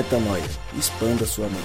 Metanoia. 0.00 0.42
Expanda 0.78 1.26
sua 1.26 1.44
mente. 1.44 1.60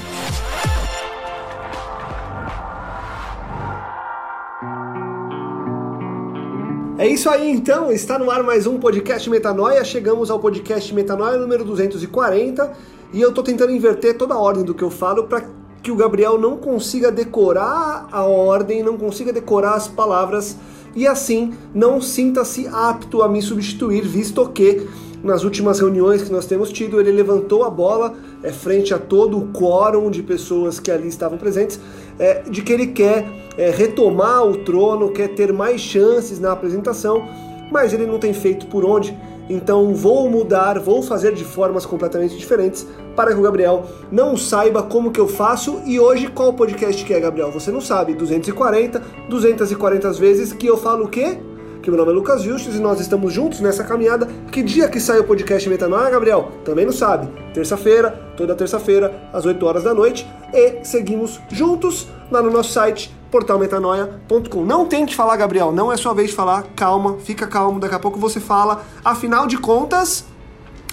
É 6.97 7.07
isso 7.07 7.29
aí 7.29 7.49
então, 7.49 7.93
está 7.93 8.19
no 8.19 8.29
ar 8.29 8.43
mais 8.43 8.67
um 8.67 8.77
podcast 8.77 9.29
Metanoia. 9.29 9.85
Chegamos 9.85 10.29
ao 10.29 10.37
podcast 10.37 10.93
Metanoia 10.93 11.37
número 11.37 11.63
240 11.63 12.73
e 13.13 13.21
eu 13.21 13.29
estou 13.29 13.41
tentando 13.41 13.71
inverter 13.71 14.17
toda 14.17 14.33
a 14.33 14.37
ordem 14.37 14.65
do 14.65 14.73
que 14.73 14.83
eu 14.83 14.91
falo 14.91 15.23
para 15.27 15.45
que 15.81 15.89
o 15.89 15.95
Gabriel 15.95 16.37
não 16.37 16.57
consiga 16.57 17.09
decorar 17.09 18.09
a 18.11 18.25
ordem, 18.25 18.83
não 18.83 18.97
consiga 18.97 19.31
decorar 19.31 19.75
as 19.75 19.87
palavras 19.87 20.57
e 20.93 21.07
assim 21.07 21.53
não 21.73 22.01
sinta-se 22.01 22.67
apto 22.67 23.21
a 23.21 23.29
me 23.29 23.41
substituir, 23.41 24.01
visto 24.05 24.45
que 24.49 24.85
nas 25.23 25.43
últimas 25.43 25.79
reuniões 25.79 26.23
que 26.23 26.31
nós 26.31 26.45
temos 26.45 26.71
tido, 26.71 26.99
ele 26.99 27.11
levantou 27.11 27.63
a 27.63 27.69
bola 27.69 28.13
é, 28.43 28.51
frente 28.51 28.93
a 28.93 28.99
todo 28.99 29.37
o 29.37 29.47
quórum 29.47 30.09
de 30.09 30.21
pessoas 30.21 30.79
que 30.79 30.91
ali 30.91 31.07
estavam 31.07 31.37
presentes, 31.37 31.79
é, 32.19 32.41
de 32.41 32.61
que 32.61 32.71
ele 32.71 32.87
quer 32.87 33.25
é, 33.57 33.69
retomar 33.69 34.45
o 34.45 34.57
trono, 34.57 35.11
quer 35.11 35.29
ter 35.29 35.51
mais 35.51 35.81
chances 35.81 36.39
na 36.39 36.51
apresentação, 36.51 37.27
mas 37.71 37.93
ele 37.93 38.05
não 38.05 38.19
tem 38.19 38.33
feito 38.33 38.67
por 38.67 38.85
onde. 38.85 39.17
Então 39.49 39.93
vou 39.93 40.29
mudar, 40.29 40.79
vou 40.79 41.03
fazer 41.03 41.33
de 41.33 41.43
formas 41.43 41.85
completamente 41.85 42.35
diferentes 42.35 42.87
para 43.15 43.31
que 43.31 43.39
o 43.39 43.43
Gabriel 43.43 43.83
não 44.11 44.35
saiba 44.35 44.81
como 44.81 45.11
que 45.11 45.19
eu 45.19 45.27
faço. 45.27 45.81
E 45.85 45.99
hoje 45.99 46.27
qual 46.27 46.53
podcast 46.53 47.03
que 47.05 47.13
é, 47.13 47.19
Gabriel? 47.19 47.51
Você 47.51 47.71
não 47.71 47.81
sabe. 47.81 48.15
240, 48.15 49.01
240 49.29 50.13
vezes 50.13 50.51
que 50.51 50.65
eu 50.65 50.77
falo 50.77 51.05
o 51.05 51.07
quê? 51.07 51.37
Que 51.85 51.91
meu 51.91 51.99
nome 51.99 52.11
é 52.11 52.15
Lucas 52.15 52.41
Justus 52.41 52.75
e 52.75 52.79
nós 52.79 52.99
estamos 52.99 53.31
juntos 53.31 53.59
nessa 53.59 53.83
caminhada. 53.83 54.27
Que 54.51 54.63
dia 54.63 54.89
que 54.89 54.99
sai 54.99 55.19
o 55.19 55.23
podcast 55.23 55.69
Metanoia, 55.69 56.09
Gabriel? 56.09 56.51
Também 56.65 56.83
não 56.83 56.91
sabe. 56.91 57.29
Terça-feira, 57.53 58.09
toda 58.35 58.55
terça-feira, 58.55 59.13
às 59.31 59.45
8 59.45 59.63
horas 59.63 59.83
da 59.83 59.93
noite. 59.93 60.27
E 60.51 60.83
seguimos 60.83 61.39
juntos 61.51 62.07
lá 62.31 62.41
no 62.41 62.49
nosso 62.49 62.73
site, 62.73 63.15
portalmetanoia.com. 63.29 64.65
Não 64.65 64.87
tente 64.87 65.15
falar, 65.15 65.37
Gabriel, 65.37 65.71
não 65.71 65.91
é 65.91 65.95
sua 65.95 66.15
vez 66.15 66.31
de 66.31 66.35
falar. 66.35 66.63
Calma, 66.75 67.17
fica 67.19 67.45
calmo, 67.45 67.79
daqui 67.79 67.93
a 67.93 67.99
pouco 67.99 68.17
você 68.17 68.39
fala. 68.39 68.81
Afinal 69.03 69.45
de 69.45 69.59
contas, 69.59 70.25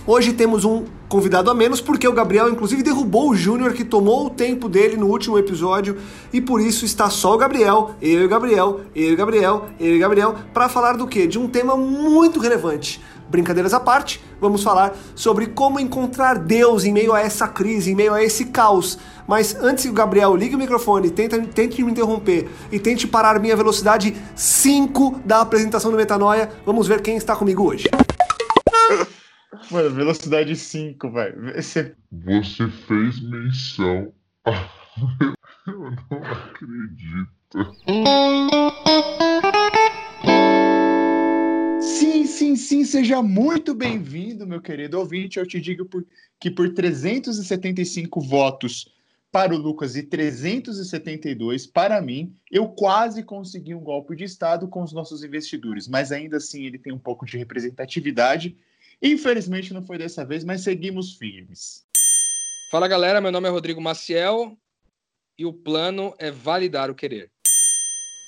hoje 0.06 0.32
temos 0.32 0.64
um 0.64 0.84
convidado 1.08 1.50
a 1.50 1.54
menos, 1.54 1.80
porque 1.80 2.08
o 2.08 2.12
Gabriel, 2.12 2.48
inclusive, 2.48 2.82
derrubou 2.82 3.30
o 3.30 3.36
Júnior, 3.36 3.74
que 3.74 3.84
tomou 3.84 4.26
o 4.26 4.30
tempo 4.30 4.68
dele 4.68 4.96
no 4.96 5.08
último 5.08 5.38
episódio, 5.38 5.98
e 6.32 6.40
por 6.40 6.60
isso 6.60 6.86
está 6.86 7.10
só 7.10 7.34
o 7.34 7.38
Gabriel, 7.38 7.90
eu 8.00 8.22
e 8.22 8.24
o 8.24 8.28
Gabriel, 8.28 8.80
eu 8.96 9.10
e 9.10 9.12
o 9.12 9.16
Gabriel, 9.16 9.66
eu 9.78 9.94
e 9.94 9.96
o 9.96 10.00
Gabriel, 10.00 10.34
para 10.54 10.70
falar 10.70 10.96
do 10.96 11.06
quê? 11.06 11.26
De 11.26 11.38
um 11.38 11.46
tema 11.46 11.76
muito 11.76 12.40
relevante. 12.40 12.98
Brincadeiras 13.28 13.72
à 13.72 13.80
parte, 13.80 14.22
vamos 14.40 14.62
falar 14.62 14.94
sobre 15.14 15.46
como 15.46 15.80
encontrar 15.80 16.38
Deus 16.38 16.84
em 16.84 16.92
meio 16.92 17.14
a 17.14 17.20
essa 17.20 17.48
crise, 17.48 17.92
em 17.92 17.94
meio 17.94 18.12
a 18.12 18.22
esse 18.22 18.46
caos. 18.46 18.98
Mas 19.26 19.54
antes 19.54 19.84
que 19.84 19.90
o 19.90 19.94
Gabriel 19.94 20.34
ligue 20.34 20.54
o 20.54 20.58
microfone, 20.58 21.10
tenta, 21.10 21.38
tente 21.40 21.82
me 21.82 21.90
interromper 21.90 22.50
e 22.70 22.78
tente 22.78 23.06
parar 23.06 23.38
minha 23.38 23.56
velocidade 23.56 24.14
5 24.34 25.20
da 25.24 25.40
apresentação 25.40 25.90
do 25.90 25.96
Metanoia, 25.96 26.50
vamos 26.66 26.86
ver 26.86 27.00
quem 27.00 27.16
está 27.16 27.34
comigo 27.36 27.64
hoje. 27.64 27.88
Mano, 29.70 29.90
velocidade 29.90 30.56
5, 30.56 31.10
velho. 31.10 31.54
Você... 31.54 31.94
Você 32.10 32.68
fez 32.68 33.20
menção. 33.20 34.12
Eu 35.66 35.90
não 36.10 36.24
acredito. 36.24 37.76
Sim, 41.80 42.24
sim, 42.24 42.56
sim, 42.56 42.84
seja 42.84 43.22
muito 43.22 43.74
bem-vindo, 43.74 44.46
meu 44.46 44.60
querido 44.60 44.98
ouvinte. 44.98 45.38
Eu 45.38 45.46
te 45.46 45.60
digo 45.60 45.84
por, 45.84 46.04
que 46.40 46.50
por 46.50 46.72
375 46.72 48.20
votos 48.22 48.92
para 49.30 49.54
o 49.54 49.58
Lucas 49.58 49.96
e 49.96 50.02
372 50.02 51.66
para 51.66 52.02
mim, 52.02 52.34
eu 52.50 52.68
quase 52.68 53.22
consegui 53.22 53.74
um 53.74 53.80
golpe 53.80 54.16
de 54.16 54.24
Estado 54.24 54.66
com 54.66 54.82
os 54.82 54.92
nossos 54.92 55.22
investidores, 55.22 55.88
mas 55.88 56.10
ainda 56.10 56.38
assim 56.38 56.64
ele 56.64 56.78
tem 56.78 56.92
um 56.92 56.98
pouco 56.98 57.24
de 57.24 57.38
representatividade 57.38 58.56
Infelizmente 59.02 59.74
não 59.74 59.82
foi 59.82 59.98
dessa 59.98 60.24
vez, 60.24 60.44
mas 60.44 60.60
seguimos 60.60 61.14
firmes. 61.14 61.84
Fala 62.70 62.86
galera, 62.86 63.20
meu 63.20 63.32
nome 63.32 63.48
é 63.48 63.50
Rodrigo 63.50 63.80
Maciel 63.80 64.56
e 65.36 65.44
o 65.44 65.52
plano 65.52 66.14
é 66.18 66.30
validar 66.30 66.88
o 66.88 66.94
querer. 66.94 67.28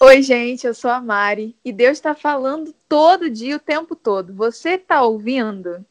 Oi, 0.02 0.20
gente, 0.20 0.66
eu 0.66 0.74
sou 0.74 0.90
a 0.90 1.00
Mari 1.00 1.56
e 1.64 1.72
Deus 1.72 1.92
está 1.92 2.12
falando 2.12 2.74
todo 2.88 3.30
dia, 3.30 3.54
o 3.54 3.60
tempo 3.60 3.94
todo. 3.94 4.34
Você 4.34 4.70
está 4.70 5.04
ouvindo? 5.04 5.86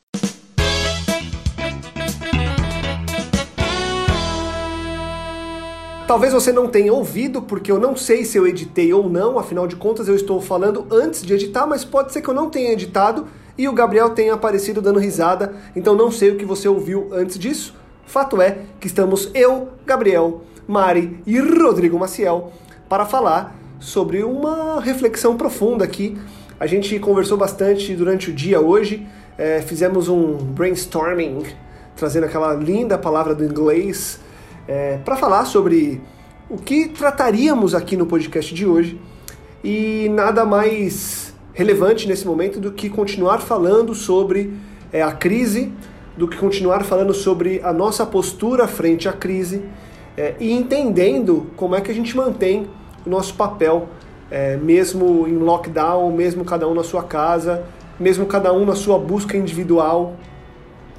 Talvez 6.05 6.33
você 6.33 6.51
não 6.51 6.69
tenha 6.69 6.91
ouvido, 6.91 7.41
porque 7.41 7.71
eu 7.71 7.79
não 7.79 7.95
sei 7.95 8.25
se 8.25 8.37
eu 8.37 8.45
editei 8.45 8.93
ou 8.93 9.09
não, 9.09 9.39
afinal 9.39 9.65
de 9.65 9.77
contas 9.77 10.09
eu 10.09 10.15
estou 10.15 10.41
falando 10.41 10.85
antes 10.91 11.25
de 11.25 11.33
editar, 11.33 11.65
mas 11.65 11.85
pode 11.85 12.11
ser 12.11 12.21
que 12.21 12.27
eu 12.27 12.33
não 12.33 12.49
tenha 12.49 12.73
editado 12.73 13.29
e 13.57 13.67
o 13.67 13.73
Gabriel 13.73 14.09
tenha 14.11 14.33
aparecido 14.33 14.81
dando 14.81 14.99
risada, 14.99 15.53
então 15.75 15.95
não 15.95 16.11
sei 16.11 16.31
o 16.31 16.37
que 16.37 16.45
você 16.45 16.67
ouviu 16.67 17.09
antes 17.11 17.37
disso. 17.37 17.75
Fato 18.05 18.41
é 18.41 18.59
que 18.79 18.87
estamos 18.87 19.29
eu, 19.33 19.69
Gabriel, 19.85 20.41
Mari 20.67 21.19
e 21.25 21.39
Rodrigo 21.39 21.97
Maciel 21.97 22.51
para 22.89 23.05
falar 23.05 23.55
sobre 23.79 24.23
uma 24.23 24.79
reflexão 24.81 25.35
profunda 25.35 25.83
aqui. 25.83 26.17
A 26.59 26.67
gente 26.67 26.97
conversou 26.99 27.37
bastante 27.37 27.95
durante 27.95 28.29
o 28.29 28.33
dia 28.33 28.59
hoje, 28.59 29.07
é, 29.37 29.61
fizemos 29.61 30.07
um 30.07 30.37
brainstorming, 30.37 31.43
trazendo 31.95 32.25
aquela 32.25 32.53
linda 32.53 32.97
palavra 32.97 33.35
do 33.35 33.43
inglês, 33.43 34.19
é, 34.67 34.97
para 35.03 35.15
falar 35.15 35.45
sobre 35.45 36.01
o 36.49 36.57
que 36.57 36.87
trataríamos 36.87 37.75
aqui 37.75 37.97
no 37.97 38.05
podcast 38.05 38.53
de 38.53 38.65
hoje. 38.65 38.99
E 39.63 40.09
nada 40.09 40.45
mais 40.45 41.32
relevante 41.53 42.07
nesse 42.07 42.25
momento 42.25 42.59
do 42.59 42.71
que 42.71 42.89
continuar 42.89 43.39
falando 43.39 43.93
sobre 43.93 44.53
é, 44.91 45.01
a 45.01 45.11
crise, 45.11 45.71
do 46.17 46.27
que 46.27 46.37
continuar 46.37 46.83
falando 46.83 47.13
sobre 47.13 47.61
a 47.63 47.71
nossa 47.71 48.05
postura 48.05 48.67
frente 48.67 49.07
à 49.07 49.13
crise 49.13 49.63
é, 50.17 50.35
e 50.39 50.51
entendendo 50.51 51.47
como 51.55 51.75
é 51.75 51.81
que 51.81 51.91
a 51.91 51.93
gente 51.93 52.15
mantém 52.15 52.67
o 53.05 53.09
nosso 53.09 53.35
papel, 53.35 53.87
é, 54.29 54.57
mesmo 54.57 55.27
em 55.27 55.37
lockdown, 55.37 56.11
mesmo 56.11 56.43
cada 56.43 56.67
um 56.67 56.73
na 56.73 56.83
sua 56.83 57.03
casa, 57.03 57.63
mesmo 57.99 58.25
cada 58.25 58.51
um 58.53 58.65
na 58.65 58.75
sua 58.75 58.97
busca 58.97 59.37
individual 59.37 60.15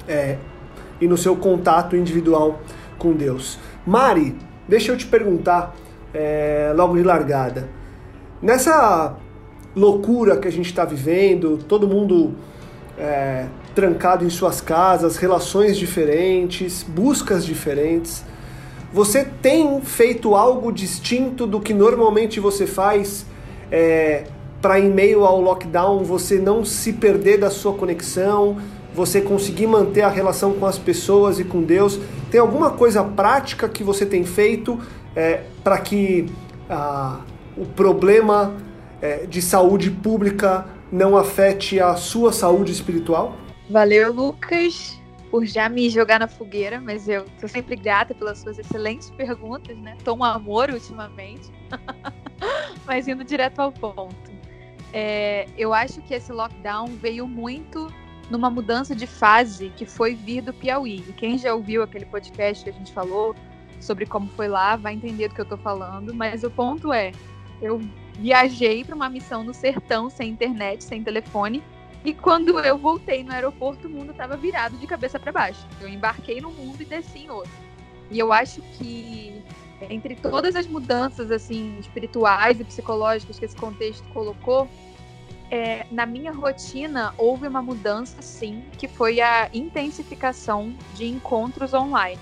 é, 0.07 0.37
e 0.99 1.07
no 1.07 1.17
seu 1.17 1.35
contato 1.35 1.95
individual 1.95 2.59
com 2.97 3.13
Deus. 3.13 3.59
Mari, 3.85 4.35
deixa 4.67 4.91
eu 4.91 4.97
te 4.97 5.05
perguntar, 5.05 5.75
é, 6.13 6.73
logo 6.75 6.95
de 6.95 7.03
largada, 7.03 7.67
nessa 8.41 9.15
loucura 9.75 10.37
que 10.37 10.47
a 10.47 10.51
gente 10.51 10.67
está 10.67 10.85
vivendo, 10.85 11.57
todo 11.67 11.87
mundo 11.87 12.33
é, 12.97 13.45
trancado 13.73 14.23
em 14.23 14.29
suas 14.29 14.61
casas, 14.61 15.17
relações 15.17 15.77
diferentes, 15.77 16.83
buscas 16.83 17.45
diferentes. 17.45 18.23
Você 18.93 19.25
tem 19.25 19.81
feito 19.81 20.35
algo 20.35 20.71
distinto 20.71 21.45
do 21.45 21.59
que 21.59 21.73
normalmente 21.73 22.39
você 22.39 22.65
faz 22.65 23.25
é, 23.69 24.23
para, 24.61 24.79
em 24.79 24.89
meio 24.89 25.25
ao 25.25 25.41
lockdown, 25.41 26.03
você 26.03 26.39
não 26.39 26.63
se 26.63 26.93
perder 26.93 27.39
da 27.39 27.49
sua 27.49 27.73
conexão, 27.73 28.57
você 28.95 29.19
conseguir 29.19 29.67
manter 29.67 30.03
a 30.03 30.09
relação 30.09 30.53
com 30.53 30.65
as 30.65 30.79
pessoas 30.79 31.39
e 31.39 31.43
com 31.43 31.61
Deus? 31.61 31.99
Tem 32.31 32.39
alguma 32.39 32.71
coisa 32.71 33.03
prática 33.03 33.67
que 33.67 33.83
você 33.83 34.05
tem 34.05 34.23
feito 34.23 34.79
é, 35.13 35.41
para 35.61 35.77
que 35.79 36.27
ah, 36.69 37.19
o 37.57 37.65
problema 37.65 38.53
é, 39.05 39.25
de 39.27 39.39
saúde 39.41 39.91
pública 39.91 40.65
não 40.91 41.15
afete 41.15 41.79
a 41.79 41.95
sua 41.95 42.33
saúde 42.33 42.71
espiritual? 42.71 43.35
Valeu, 43.69 44.11
Lucas, 44.11 44.99
por 45.29 45.45
já 45.45 45.69
me 45.69 45.89
jogar 45.89 46.19
na 46.19 46.27
fogueira, 46.27 46.81
mas 46.81 47.07
eu 47.07 47.25
sou 47.39 47.47
sempre 47.47 47.75
grata 47.75 48.15
pelas 48.15 48.39
suas 48.39 48.57
excelentes 48.57 49.11
perguntas, 49.11 49.77
né? 49.77 49.95
Tô 50.03 50.15
um 50.15 50.23
amor 50.23 50.71
ultimamente, 50.71 51.51
mas 52.85 53.07
indo 53.07 53.23
direto 53.23 53.59
ao 53.59 53.71
ponto. 53.71 54.33
É, 54.91 55.47
eu 55.57 55.73
acho 55.73 56.01
que 56.01 56.13
esse 56.13 56.31
lockdown 56.31 56.87
veio 56.99 57.27
muito 57.27 57.93
numa 58.31 58.49
mudança 58.49 58.95
de 58.95 59.05
fase 59.05 59.71
que 59.75 59.85
foi 59.85 60.15
vir 60.15 60.41
do 60.41 60.53
Piauí. 60.53 61.03
E 61.07 61.13
quem 61.13 61.37
já 61.37 61.53
ouviu 61.53 61.83
aquele 61.83 62.05
podcast 62.05 62.63
que 62.63 62.69
a 62.71 62.73
gente 62.73 62.91
falou 62.91 63.35
sobre 63.79 64.07
como 64.07 64.27
foi 64.29 64.47
lá 64.47 64.75
vai 64.75 64.93
entender 64.95 65.27
do 65.27 65.35
que 65.35 65.41
eu 65.41 65.45
tô 65.45 65.57
falando, 65.57 66.13
mas 66.13 66.43
o 66.43 66.49
ponto 66.49 66.91
é, 66.91 67.11
eu 67.61 67.79
viajei 68.19 68.83
para 68.83 68.95
uma 68.95 69.09
missão 69.09 69.43
no 69.43 69.53
sertão, 69.53 70.09
sem 70.09 70.29
internet, 70.29 70.83
sem 70.83 71.03
telefone. 71.03 71.63
E 72.03 72.13
quando 72.13 72.59
eu 72.59 72.77
voltei 72.77 73.23
no 73.23 73.31
aeroporto, 73.31 73.87
o 73.87 73.89
mundo 73.89 74.11
estava 74.11 74.37
virado 74.37 74.77
de 74.77 74.85
cabeça 74.85 75.19
para 75.19 75.31
baixo. 75.31 75.65
Eu 75.81 75.87
embarquei 75.87 76.39
num 76.39 76.51
mundo 76.51 76.81
e 76.81 76.85
desci 76.85 77.19
em 77.19 77.29
outro. 77.29 77.51
E 78.11 78.19
eu 78.19 78.31
acho 78.31 78.61
que 78.77 79.43
entre 79.89 80.15
todas 80.15 80.55
as 80.55 80.67
mudanças 80.67 81.31
assim 81.31 81.77
espirituais 81.79 82.59
e 82.59 82.63
psicológicas 82.63 83.37
que 83.37 83.45
esse 83.45 83.55
contexto 83.55 84.07
colocou, 84.13 84.69
é, 85.51 85.85
na 85.91 86.05
minha 86.05 86.31
rotina 86.31 87.13
houve 87.17 87.47
uma 87.47 87.61
mudança, 87.61 88.21
sim, 88.21 88.63
que 88.77 88.87
foi 88.87 89.21
a 89.21 89.49
intensificação 89.53 90.73
de 90.93 91.05
encontros 91.05 91.73
online. 91.73 92.19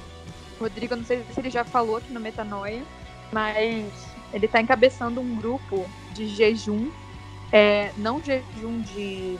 Rodrigo, 0.59 0.95
não 0.95 1.03
sei 1.03 1.23
se 1.31 1.39
ele 1.39 1.49
já 1.49 1.63
falou 1.63 1.97
aqui 1.97 2.11
no 2.11 2.19
Metanoia, 2.19 2.83
mas 3.31 4.12
ele 4.33 4.45
está 4.45 4.59
encabeçando 4.59 5.21
um 5.21 5.35
grupo 5.35 5.85
de 6.11 6.27
jejum, 6.27 6.89
é, 7.51 7.91
não 7.97 8.21
jejum 8.21 8.81
de, 8.81 9.37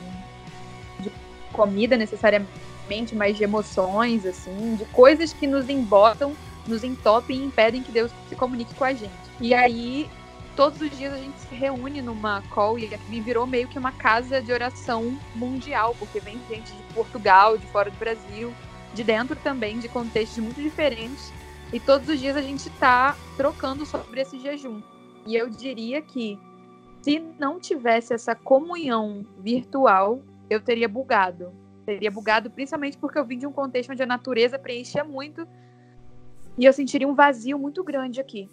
de 1.00 1.10
comida 1.52 1.96
necessariamente, 1.96 3.14
mas 3.14 3.36
de 3.36 3.44
emoções, 3.44 4.24
assim, 4.24 4.76
de 4.76 4.84
coisas 4.86 5.32
que 5.32 5.46
nos 5.46 5.68
embotam, 5.68 6.34
nos 6.66 6.84
entopem 6.84 7.38
e 7.38 7.44
impedem 7.44 7.82
que 7.82 7.92
Deus 7.92 8.12
se 8.28 8.36
comunique 8.36 8.74
com 8.74 8.84
a 8.84 8.92
gente. 8.92 9.12
E 9.40 9.52
aí 9.52 10.08
todos 10.56 10.80
os 10.80 10.96
dias 10.96 11.12
a 11.12 11.18
gente 11.18 11.38
se 11.40 11.54
reúne 11.54 12.00
numa 12.00 12.42
call 12.50 12.78
e 12.78 12.88
virou 13.20 13.46
meio 13.46 13.68
que 13.68 13.78
uma 13.78 13.92
casa 13.92 14.40
de 14.40 14.52
oração 14.52 15.18
mundial, 15.34 15.94
porque 15.98 16.20
vem 16.20 16.40
gente 16.48 16.72
de 16.72 16.94
Portugal, 16.94 17.58
de 17.58 17.66
fora 17.66 17.90
do 17.90 17.98
Brasil, 17.98 18.54
de 18.94 19.02
dentro 19.02 19.34
também, 19.36 19.78
de 19.78 19.88
contextos 19.88 20.38
muito 20.38 20.62
diferentes. 20.62 21.32
E 21.74 21.80
todos 21.80 22.08
os 22.08 22.20
dias 22.20 22.36
a 22.36 22.40
gente 22.40 22.68
está 22.68 23.16
trocando 23.36 23.84
sobre 23.84 24.20
esse 24.20 24.38
jejum. 24.38 24.80
E 25.26 25.34
eu 25.34 25.50
diria 25.50 26.00
que 26.00 26.38
se 27.02 27.18
não 27.36 27.58
tivesse 27.58 28.14
essa 28.14 28.32
comunhão 28.32 29.26
virtual, 29.40 30.22
eu 30.48 30.60
teria 30.60 30.88
bugado. 30.88 31.52
Teria 31.84 32.12
bugado 32.12 32.48
principalmente 32.48 32.96
porque 32.96 33.18
eu 33.18 33.24
vim 33.24 33.38
de 33.38 33.46
um 33.48 33.50
contexto 33.50 33.90
onde 33.90 34.04
a 34.04 34.06
natureza 34.06 34.56
preenchia 34.56 35.02
muito 35.02 35.48
e 36.56 36.64
eu 36.64 36.72
sentiria 36.72 37.08
um 37.08 37.14
vazio 37.14 37.58
muito 37.58 37.82
grande 37.82 38.20
aqui. 38.20 38.48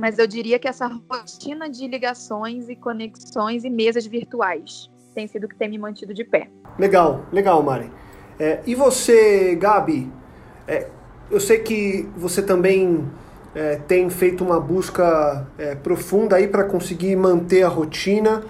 Mas 0.00 0.18
eu 0.18 0.26
diria 0.26 0.58
que 0.58 0.66
essa 0.66 0.88
rotina 0.88 1.70
de 1.70 1.86
ligações 1.86 2.68
e 2.68 2.74
conexões 2.74 3.62
e 3.62 3.70
mesas 3.70 4.06
virtuais 4.06 4.90
tem 5.14 5.28
sido 5.28 5.44
o 5.44 5.48
que 5.48 5.54
tem 5.54 5.68
me 5.68 5.78
mantido 5.78 6.12
de 6.12 6.24
pé. 6.24 6.50
Legal, 6.80 7.24
legal, 7.30 7.62
Mari. 7.62 7.92
É, 8.40 8.60
e 8.66 8.74
você, 8.74 9.54
Gabi? 9.54 10.12
É, 10.66 10.90
eu 11.30 11.40
sei 11.40 11.58
que 11.58 12.08
você 12.16 12.42
também 12.42 13.04
é, 13.54 13.76
tem 13.88 14.10
feito 14.10 14.44
uma 14.44 14.60
busca 14.60 15.46
é, 15.58 15.74
profunda 15.74 16.36
aí 16.36 16.48
para 16.48 16.64
conseguir 16.64 17.16
manter 17.16 17.62
a 17.62 17.68
rotina. 17.68 18.42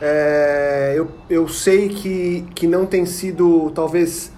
É, 0.00 0.94
eu, 0.96 1.08
eu 1.28 1.48
sei 1.48 1.88
que, 1.88 2.46
que 2.54 2.66
não 2.66 2.86
tem 2.86 3.06
sido 3.06 3.70
talvez 3.74 4.32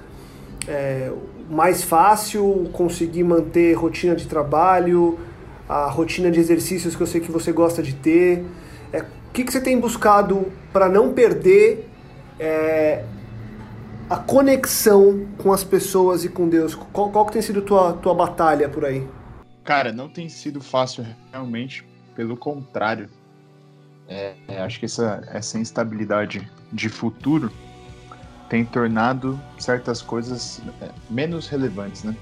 é, 0.67 1.11
mais 1.51 1.83
fácil 1.83 2.69
conseguir 2.73 3.25
manter 3.25 3.73
rotina 3.75 4.15
de 4.15 4.27
trabalho, 4.27 5.19
a 5.69 5.87
rotina 5.87 6.31
de 6.31 6.39
exercícios 6.39 6.95
que 6.95 7.03
eu 7.03 7.07
sei 7.07 7.21
que 7.21 7.31
você 7.31 7.53
gosta 7.53 7.83
de 7.83 7.95
ter. 7.95 8.45
É, 8.93 9.01
o 9.01 9.05
que, 9.33 9.45
que 9.45 9.53
você 9.53 9.61
tem 9.61 9.79
buscado 9.79 10.47
para 10.73 10.89
não 10.89 11.13
perder 11.13 11.89
é, 12.39 13.05
a 14.09 14.17
conexão 14.17 15.27
com 15.37 15.53
as 15.53 15.63
pessoas 15.63 16.25
e 16.25 16.29
com 16.29 16.49
Deus? 16.49 16.75
Qual, 16.75 17.11
qual 17.11 17.27
que 17.27 17.33
tem 17.33 17.43
sido 17.43 17.63
tua 17.63 17.93
tua 17.95 18.15
batalha 18.15 18.69
por 18.69 18.85
aí? 18.85 19.07
Cara, 19.65 19.93
não 19.93 20.09
tem 20.09 20.29
sido 20.29 20.61
fácil 20.61 21.05
realmente, 21.31 21.87
pelo 22.17 22.37
contrário. 22.37 23.09
É, 24.09 24.35
é, 24.49 24.61
acho 24.63 24.79
que 24.79 24.87
essa, 24.87 25.23
essa 25.31 25.59
instabilidade 25.59 26.51
de 26.73 26.89
futuro 26.89 27.53
tem 28.49 28.65
tornado 28.65 29.39
certas 29.59 30.01
coisas 30.01 30.63
é, 30.81 30.89
menos 31.11 31.47
relevantes, 31.47 32.05
né? 32.05 32.17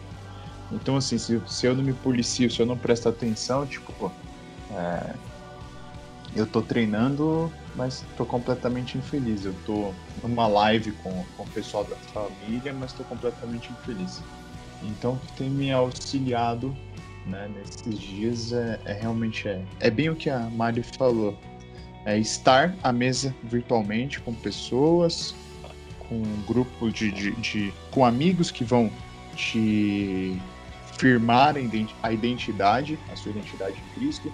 Então, 0.72 0.96
assim, 0.96 1.16
se, 1.16 1.40
se 1.46 1.66
eu 1.66 1.76
não 1.76 1.84
me 1.84 1.92
policio, 1.92 2.50
se 2.50 2.60
eu 2.60 2.66
não 2.66 2.76
presto 2.76 3.08
atenção, 3.08 3.64
tipo, 3.64 3.92
pô, 3.92 4.10
é, 4.72 5.14
eu 6.36 6.46
tô 6.46 6.60
treinando, 6.60 7.50
mas 7.74 8.04
tô 8.16 8.26
completamente 8.26 8.98
infeliz. 8.98 9.44
Eu 9.44 9.54
tô 9.64 9.92
numa 10.22 10.46
live 10.46 10.92
com, 10.92 11.24
com 11.36 11.42
o 11.42 11.48
pessoal 11.48 11.84
da 11.84 11.96
família, 11.96 12.72
mas 12.74 12.92
tô 12.92 13.02
completamente 13.04 13.72
infeliz. 13.72 14.22
Então, 14.82 15.14
o 15.14 15.18
que 15.18 15.32
tem 15.32 15.50
me 15.50 15.72
auxiliado 15.72 16.76
né, 17.26 17.50
nesses 17.56 17.98
dias 17.98 18.52
é, 18.52 18.78
é 18.84 18.92
realmente 18.92 19.48
é, 19.48 19.62
é 19.80 19.90
bem 19.90 20.10
o 20.10 20.14
que 20.14 20.28
a 20.28 20.40
Mari 20.50 20.82
falou. 20.82 21.36
É 22.04 22.18
estar 22.18 22.76
à 22.82 22.92
mesa 22.92 23.34
virtualmente 23.42 24.20
com 24.20 24.32
pessoas, 24.32 25.34
com 25.98 26.16
um 26.16 26.42
grupo 26.46 26.90
de, 26.90 27.10
de, 27.10 27.32
de 27.32 27.74
com 27.90 28.04
amigos 28.04 28.50
que 28.50 28.62
vão 28.62 28.92
te 29.34 30.40
firmar 30.98 31.56
a 32.02 32.12
identidade, 32.12 32.98
a 33.10 33.16
sua 33.16 33.30
identidade 33.30 33.76
em 33.76 34.00
Cristo. 34.00 34.32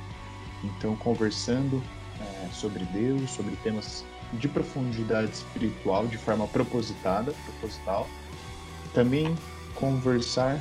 Então, 0.65 0.95
conversando 0.97 1.83
é, 2.21 2.49
sobre 2.51 2.85
Deus, 2.87 3.31
sobre 3.31 3.57
temas 3.57 4.05
de 4.33 4.49
profundidade 4.49 5.31
espiritual 5.33 6.07
de 6.07 6.17
forma 6.17 6.47
propositada, 6.47 7.33
proposital. 7.45 8.09
Também 8.95 9.35
conversar 9.75 10.61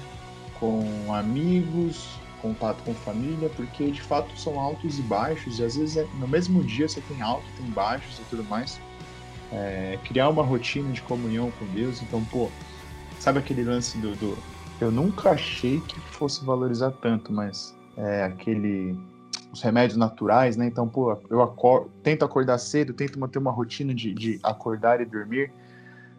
com 0.59 1.13
amigos, 1.13 2.19
contato 2.42 2.83
com 2.83 2.94
família, 2.94 3.50
porque 3.50 3.92
de 3.92 4.01
fato 4.01 4.38
são 4.38 4.59
altos 4.59 5.00
e 5.00 5.01
baixos, 5.01 5.59
e 5.59 5.63
às 5.63 5.75
vezes 5.75 5.98
é, 5.98 6.07
no 6.19 6.27
mesmo 6.27 6.63
dia 6.63 6.88
você 6.88 7.01
tem 7.01 7.21
alto, 7.21 7.45
tem 7.57 7.65
baixos 7.68 8.19
e 8.19 8.24
tudo 8.30 8.44
mais. 8.44 8.80
É, 9.51 10.00
criar 10.06 10.30
uma 10.30 10.44
rotina 10.44 10.92
de 10.92 11.01
comunhão 11.01 11.51
com 11.51 11.65
Deus, 11.65 12.01
então, 12.01 12.24
pô, 12.25 12.50
sabe 13.19 13.39
aquele 13.39 13.63
lance 13.63 13.97
do, 13.97 14.15
do 14.15 14.38
eu 14.80 14.92
nunca 14.92 15.31
achei 15.31 15.80
que 15.81 16.00
fosse 16.00 16.44
valorizar 16.44 16.92
tanto, 16.92 17.31
mas 17.31 17.75
é 17.95 18.24
aquele 18.24 18.97
os 19.51 19.62
remédios 19.62 19.98
naturais, 19.98 20.56
né? 20.56 20.65
Então, 20.65 20.88
pô, 20.88 21.18
eu 21.30 21.42
acordo, 21.42 21.92
tento 22.01 22.24
acordar 22.24 22.57
cedo, 22.57 22.94
tento 22.94 23.19
manter 23.19 23.39
uma 23.39 23.51
rotina 23.51 23.94
de, 23.94 24.13
de 24.13 24.39
acordar 24.44 25.01
e 25.01 25.06
dormir, 25.06 25.51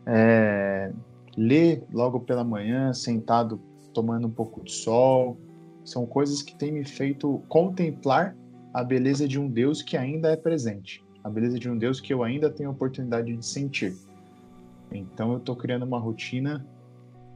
é, 0.06 0.92
ler 1.36 1.82
logo 1.92 2.20
pela 2.20 2.44
manhã, 2.44 2.92
sentado 2.92 3.60
tomando 3.94 4.26
um 4.26 4.30
pouco 4.30 4.62
de 4.62 4.72
sol, 4.72 5.38
são 5.84 6.06
coisas 6.06 6.42
que 6.42 6.54
têm 6.54 6.72
me 6.72 6.84
feito 6.84 7.42
contemplar 7.48 8.36
a 8.72 8.84
beleza 8.84 9.26
de 9.26 9.38
um 9.38 9.48
Deus 9.48 9.82
que 9.82 9.96
ainda 9.96 10.30
é 10.30 10.36
presente, 10.36 11.04
a 11.24 11.28
beleza 11.28 11.58
de 11.58 11.70
um 11.70 11.76
Deus 11.76 12.00
que 12.00 12.12
eu 12.12 12.22
ainda 12.22 12.50
tenho 12.50 12.68
a 12.68 12.72
oportunidade 12.72 13.34
de 13.34 13.44
sentir. 13.44 13.96
Então, 14.90 15.32
eu 15.32 15.40
tô 15.40 15.56
criando 15.56 15.84
uma 15.84 15.98
rotina, 15.98 16.66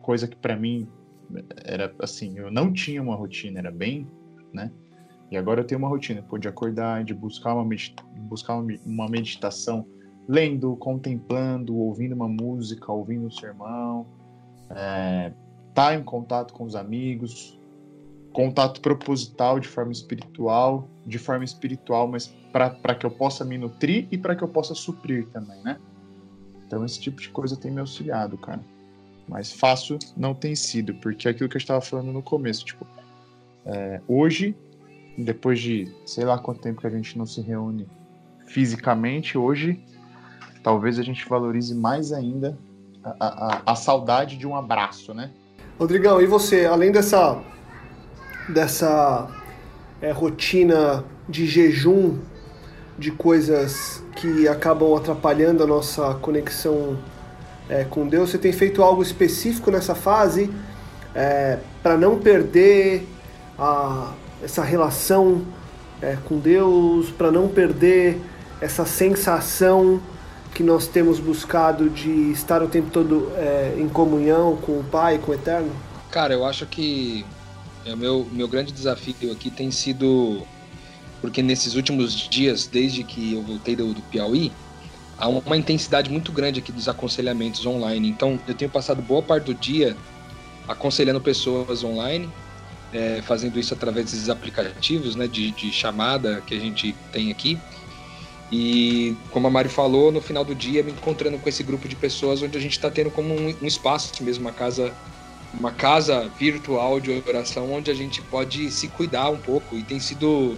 coisa 0.02 0.28
que 0.28 0.37
para 0.37 0.56
mim 0.56 0.87
era 1.64 1.92
assim, 1.99 2.38
eu 2.38 2.50
não 2.50 2.72
tinha 2.72 3.02
uma 3.02 3.16
rotina, 3.16 3.58
era 3.58 3.70
bem, 3.70 4.06
né? 4.52 4.70
E 5.31 5.37
agora 5.37 5.61
eu 5.61 5.64
tenho 5.64 5.78
uma 5.78 5.88
rotina, 5.88 6.23
pô, 6.23 6.38
de 6.38 6.49
acordar, 6.49 7.02
de 7.05 7.12
buscar 7.12 7.55
uma, 7.55 7.64
medita 7.64 8.02
buscar 8.17 8.55
uma 8.55 9.08
meditação, 9.08 9.87
lendo, 10.28 10.76
contemplando, 10.76 11.76
ouvindo 11.76 12.14
uma 12.14 12.28
música, 12.28 12.92
ouvindo 12.92 13.26
um 13.26 13.30
sermão, 13.30 14.06
é, 14.71 15.33
tá 15.75 15.95
em 15.95 16.02
contato 16.02 16.54
com 16.54 16.64
os 16.64 16.76
amigos, 16.76 17.59
contato 18.33 18.80
proposital 18.80 19.59
de 19.59 19.66
forma 19.66 19.92
espiritual, 19.92 20.88
de 21.06 21.18
forma 21.18 21.45
espiritual, 21.45 22.06
mas 22.06 22.28
para 22.52 22.95
que 22.95 23.06
eu 23.06 23.11
possa 23.11 23.45
me 23.45 23.59
nutrir 23.59 24.06
e 24.11 24.18
para 24.18 24.37
que 24.37 24.45
eu 24.45 24.49
possa 24.49 24.75
suprir 24.75 25.26
também, 25.28 25.61
né? 25.62 25.78
Então 26.66 26.85
esse 26.85 27.00
tipo 27.00 27.21
de 27.21 27.28
coisa 27.30 27.56
tem 27.56 27.71
me 27.71 27.80
auxiliado, 27.80 28.37
cara. 28.38 28.61
Mas 29.28 29.52
fácil 29.52 29.99
não 30.16 30.35
tem 30.35 30.54
sido, 30.54 30.95
porque 30.97 31.28
é 31.28 31.30
aquilo 31.30 31.49
que 31.49 31.56
eu 31.56 31.61
estava 31.61 31.80
falando 31.80 32.12
no 32.12 32.23
começo, 32.23 32.64
tipo, 32.64 32.87
é, 33.64 34.00
hoje, 34.06 34.56
depois 35.16 35.61
de 35.61 35.92
sei 36.04 36.25
lá 36.25 36.38
quanto 36.38 36.61
tempo 36.61 36.80
que 36.80 36.87
a 36.87 36.90
gente 36.90 37.16
não 37.16 37.26
se 37.26 37.40
reúne 37.40 37.88
fisicamente, 38.46 39.37
hoje 39.37 39.82
talvez 40.62 40.99
a 40.99 41.02
gente 41.02 41.28
valorize 41.28 41.75
mais 41.75 42.12
ainda 42.12 42.58
a, 43.04 43.14
a, 43.20 43.62
a 43.66 43.76
saudade 43.76 44.37
de 44.37 44.46
um 44.46 44.56
abraço, 44.56 45.14
né? 45.14 45.30
Rodrigão, 45.78 46.20
e 46.20 46.26
você, 46.26 46.64
além 46.64 46.90
dessa, 46.90 47.40
dessa 48.49 49.28
é, 50.00 50.11
rotina 50.11 51.04
de 51.28 51.46
jejum 51.46 52.18
de 52.99 53.11
coisas 53.11 54.02
que 54.16 54.49
acabam 54.49 54.96
atrapalhando 54.96 55.62
a 55.62 55.66
nossa 55.66 56.14
conexão 56.14 56.99
é, 57.68 57.85
com 57.85 58.08
Deus? 58.08 58.30
Você 58.30 58.38
tem 58.38 58.52
feito 58.52 58.82
algo 58.82 59.02
específico 59.02 59.70
nessa 59.70 59.94
fase 59.94 60.50
é, 61.14 61.58
para 61.82 61.96
não 61.96 62.18
perder 62.18 63.06
a, 63.58 64.14
essa 64.43 64.62
relação 64.62 65.43
é, 66.00 66.16
com 66.25 66.38
Deus, 66.38 67.11
para 67.11 67.31
não 67.31 67.49
perder 67.49 68.21
essa 68.61 68.85
sensação 68.85 70.00
que 70.55 70.62
nós 70.62 70.87
temos 70.87 71.21
buscado 71.21 71.90
de 71.90 72.33
estar 72.33 72.62
o 72.62 72.69
tempo 72.69 72.90
todo 72.90 73.31
é, 73.37 73.76
em 73.78 73.88
comunhão 73.88 74.57
com 74.57 74.81
o 74.81 74.85
Pai, 74.85 75.19
com 75.19 75.33
o 75.33 75.35
Eterno? 75.35 75.71
Cara, 76.11 76.33
eu 76.33 76.45
acho 76.45 76.64
que 76.66 77.25
é 77.85 77.93
o 77.93 77.97
meu, 77.97 78.26
meu 78.33 78.49
grande 78.49 78.73
desafio 78.73 79.31
aqui 79.33 79.50
tem 79.50 79.71
sido 79.71 80.43
porque 81.21 81.43
nesses 81.43 81.75
últimos 81.75 82.14
dias, 82.28 82.66
desde 82.66 83.02
que 83.02 83.35
eu 83.35 83.43
voltei 83.43 83.75
do, 83.75 83.93
do 83.93 84.02
Piauí, 84.02 84.52
há 85.19 85.28
uma 85.28 85.57
intensidade 85.57 86.11
muito 86.11 86.31
grande 86.31 86.61
aqui 86.61 86.71
dos 86.71 86.88
aconselhamentos 86.88 87.64
online. 87.66 88.09
Então, 88.09 88.38
eu 88.47 88.55
tenho 88.55 88.71
passado 88.71 89.00
boa 89.02 89.23
parte 89.23 89.45
do 89.45 89.55
dia 89.55 89.97
aconselhando 90.69 91.21
pessoas 91.21 91.83
online, 91.83 92.31
é, 92.97 93.21
fazendo 93.21 93.61
isso 93.61 93.75
através 93.75 94.07
desses 94.07 94.31
aplicativos 94.31 95.15
né, 95.15 95.29
de, 95.29 95.50
de 95.50 95.71
chamada 95.71 96.43
que 96.47 96.55
a 96.55 96.59
gente 96.59 96.95
tem 97.12 97.31
aqui. 97.31 97.59
E 98.50 99.15
como 99.31 99.47
a 99.47 99.50
Mari 99.50 99.69
falou, 99.69 100.11
no 100.11 100.21
final 100.21 100.45
do 100.45 100.55
dia 100.55 100.83
me 100.83 100.93
encontrando 100.93 101.37
com 101.38 101.49
esse 101.49 101.62
grupo 101.62 101.87
de 101.87 101.95
pessoas 101.95 102.43
onde 102.43 102.57
a 102.57 102.61
gente 102.61 102.73
está 102.73 102.91
tendo 102.91 103.11
como 103.11 103.35
um, 103.35 103.55
um, 103.61 103.67
espaço 103.67 104.23
mesmo, 104.23 104.45
uma 104.45 104.53
casa, 104.53 104.95
uma 105.53 105.73
casa 105.73 106.31
virtual 106.38 106.99
de 107.00 107.11
oração 107.11 107.71
onde 107.71 107.91
a 107.91 107.95
gente 107.95 108.23
pode 108.23 108.71
se 108.71 108.88
cuidar 108.88 109.29
um 109.29 109.37
pouco 109.37 109.76
e 109.76 109.83
tem 109.83 110.00
sido 110.00 110.57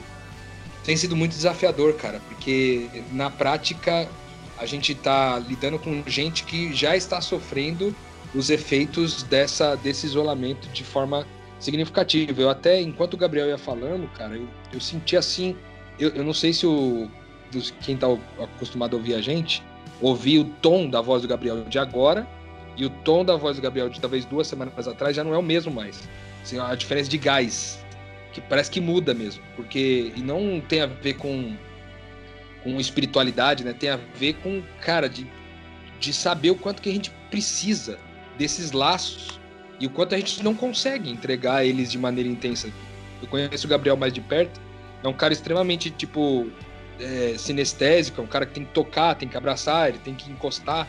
tem 0.84 0.96
sido 0.96 1.14
muito 1.14 1.32
desafiador, 1.32 1.94
cara, 1.94 2.18
porque 2.28 2.88
na 3.12 3.28
prática 3.28 4.08
a 4.56 4.64
gente 4.64 4.92
está 4.92 5.38
lidando 5.38 5.78
com 5.78 6.02
gente 6.06 6.44
que 6.44 6.72
já 6.72 6.96
está 6.96 7.20
sofrendo 7.20 7.94
os 8.34 8.48
efeitos 8.48 9.22
dessa 9.22 9.74
desse 9.76 10.06
isolamento 10.06 10.68
de 10.68 10.84
forma 10.84 11.26
significativa. 11.58 12.40
Eu 12.40 12.50
até 12.50 12.80
enquanto 12.80 13.14
o 13.14 13.16
Gabriel 13.16 13.48
ia 13.48 13.58
falando, 13.58 14.08
cara, 14.12 14.36
eu, 14.36 14.48
eu 14.72 14.80
senti 14.80 15.16
assim, 15.16 15.56
eu, 15.98 16.10
eu 16.10 16.24
não 16.24 16.34
sei 16.34 16.52
se 16.52 16.66
o 16.66 17.08
dos, 17.50 17.72
quem 17.82 17.94
está 17.94 18.06
acostumado 18.42 18.94
a 18.94 18.98
ouvir 18.98 19.14
a 19.14 19.20
gente, 19.20 19.62
ouvir 20.00 20.38
o 20.38 20.44
tom 20.44 20.88
da 20.88 21.00
voz 21.00 21.22
do 21.22 21.28
Gabriel 21.28 21.64
de 21.64 21.78
agora 21.78 22.26
e 22.76 22.84
o 22.84 22.90
tom 22.90 23.24
da 23.24 23.36
voz 23.36 23.56
do 23.56 23.62
Gabriel 23.62 23.88
de 23.88 24.00
talvez 24.00 24.24
duas 24.24 24.46
semanas 24.46 24.86
atrás 24.86 25.16
já 25.16 25.24
não 25.24 25.34
é 25.34 25.38
o 25.38 25.42
mesmo 25.42 25.72
mais. 25.72 26.08
Assim, 26.42 26.58
a 26.58 26.74
diferença 26.74 27.10
de 27.10 27.18
gás, 27.18 27.84
que 28.32 28.40
parece 28.40 28.70
que 28.70 28.80
muda 28.80 29.12
mesmo, 29.12 29.42
porque 29.56 30.12
e 30.14 30.20
não 30.20 30.60
tem 30.60 30.82
a 30.82 30.86
ver 30.86 31.14
com 31.14 31.56
com 32.62 32.80
espiritualidade, 32.80 33.64
né? 33.64 33.72
Tem 33.72 33.88
a 33.88 33.98
ver 34.16 34.34
com, 34.34 34.62
cara, 34.80 35.08
de, 35.08 35.26
de 36.00 36.12
saber 36.12 36.50
o 36.50 36.56
quanto 36.56 36.82
que 36.82 36.88
a 36.88 36.92
gente 36.92 37.10
precisa 37.30 37.98
desses 38.36 38.72
laços 38.72 39.37
e 39.80 39.86
o 39.86 39.90
quanto 39.90 40.14
a 40.14 40.18
gente 40.18 40.42
não 40.42 40.54
consegue 40.54 41.10
entregar 41.10 41.64
eles 41.64 41.90
de 41.90 41.98
maneira 41.98 42.28
intensa. 42.28 42.68
Eu 43.22 43.28
conheço 43.28 43.66
o 43.66 43.70
Gabriel 43.70 43.96
mais 43.96 44.12
de 44.12 44.20
perto, 44.20 44.60
é 45.02 45.08
um 45.08 45.12
cara 45.12 45.32
extremamente, 45.32 45.90
tipo, 45.90 46.48
é, 47.00 47.34
sinestésico, 47.38 48.20
é 48.20 48.24
um 48.24 48.26
cara 48.26 48.46
que 48.46 48.52
tem 48.52 48.64
que 48.64 48.72
tocar, 48.72 49.14
tem 49.14 49.28
que 49.28 49.36
abraçar, 49.36 49.88
ele 49.88 49.98
tem 49.98 50.14
que 50.14 50.30
encostar. 50.30 50.88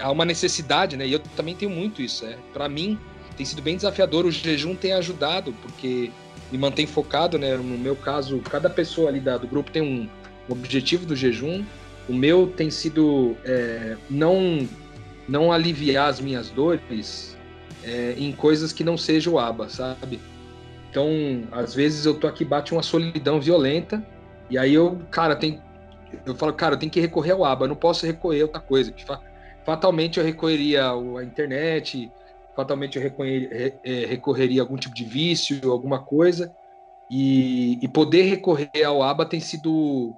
Há 0.00 0.10
uma 0.10 0.24
necessidade, 0.24 0.96
né? 0.96 1.06
E 1.06 1.12
eu 1.12 1.18
também 1.36 1.54
tenho 1.54 1.70
muito 1.70 2.00
isso. 2.00 2.24
É. 2.24 2.38
Para 2.52 2.68
mim, 2.68 2.98
tem 3.36 3.44
sido 3.44 3.60
bem 3.60 3.76
desafiador. 3.76 4.24
O 4.24 4.30
jejum 4.30 4.74
tem 4.74 4.92
ajudado, 4.92 5.52
porque 5.60 6.10
me 6.50 6.56
mantém 6.56 6.86
focado, 6.86 7.38
né? 7.38 7.54
No 7.56 7.78
meu 7.78 7.94
caso, 7.94 8.38
cada 8.38 8.70
pessoa 8.70 9.10
ali 9.10 9.20
do 9.20 9.46
grupo 9.46 9.70
tem 9.70 9.82
um, 9.82 10.08
objetivo 10.48 11.04
do 11.04 11.14
jejum. 11.14 11.62
O 12.08 12.14
meu 12.14 12.46
tem 12.46 12.70
sido 12.70 13.36
é, 13.44 13.96
não, 14.08 14.66
não 15.28 15.52
aliviar 15.52 16.08
as 16.08 16.20
minhas 16.20 16.48
dores 16.50 17.33
é, 17.86 18.14
em 18.16 18.32
coisas 18.32 18.72
que 18.72 18.82
não 18.82 18.96
sejam 18.96 19.34
o 19.34 19.38
aba, 19.38 19.68
sabe? 19.68 20.20
Então, 20.90 21.08
às 21.50 21.74
vezes 21.74 22.06
eu 22.06 22.18
tô 22.18 22.26
aqui, 22.26 22.44
bate 22.44 22.72
uma 22.72 22.82
solidão 22.82 23.40
violenta, 23.40 24.04
e 24.48 24.56
aí 24.56 24.74
eu, 24.74 25.00
cara, 25.10 25.34
tem, 25.34 25.60
eu 26.24 26.34
falo, 26.34 26.52
cara, 26.52 26.74
eu 26.74 26.78
tenho 26.78 26.92
que 26.92 27.00
recorrer 27.00 27.32
ao 27.32 27.44
aba, 27.44 27.64
eu 27.64 27.68
não 27.68 27.76
posso 27.76 28.06
recorrer 28.06 28.42
a 28.42 28.44
outra 28.44 28.60
coisa. 28.60 28.94
Fatalmente 29.64 30.18
eu 30.18 30.24
recorreria 30.24 30.90
à 30.90 31.24
internet, 31.24 32.12
fatalmente 32.54 32.98
eu 32.98 33.02
é, 33.82 34.06
recorreria 34.06 34.62
a 34.62 34.64
algum 34.64 34.76
tipo 34.76 34.94
de 34.94 35.04
vício, 35.04 35.70
alguma 35.70 35.98
coisa. 35.98 36.54
E, 37.10 37.78
e, 37.82 37.88
poder 37.88 38.22
recorrer 38.22 38.84
ao 38.84 39.02
aba 39.02 39.26
tem 39.26 39.38
sido 39.38 40.14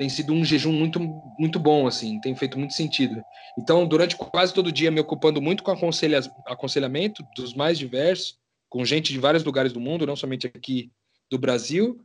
tem 0.00 0.08
sido 0.08 0.32
um 0.32 0.42
jejum 0.42 0.72
muito 0.72 0.98
muito 1.38 1.58
bom 1.58 1.86
assim 1.86 2.18
tem 2.22 2.34
feito 2.34 2.58
muito 2.58 2.72
sentido 2.72 3.22
então 3.58 3.86
durante 3.86 4.16
quase 4.16 4.54
todo 4.54 4.68
o 4.68 4.72
dia 4.72 4.90
me 4.90 4.98
ocupando 4.98 5.42
muito 5.42 5.62
com 5.62 5.70
aconselha, 5.70 6.20
aconselhamento 6.46 7.22
dos 7.36 7.52
mais 7.52 7.78
diversos 7.78 8.38
com 8.66 8.82
gente 8.82 9.12
de 9.12 9.18
vários 9.18 9.44
lugares 9.44 9.74
do 9.74 9.78
mundo 9.78 10.06
não 10.06 10.16
somente 10.16 10.46
aqui 10.46 10.90
do 11.30 11.38
Brasil 11.38 12.00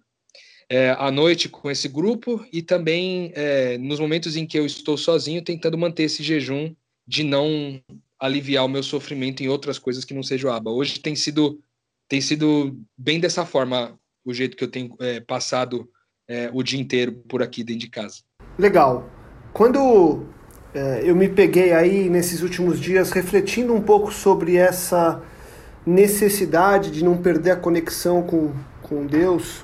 é, 0.69 0.89
à 0.97 1.09
noite 1.09 1.47
com 1.47 1.71
esse 1.71 1.87
grupo 1.87 2.45
e 2.51 2.61
também 2.61 3.31
é, 3.33 3.77
nos 3.77 3.97
momentos 3.97 4.35
em 4.35 4.45
que 4.45 4.57
eu 4.57 4.65
estou 4.65 4.97
sozinho, 4.97 5.43
tentando 5.43 5.77
manter 5.77 6.03
esse 6.03 6.23
jejum 6.23 6.75
de 7.07 7.23
não 7.23 7.79
aliviar 8.19 8.65
o 8.65 8.69
meu 8.69 8.81
sofrimento 8.81 9.43
em 9.43 9.47
outras 9.47 9.77
coisas 9.77 10.03
que 10.03 10.13
não 10.13 10.23
sejam 10.23 10.51
aba. 10.51 10.71
Hoje 10.71 10.99
tem 10.99 11.15
sido 11.15 11.61
tem 12.07 12.21
sido 12.21 12.79
bem 12.97 13.19
dessa 13.19 13.45
forma 13.45 13.99
o 14.23 14.33
jeito 14.33 14.57
que 14.57 14.63
eu 14.63 14.67
tenho 14.67 14.95
é, 14.99 15.19
passado 15.19 15.87
é, 16.27 16.49
o 16.53 16.63
dia 16.63 16.79
inteiro 16.79 17.11
por 17.11 17.41
aqui 17.41 17.63
dentro 17.63 17.81
de 17.81 17.89
casa. 17.89 18.21
Legal. 18.57 19.09
Quando 19.53 20.25
é, 20.73 21.01
eu 21.03 21.15
me 21.15 21.29
peguei 21.29 21.71
aí 21.71 22.09
nesses 22.09 22.41
últimos 22.41 22.79
dias 22.79 23.11
refletindo 23.11 23.73
um 23.73 23.81
pouco 23.81 24.11
sobre 24.11 24.57
essa 24.57 25.21
necessidade 25.85 26.91
de 26.91 27.03
não 27.03 27.17
perder 27.17 27.51
a 27.51 27.55
conexão 27.55 28.23
com, 28.23 28.51
com 28.81 29.05
Deus, 29.05 29.63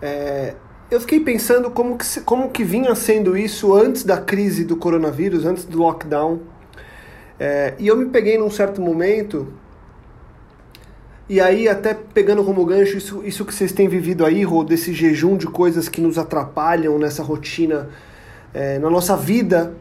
é, 0.00 0.54
eu 0.90 1.00
fiquei 1.00 1.20
pensando 1.20 1.70
como 1.70 1.96
que, 1.96 2.20
como 2.20 2.50
que 2.50 2.62
vinha 2.62 2.94
sendo 2.94 3.36
isso 3.36 3.72
antes 3.74 4.04
da 4.04 4.20
crise 4.20 4.64
do 4.64 4.76
coronavírus, 4.76 5.46
antes 5.46 5.64
do 5.64 5.78
lockdown. 5.78 6.40
É, 7.40 7.74
e 7.78 7.88
eu 7.88 7.96
me 7.96 8.06
peguei 8.06 8.36
num 8.36 8.50
certo 8.50 8.80
momento, 8.80 9.52
e 11.28 11.40
aí 11.40 11.68
até 11.68 11.94
pegando 11.94 12.44
como 12.44 12.64
gancho 12.64 12.96
isso, 12.96 13.22
isso 13.24 13.44
que 13.44 13.54
vocês 13.54 13.72
têm 13.72 13.88
vivido 13.88 14.24
aí, 14.24 14.42
Rô, 14.42 14.64
desse 14.64 14.92
jejum 14.92 15.36
de 15.36 15.46
coisas 15.46 15.88
que 15.88 16.00
nos 16.00 16.18
atrapalham 16.18 16.98
nessa 16.98 17.22
rotina, 17.22 17.88
é, 18.52 18.78
na 18.78 18.90
nossa 18.90 19.16
vida. 19.16 19.74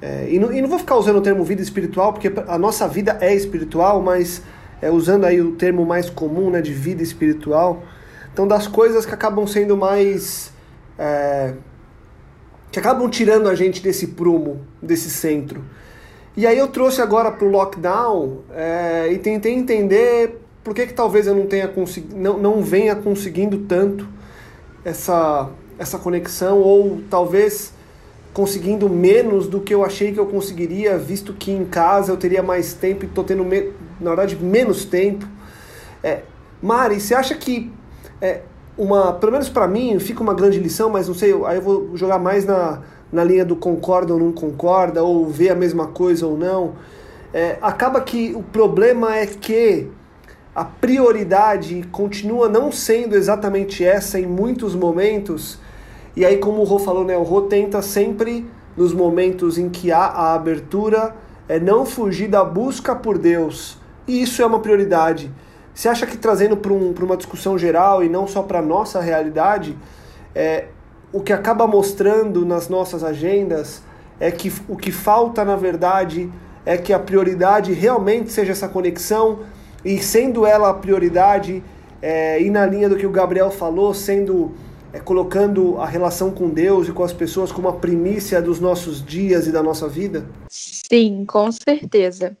É, 0.00 0.28
e, 0.30 0.38
não, 0.38 0.52
e, 0.52 0.60
não, 0.60 0.68
vou 0.68 0.78
ficar 0.78 0.96
usando 0.96 1.16
o 1.16 1.20
termo 1.20 1.44
vida 1.44 1.62
espiritual, 1.62 2.12
porque 2.12 2.32
a 2.46 2.58
nossa 2.58 2.86
vida 2.86 3.18
é 3.20 3.34
espiritual, 3.34 4.00
mas 4.02 4.42
é, 4.80 4.90
usando 4.90 5.24
aí 5.24 5.40
o 5.40 5.52
termo 5.52 5.84
mais 5.84 6.08
comum 6.08 6.50
né, 6.50 6.60
de 6.60 6.72
vida 6.72 7.02
espiritual. 7.02 7.82
Então, 8.32 8.46
das 8.46 8.66
coisas 8.66 9.06
que 9.06 9.14
acabam 9.14 9.46
sendo 9.46 9.76
mais. 9.76 10.52
É, 10.98 11.54
que 12.70 12.78
acabam 12.78 13.08
tirando 13.08 13.48
a 13.48 13.54
gente 13.54 13.82
desse 13.82 14.08
prumo, 14.08 14.60
desse 14.82 15.08
centro. 15.08 15.64
E 16.36 16.46
aí 16.46 16.58
eu 16.58 16.66
trouxe 16.66 17.00
agora 17.00 17.30
para 17.30 17.46
o 17.46 17.50
lockdown 17.50 18.40
é, 18.52 19.08
e 19.12 19.18
tentei 19.18 19.54
entender 19.54 20.43
por 20.64 20.74
que, 20.74 20.86
que 20.86 20.94
talvez 20.94 21.26
eu 21.26 21.34
não 21.34 21.46
tenha 21.46 21.68
conseguido, 21.68 22.16
não, 22.16 22.38
não 22.38 22.62
venha 22.62 22.96
conseguindo 22.96 23.58
tanto 23.58 24.08
essa, 24.82 25.50
essa 25.78 25.98
conexão, 25.98 26.58
ou 26.58 27.02
talvez 27.10 27.74
conseguindo 28.32 28.88
menos 28.88 29.46
do 29.46 29.60
que 29.60 29.72
eu 29.72 29.84
achei 29.84 30.10
que 30.10 30.18
eu 30.18 30.26
conseguiria, 30.26 30.98
visto 30.98 31.34
que 31.34 31.52
em 31.52 31.64
casa 31.66 32.10
eu 32.10 32.16
teria 32.16 32.42
mais 32.42 32.72
tempo 32.72 33.04
e 33.04 33.06
estou 33.06 33.22
tendo, 33.22 33.44
na 34.00 34.10
verdade, 34.10 34.36
menos 34.36 34.84
tempo. 34.86 35.28
É, 36.02 36.22
Mari, 36.60 36.98
você 36.98 37.14
acha 37.14 37.34
que 37.34 37.70
é 38.20 38.40
uma, 38.76 39.12
pelo 39.12 39.32
menos 39.32 39.48
para 39.48 39.68
mim, 39.68 39.98
fica 40.00 40.22
uma 40.22 40.34
grande 40.34 40.58
lição, 40.58 40.88
mas 40.88 41.06
não 41.06 41.14
sei, 41.14 41.32
aí 41.44 41.56
eu 41.56 41.62
vou 41.62 41.96
jogar 41.96 42.18
mais 42.18 42.44
na, 42.44 42.82
na 43.12 43.22
linha 43.22 43.44
do 43.44 43.54
concorda 43.54 44.12
ou 44.14 44.18
não 44.18 44.32
concorda, 44.32 45.02
ou 45.02 45.28
ver 45.28 45.50
a 45.50 45.54
mesma 45.54 45.88
coisa 45.88 46.26
ou 46.26 46.36
não. 46.36 46.72
É, 47.32 47.58
acaba 47.60 48.00
que 48.00 48.32
o 48.34 48.42
problema 48.42 49.14
é 49.14 49.26
que 49.26 49.88
a 50.54 50.64
prioridade 50.64 51.82
continua 51.90 52.48
não 52.48 52.70
sendo 52.70 53.16
exatamente 53.16 53.84
essa 53.84 54.20
em 54.20 54.26
muitos 54.26 54.74
momentos. 54.74 55.58
E 56.14 56.24
aí, 56.24 56.38
como 56.38 56.60
o 56.60 56.64
Rô 56.64 56.78
falou, 56.78 57.04
né, 57.04 57.16
o 57.16 57.24
Rô 57.24 57.42
tenta 57.42 57.82
sempre, 57.82 58.48
nos 58.76 58.92
momentos 58.92 59.58
em 59.58 59.68
que 59.68 59.90
há 59.90 60.04
a 60.04 60.34
abertura, 60.34 61.16
é 61.48 61.58
não 61.58 61.84
fugir 61.84 62.28
da 62.28 62.44
busca 62.44 62.94
por 62.94 63.18
Deus. 63.18 63.78
E 64.06 64.22
isso 64.22 64.42
é 64.42 64.46
uma 64.46 64.60
prioridade. 64.60 65.32
Você 65.74 65.88
acha 65.88 66.06
que 66.06 66.16
trazendo 66.16 66.56
para 66.56 66.72
um, 66.72 66.94
uma 67.02 67.16
discussão 67.16 67.58
geral 67.58 68.04
e 68.04 68.08
não 68.08 68.28
só 68.28 68.42
para 68.42 68.60
a 68.60 68.62
nossa 68.62 69.00
realidade, 69.00 69.76
é, 70.32 70.66
o 71.12 71.20
que 71.20 71.32
acaba 71.32 71.66
mostrando 71.66 72.46
nas 72.46 72.68
nossas 72.68 73.02
agendas 73.02 73.82
é 74.20 74.30
que 74.30 74.52
o 74.68 74.76
que 74.76 74.92
falta, 74.92 75.44
na 75.44 75.56
verdade, 75.56 76.32
é 76.64 76.76
que 76.76 76.92
a 76.92 76.98
prioridade 76.98 77.72
realmente 77.72 78.30
seja 78.30 78.52
essa 78.52 78.68
conexão 78.68 79.40
e 79.84 79.98
sendo 79.98 80.46
ela 80.46 80.70
a 80.70 80.74
prioridade, 80.74 81.62
é, 82.00 82.40
e 82.40 82.50
na 82.50 82.64
linha 82.66 82.88
do 82.88 82.96
que 82.96 83.06
o 83.06 83.10
Gabriel 83.10 83.50
falou, 83.50 83.92
sendo 83.92 84.54
é, 84.92 85.00
colocando 85.00 85.78
a 85.80 85.86
relação 85.86 86.30
com 86.30 86.48
Deus 86.48 86.88
e 86.88 86.92
com 86.92 87.02
as 87.02 87.12
pessoas 87.12 87.50
como 87.50 87.68
a 87.68 87.72
primícia 87.72 88.40
dos 88.40 88.60
nossos 88.60 89.04
dias 89.04 89.46
e 89.46 89.52
da 89.52 89.62
nossa 89.62 89.88
vida? 89.88 90.24
Sim, 90.48 91.24
com 91.26 91.50
certeza. 91.50 92.36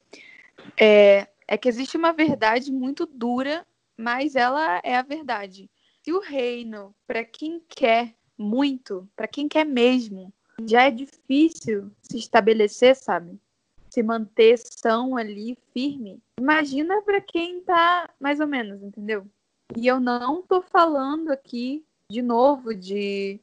É, 0.78 1.26
é 1.48 1.58
que 1.58 1.68
existe 1.68 1.96
uma 1.96 2.12
verdade 2.12 2.70
muito 2.72 3.06
dura, 3.06 3.66
mas 3.96 4.36
ela 4.36 4.80
é 4.84 4.96
a 4.96 5.02
verdade. 5.02 5.68
Se 6.02 6.12
o 6.12 6.20
reino, 6.20 6.94
para 7.06 7.24
quem 7.24 7.60
quer 7.68 8.14
muito, 8.38 9.08
para 9.16 9.26
quem 9.26 9.48
quer 9.48 9.64
mesmo, 9.64 10.32
já 10.66 10.84
é 10.84 10.90
difícil 10.90 11.90
se 12.02 12.18
estabelecer, 12.18 12.94
sabe? 12.94 13.38
Se 13.94 14.02
manter 14.02 14.58
são 14.58 15.16
ali, 15.16 15.56
firme. 15.72 16.20
Imagina 16.40 17.00
para 17.02 17.20
quem 17.20 17.60
tá 17.60 18.10
mais 18.18 18.40
ou 18.40 18.46
menos, 18.48 18.82
entendeu? 18.82 19.24
E 19.76 19.86
eu 19.86 20.00
não 20.00 20.42
tô 20.42 20.60
falando 20.60 21.30
aqui, 21.30 21.84
de 22.10 22.20
novo, 22.20 22.74
de, 22.74 23.38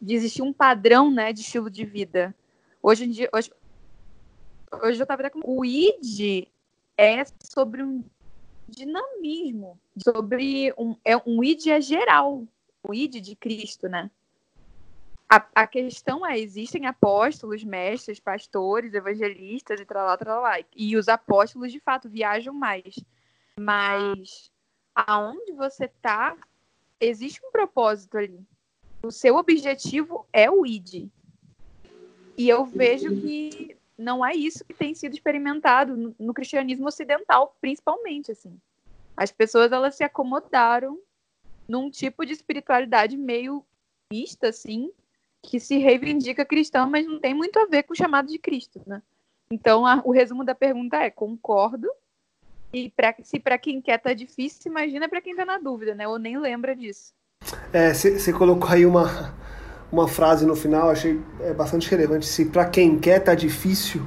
de 0.00 0.14
existir 0.14 0.42
um 0.42 0.52
padrão, 0.52 1.10
né, 1.10 1.32
de 1.32 1.40
estilo 1.40 1.68
de 1.68 1.84
vida. 1.84 2.32
Hoje 2.80 3.04
em 3.04 3.10
dia, 3.10 3.28
hoje, 3.34 3.50
hoje 4.80 5.02
eu 5.02 5.06
tava 5.06 5.22
até 5.22 5.30
com 5.30 5.40
o 5.44 5.64
ID 5.64 6.46
é 6.96 7.24
sobre 7.42 7.82
um 7.82 8.04
dinamismo, 8.68 9.76
sobre 10.00 10.72
um, 10.78 10.94
é 11.04 11.16
um 11.16 11.42
id 11.42 11.66
é 11.66 11.80
geral, 11.80 12.46
o 12.80 12.94
id 12.94 13.20
de 13.20 13.34
Cristo, 13.34 13.88
né? 13.88 14.08
A, 15.28 15.44
a 15.54 15.66
questão 15.66 16.24
é, 16.24 16.38
existem 16.38 16.86
apóstolos, 16.86 17.64
mestres, 17.64 18.20
pastores, 18.20 18.94
evangelistas 18.94 19.80
e 19.80 19.84
tralá, 19.84 20.16
tralá. 20.16 20.56
E 20.74 20.96
os 20.96 21.08
apóstolos, 21.08 21.72
de 21.72 21.80
fato, 21.80 22.08
viajam 22.08 22.54
mais. 22.54 22.98
Mas 23.58 24.52
aonde 24.94 25.52
você 25.52 25.88
tá, 25.88 26.36
existe 27.00 27.40
um 27.44 27.50
propósito 27.50 28.16
ali. 28.16 28.40
O 29.02 29.10
seu 29.10 29.36
objetivo 29.36 30.26
é 30.32 30.50
o 30.50 30.64
ID. 30.64 31.08
E 32.38 32.48
eu 32.48 32.64
vejo 32.64 33.08
que 33.20 33.76
não 33.98 34.24
é 34.24 34.34
isso 34.34 34.64
que 34.64 34.74
tem 34.74 34.94
sido 34.94 35.14
experimentado 35.14 35.96
no, 35.96 36.14
no 36.18 36.34
cristianismo 36.34 36.86
ocidental, 36.86 37.56
principalmente, 37.60 38.30
assim. 38.30 38.56
As 39.16 39.32
pessoas, 39.32 39.72
elas 39.72 39.96
se 39.96 40.04
acomodaram 40.04 41.00
num 41.66 41.90
tipo 41.90 42.24
de 42.24 42.32
espiritualidade 42.32 43.16
meio 43.16 43.64
mista, 44.12 44.48
assim, 44.48 44.92
que 45.46 45.60
se 45.60 45.78
reivindica 45.78 46.44
cristão, 46.44 46.90
mas 46.90 47.06
não 47.06 47.20
tem 47.20 47.32
muito 47.32 47.56
a 47.58 47.66
ver 47.66 47.84
com 47.84 47.92
o 47.92 47.96
chamado 47.96 48.28
de 48.28 48.38
Cristo, 48.38 48.82
né? 48.84 49.00
Então, 49.50 49.86
a, 49.86 50.02
o 50.04 50.10
resumo 50.10 50.44
da 50.44 50.54
pergunta 50.54 50.96
é: 50.96 51.08
concordo. 51.08 51.88
E 52.72 52.90
pra, 52.90 53.14
se 53.22 53.38
para 53.38 53.56
quem 53.56 53.80
quer 53.80 53.98
tá 53.98 54.12
difícil, 54.12 54.70
imagina 54.70 55.08
para 55.08 55.20
quem 55.20 55.36
tá 55.36 55.44
na 55.44 55.56
dúvida, 55.56 55.94
né? 55.94 56.06
Ou 56.06 56.18
nem 56.18 56.36
lembra 56.36 56.74
disso. 56.74 57.14
É, 57.72 57.94
você 57.94 58.32
colocou 58.32 58.68
aí 58.68 58.84
uma, 58.84 59.32
uma 59.90 60.08
frase 60.08 60.44
no 60.44 60.56
final, 60.56 60.90
achei 60.90 61.20
é, 61.40 61.54
bastante 61.54 61.88
relevante. 61.88 62.26
Se 62.26 62.46
para 62.46 62.64
quem 62.64 62.98
quer 62.98 63.20
tá 63.20 63.34
difícil, 63.36 64.02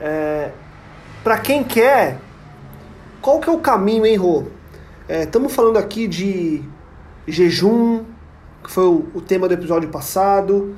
é, 0.00 0.50
para 1.22 1.38
quem 1.38 1.62
quer, 1.62 2.18
qual 3.22 3.38
que 3.38 3.48
é 3.48 3.52
o 3.52 3.60
caminho, 3.60 4.04
hein, 4.04 4.16
Rô? 4.16 4.46
Estamos 5.08 5.52
é, 5.52 5.54
falando 5.54 5.76
aqui 5.76 6.08
de 6.08 6.62
jejum, 7.26 8.04
que 8.62 8.70
foi 8.70 8.84
o, 8.84 9.06
o 9.14 9.20
tema 9.20 9.48
do 9.48 9.54
episódio 9.54 9.88
passado. 9.88 10.74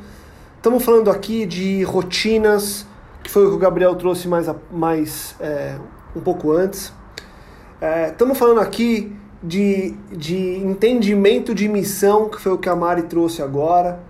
Estamos 0.56 0.84
falando 0.84 1.10
aqui 1.10 1.44
de 1.44 1.82
rotinas, 1.82 2.86
que 3.22 3.30
foi 3.30 3.46
o 3.46 3.50
que 3.50 3.56
o 3.56 3.58
Gabriel 3.58 3.94
trouxe 3.94 4.28
mais, 4.28 4.48
mais 4.70 5.34
é, 5.40 5.76
um 6.14 6.20
pouco 6.20 6.52
antes. 6.52 6.92
Estamos 8.10 8.36
é, 8.36 8.38
falando 8.38 8.60
aqui 8.60 9.14
de, 9.42 9.94
de 10.12 10.56
entendimento 10.58 11.54
de 11.54 11.68
missão, 11.68 12.28
que 12.28 12.40
foi 12.40 12.52
o 12.52 12.58
que 12.58 12.68
a 12.68 12.76
Mari 12.76 13.02
trouxe 13.02 13.42
agora. 13.42 14.00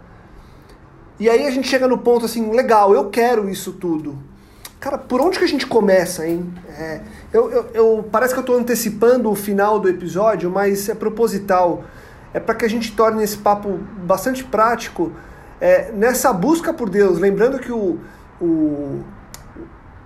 E 1.19 1.31
aí 1.31 1.47
a 1.47 1.51
gente 1.51 1.69
chega 1.69 1.89
no 1.89 1.99
ponto 1.99 2.27
assim, 2.27 2.51
legal, 2.51 2.95
eu 2.95 3.09
quero 3.09 3.49
isso 3.49 3.73
tudo. 3.73 4.19
Cara, 4.79 4.99
por 4.99 5.21
onde 5.21 5.39
que 5.39 5.45
a 5.45 5.49
gente 5.49 5.67
começa, 5.67 6.27
hein? 6.27 6.53
É, 6.69 7.01
eu, 7.33 7.51
eu, 7.51 7.67
eu, 7.73 8.05
parece 8.11 8.35
que 8.35 8.41
eu 8.41 8.43
estou 8.43 8.57
antecipando 8.57 9.31
o 9.31 9.35
final 9.35 9.79
do 9.79 9.89
episódio, 9.89 10.51
mas 10.51 10.89
é 10.89 10.95
proposital 10.95 11.85
é 12.35 12.41
para 12.41 12.55
que 12.55 12.65
a 12.65 12.69
gente 12.69 12.93
torne 12.93 13.23
esse 13.23 13.37
papo 13.37 13.79
bastante 14.05 14.43
prático 14.45 15.13
é, 15.61 15.93
nessa 15.93 16.33
busca 16.33 16.73
por 16.73 16.89
Deus. 16.89 17.19
Lembrando 17.19 17.59
que 17.59 17.71
o, 17.71 17.99
o, 18.41 19.01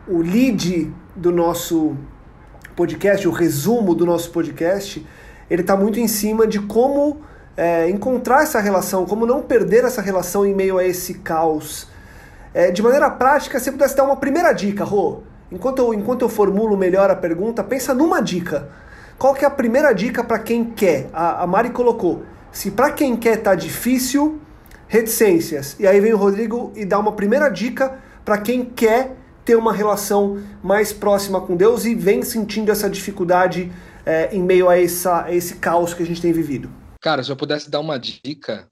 o 0.09 0.18
lead 0.18 0.92
do 1.14 1.30
nosso 1.30 1.97
podcast, 2.75 3.26
o 3.26 3.30
resumo 3.30 3.95
do 3.95 4.04
nosso 4.04 4.30
podcast, 4.30 5.06
ele 5.49 5.62
está 5.62 5.76
muito 5.76 5.99
em 5.99 6.09
cima 6.09 6.47
de 6.47 6.61
como 6.61 7.21
é, 7.56 7.88
encontrar 7.88 8.42
essa 8.42 8.61
relação, 8.61 9.06
como 9.06 9.25
não 9.25 9.40
perder 9.42 9.85
essa 9.85 10.02
relação 10.02 10.45
em 10.45 10.54
meio 10.54 10.76
a 10.78 10.85
esse 10.85 11.14
caos. 11.14 11.88
É, 12.52 12.71
de 12.71 12.83
maneira 12.83 13.09
prática, 13.11 13.61
se 13.61 13.71
pudesse 13.71 13.97
dar 13.97 14.04
uma 14.04 14.16
primeira 14.16 14.52
dica, 14.52 14.85
Rô, 14.85 15.21
enquanto 15.50 15.78
eu, 15.78 15.95
enquanto 15.95 16.23
eu 16.23 16.28
formulo 16.28 16.76
melhor 16.76 17.11
a 17.11 17.16
pergunta, 17.16 17.62
pensa 17.62 17.95
numa 17.95 18.21
dica 18.21 18.68
qual 19.19 19.35
que 19.35 19.45
é 19.45 19.49
a 19.49 19.51
primeira 19.51 19.93
dica 19.93 20.23
para 20.23 20.39
quem 20.39 20.65
quer? 20.65 21.09
A, 21.13 21.43
a, 21.43 21.47
Mari 21.47 21.71
colocou, 21.71 22.25
se 22.53 22.71
para 22.71 22.93
quem 22.93 23.17
quer 23.17 23.43
tá 23.43 23.55
difícil, 23.55 24.41
reticências. 24.87 25.77
E 25.81 25.87
aí 25.87 26.01
vem 26.01 26.13
o 26.13 26.17
Rodrigo 26.17 26.73
e 26.77 26.85
dá 26.85 26.99
uma 26.99 27.13
primeira 27.13 27.49
dica 27.49 28.01
para 28.25 28.39
quem 28.39 28.65
quer 28.65 29.17
ter 29.45 29.57
uma 29.57 29.73
relação 29.73 30.43
mais 30.63 30.93
próxima 30.93 31.41
com 31.41 31.57
Deus 31.57 31.85
e 31.85 31.95
vem 31.95 32.23
sentindo 32.23 32.71
essa 32.71 32.91
dificuldade 32.91 33.73
é, 34.05 34.35
em 34.35 34.43
meio 34.43 34.69
a, 34.69 34.79
essa, 34.79 35.25
a 35.25 35.35
esse 35.35 35.57
caos 35.57 35.95
que 35.95 36.02
a 36.02 36.07
gente 36.07 36.21
tem 36.21 36.33
vivido. 36.33 36.71
Cara, 37.00 37.23
se 37.23 37.31
eu 37.31 37.37
pudesse 37.37 37.71
dar 37.71 37.81
uma 37.81 37.99
dica, 37.99 38.69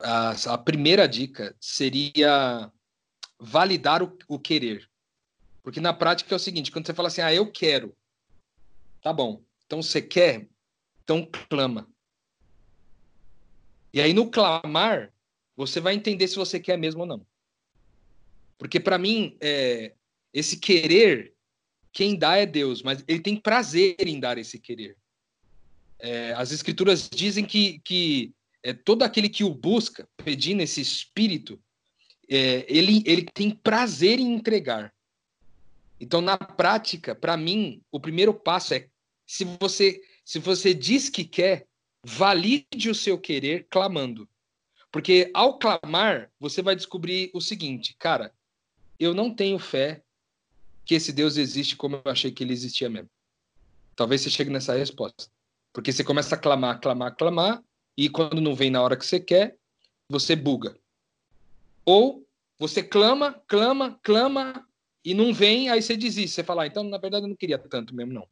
a, 0.00 0.34
a 0.48 0.58
primeira 0.58 1.06
dica 1.08 1.54
seria 1.60 2.70
validar 3.38 4.02
o, 4.02 4.16
o 4.28 4.38
querer. 4.38 4.88
Porque 5.62 5.80
na 5.80 5.92
prática 5.92 6.34
é 6.34 6.36
o 6.36 6.40
seguinte, 6.40 6.70
quando 6.70 6.86
você 6.86 6.94
fala 6.94 7.08
assim, 7.08 7.20
ah, 7.20 7.32
eu 7.32 7.50
quero, 7.50 7.94
tá 9.02 9.12
bom. 9.12 9.45
Então 9.66 9.82
você 9.82 10.00
quer, 10.00 10.48
então 11.02 11.28
clama. 11.48 11.88
E 13.92 14.00
aí 14.00 14.12
no 14.12 14.30
clamar, 14.30 15.12
você 15.56 15.80
vai 15.80 15.94
entender 15.94 16.28
se 16.28 16.36
você 16.36 16.60
quer 16.60 16.76
mesmo 16.76 17.00
ou 17.00 17.06
não. 17.06 17.26
Porque 18.58 18.78
para 18.78 18.98
mim, 18.98 19.36
é, 19.40 19.94
esse 20.32 20.58
querer, 20.58 21.34
quem 21.92 22.16
dá 22.16 22.36
é 22.36 22.46
Deus, 22.46 22.82
mas 22.82 23.04
ele 23.08 23.20
tem 23.20 23.36
prazer 23.36 23.96
em 24.00 24.20
dar 24.20 24.38
esse 24.38 24.58
querer. 24.58 24.96
É, 25.98 26.32
as 26.34 26.52
escrituras 26.52 27.08
dizem 27.08 27.44
que, 27.44 27.80
que 27.80 28.34
é, 28.62 28.72
todo 28.72 29.02
aquele 29.02 29.28
que 29.28 29.44
o 29.44 29.54
busca, 29.54 30.08
pedindo 30.16 30.62
esse 30.62 30.80
espírito, 30.80 31.58
é, 32.28 32.66
ele, 32.68 33.02
ele 33.06 33.22
tem 33.22 33.50
prazer 33.50 34.18
em 34.18 34.34
entregar. 34.34 34.94
Então, 35.98 36.20
na 36.20 36.36
prática, 36.36 37.14
para 37.14 37.36
mim, 37.36 37.80
o 37.90 37.98
primeiro 37.98 38.34
passo 38.34 38.74
é 38.74 38.88
se 39.26 39.44
você, 39.44 40.00
se 40.24 40.38
você 40.38 40.72
diz 40.72 41.08
que 41.08 41.24
quer, 41.24 41.66
valide 42.04 42.88
o 42.88 42.94
seu 42.94 43.18
querer 43.18 43.66
clamando. 43.68 44.28
Porque 44.90 45.30
ao 45.34 45.58
clamar, 45.58 46.30
você 46.38 46.62
vai 46.62 46.76
descobrir 46.76 47.30
o 47.34 47.40
seguinte, 47.40 47.94
cara, 47.98 48.32
eu 48.98 49.12
não 49.12 49.34
tenho 49.34 49.58
fé 49.58 50.02
que 50.84 50.94
esse 50.94 51.12
Deus 51.12 51.36
existe 51.36 51.76
como 51.76 51.96
eu 51.96 52.12
achei 52.12 52.30
que 52.30 52.44
ele 52.44 52.52
existia 52.52 52.88
mesmo. 52.88 53.10
Talvez 53.96 54.20
você 54.20 54.30
chegue 54.30 54.50
nessa 54.50 54.74
resposta. 54.74 55.28
Porque 55.72 55.92
você 55.92 56.04
começa 56.04 56.34
a 56.34 56.38
clamar, 56.38 56.80
clamar, 56.80 57.16
clamar, 57.16 57.62
e 57.96 58.08
quando 58.08 58.40
não 58.40 58.54
vem 58.54 58.70
na 58.70 58.80
hora 58.80 58.96
que 58.96 59.04
você 59.04 59.18
quer, 59.18 59.58
você 60.08 60.36
buga. 60.36 60.78
Ou 61.84 62.26
você 62.58 62.82
clama, 62.82 63.32
clama, 63.46 63.98
clama, 64.02 64.66
e 65.04 65.12
não 65.12 65.34
vem, 65.34 65.68
aí 65.68 65.82
você 65.82 65.96
desiste. 65.96 66.34
Você 66.36 66.44
fala, 66.44 66.62
ah, 66.62 66.66
então, 66.66 66.84
na 66.84 66.98
verdade, 66.98 67.24
eu 67.24 67.28
não 67.28 67.36
queria 67.36 67.58
tanto 67.58 67.94
mesmo, 67.94 68.12
não. 68.12 68.28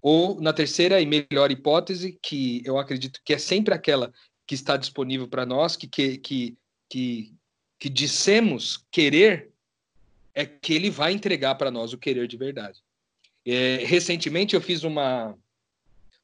Ou, 0.00 0.40
na 0.40 0.52
terceira 0.52 1.00
e 1.00 1.06
melhor 1.06 1.50
hipótese, 1.50 2.18
que 2.22 2.62
eu 2.64 2.78
acredito 2.78 3.20
que 3.24 3.34
é 3.34 3.38
sempre 3.38 3.74
aquela 3.74 4.12
que 4.46 4.54
está 4.54 4.76
disponível 4.76 5.26
para 5.26 5.44
nós, 5.44 5.76
que, 5.76 5.88
que, 5.88 6.18
que, 6.18 6.58
que, 6.88 7.34
que 7.78 7.88
dissemos 7.88 8.84
querer, 8.90 9.50
é 10.34 10.44
que 10.44 10.74
ele 10.74 10.90
vai 10.90 11.12
entregar 11.12 11.54
para 11.56 11.70
nós 11.70 11.92
o 11.92 11.98
querer 11.98 12.28
de 12.28 12.36
verdade. 12.36 12.80
É, 13.44 13.84
recentemente 13.84 14.54
eu 14.54 14.60
fiz 14.60 14.84
uma, 14.84 15.36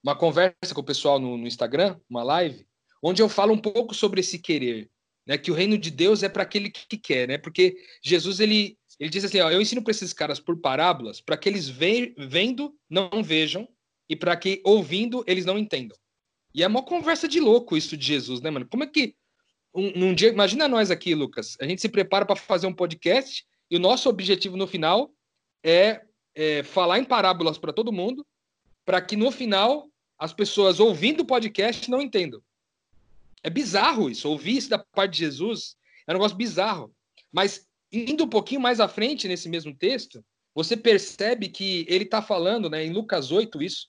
uma 0.03 0.15
conversa 0.15 0.75
com 0.75 0.81
o 0.81 0.85
pessoal 0.85 1.19
no, 1.19 1.37
no, 1.37 1.47
Instagram, 1.47 1.99
uma 2.11 2.23
live, 2.23 2.67
onde 3.03 3.23
eu 3.23 3.29
falo 3.29 3.55
um 3.55 3.59
pouco 3.59 3.95
sobre 3.95 4.21
esse 4.21 4.39
querer, 4.39 4.91
né? 5.27 5.39
Que 5.39 5.51
o 5.51 5.55
reino 5.55 5.79
de 5.79 5.91
Deus 5.91 6.23
é 6.23 6.29
para 6.29 6.43
aquele 6.43 6.69
que 6.69 6.99
quer, 6.99 7.29
né? 7.29 7.39
Porque 7.39 7.77
Jesus 8.03 8.39
ele 8.39 8.77
ele 9.03 9.11
diz 9.11 9.25
assim: 9.25 9.41
ó, 9.41 9.51
eu 9.51 9.61
ensino 9.61 9.83
para 9.83 9.91
esses 9.91 10.13
caras 10.13 10.39
por 10.39 10.57
parábolas 10.61 11.21
para 11.21 11.37
que 11.37 11.49
eles 11.49 11.69
ve 11.69 12.15
vendo 12.17 12.73
não 12.89 13.21
vejam 13.21 13.69
e 14.09 14.15
para 14.15 14.37
que 14.37 14.63
ouvindo 14.65 15.25
eles 15.27 15.45
não 15.45 15.59
entendam. 15.59 15.99
E 16.55 16.63
é 16.63 16.69
uma 16.69 16.85
conversa 16.85 17.27
de 17.27 17.41
louco 17.41 17.77
isso 17.77 17.97
de 17.97 18.07
Jesus, 18.07 18.41
né, 18.41 18.49
mano? 18.49 18.65
Como 18.71 18.85
é 18.85 18.87
que 18.87 19.17
um, 19.75 20.15
dia, 20.15 20.29
imagina 20.29 20.69
nós 20.69 20.89
aqui, 20.89 21.17
Lucas, 21.17 21.57
a 21.61 21.67
gente 21.67 21.81
se 21.81 21.89
prepara 21.89 22.25
para 22.25 22.37
fazer 22.37 22.69
um 22.69 22.73
podcast 22.73 23.45
e 23.69 23.77
o 23.77 23.81
nosso 23.81 24.09
objetivo 24.09 24.57
no 24.57 24.69
final 24.69 25.13
é, 25.65 26.03
é 26.33 26.63
falar 26.63 27.01
em 27.01 27.05
parábolas 27.05 27.59
para 27.59 27.73
todo 27.73 27.91
mundo, 27.91 28.25
para 28.85 29.03
que 29.03 29.17
no 29.17 29.33
final 29.33 29.91
as 30.17 30.33
pessoas 30.33 30.79
ouvindo 30.79 31.23
o 31.23 31.27
podcast 31.27 31.91
não 31.91 32.01
entendam. 32.01 32.41
É 33.43 33.51
bizarro 33.51 34.09
isso, 34.09 34.29
ouvir 34.29 34.59
isso 34.59 34.71
da 34.71 34.79
parte 34.79 35.15
de 35.15 35.19
Jesus 35.19 35.75
é 36.07 36.13
um 36.13 36.15
negócio 36.15 36.37
bizarro. 36.37 36.95
Mas 37.33 37.67
indo 37.93 38.25
um 38.25 38.29
pouquinho 38.29 38.61
mais 38.61 38.81
à 38.81 38.89
frente 38.89 39.29
nesse 39.29 39.49
mesmo 39.49 39.75
texto, 39.75 40.25
você 40.55 40.77
percebe 40.77 41.49
que 41.49 41.87
ele 41.89 42.05
está 42.05 42.23
falando, 42.23 42.69
né, 42.69 42.85
em 42.85 42.93
Lucas 42.93 43.31
8, 43.31 43.63
isso, 43.63 43.89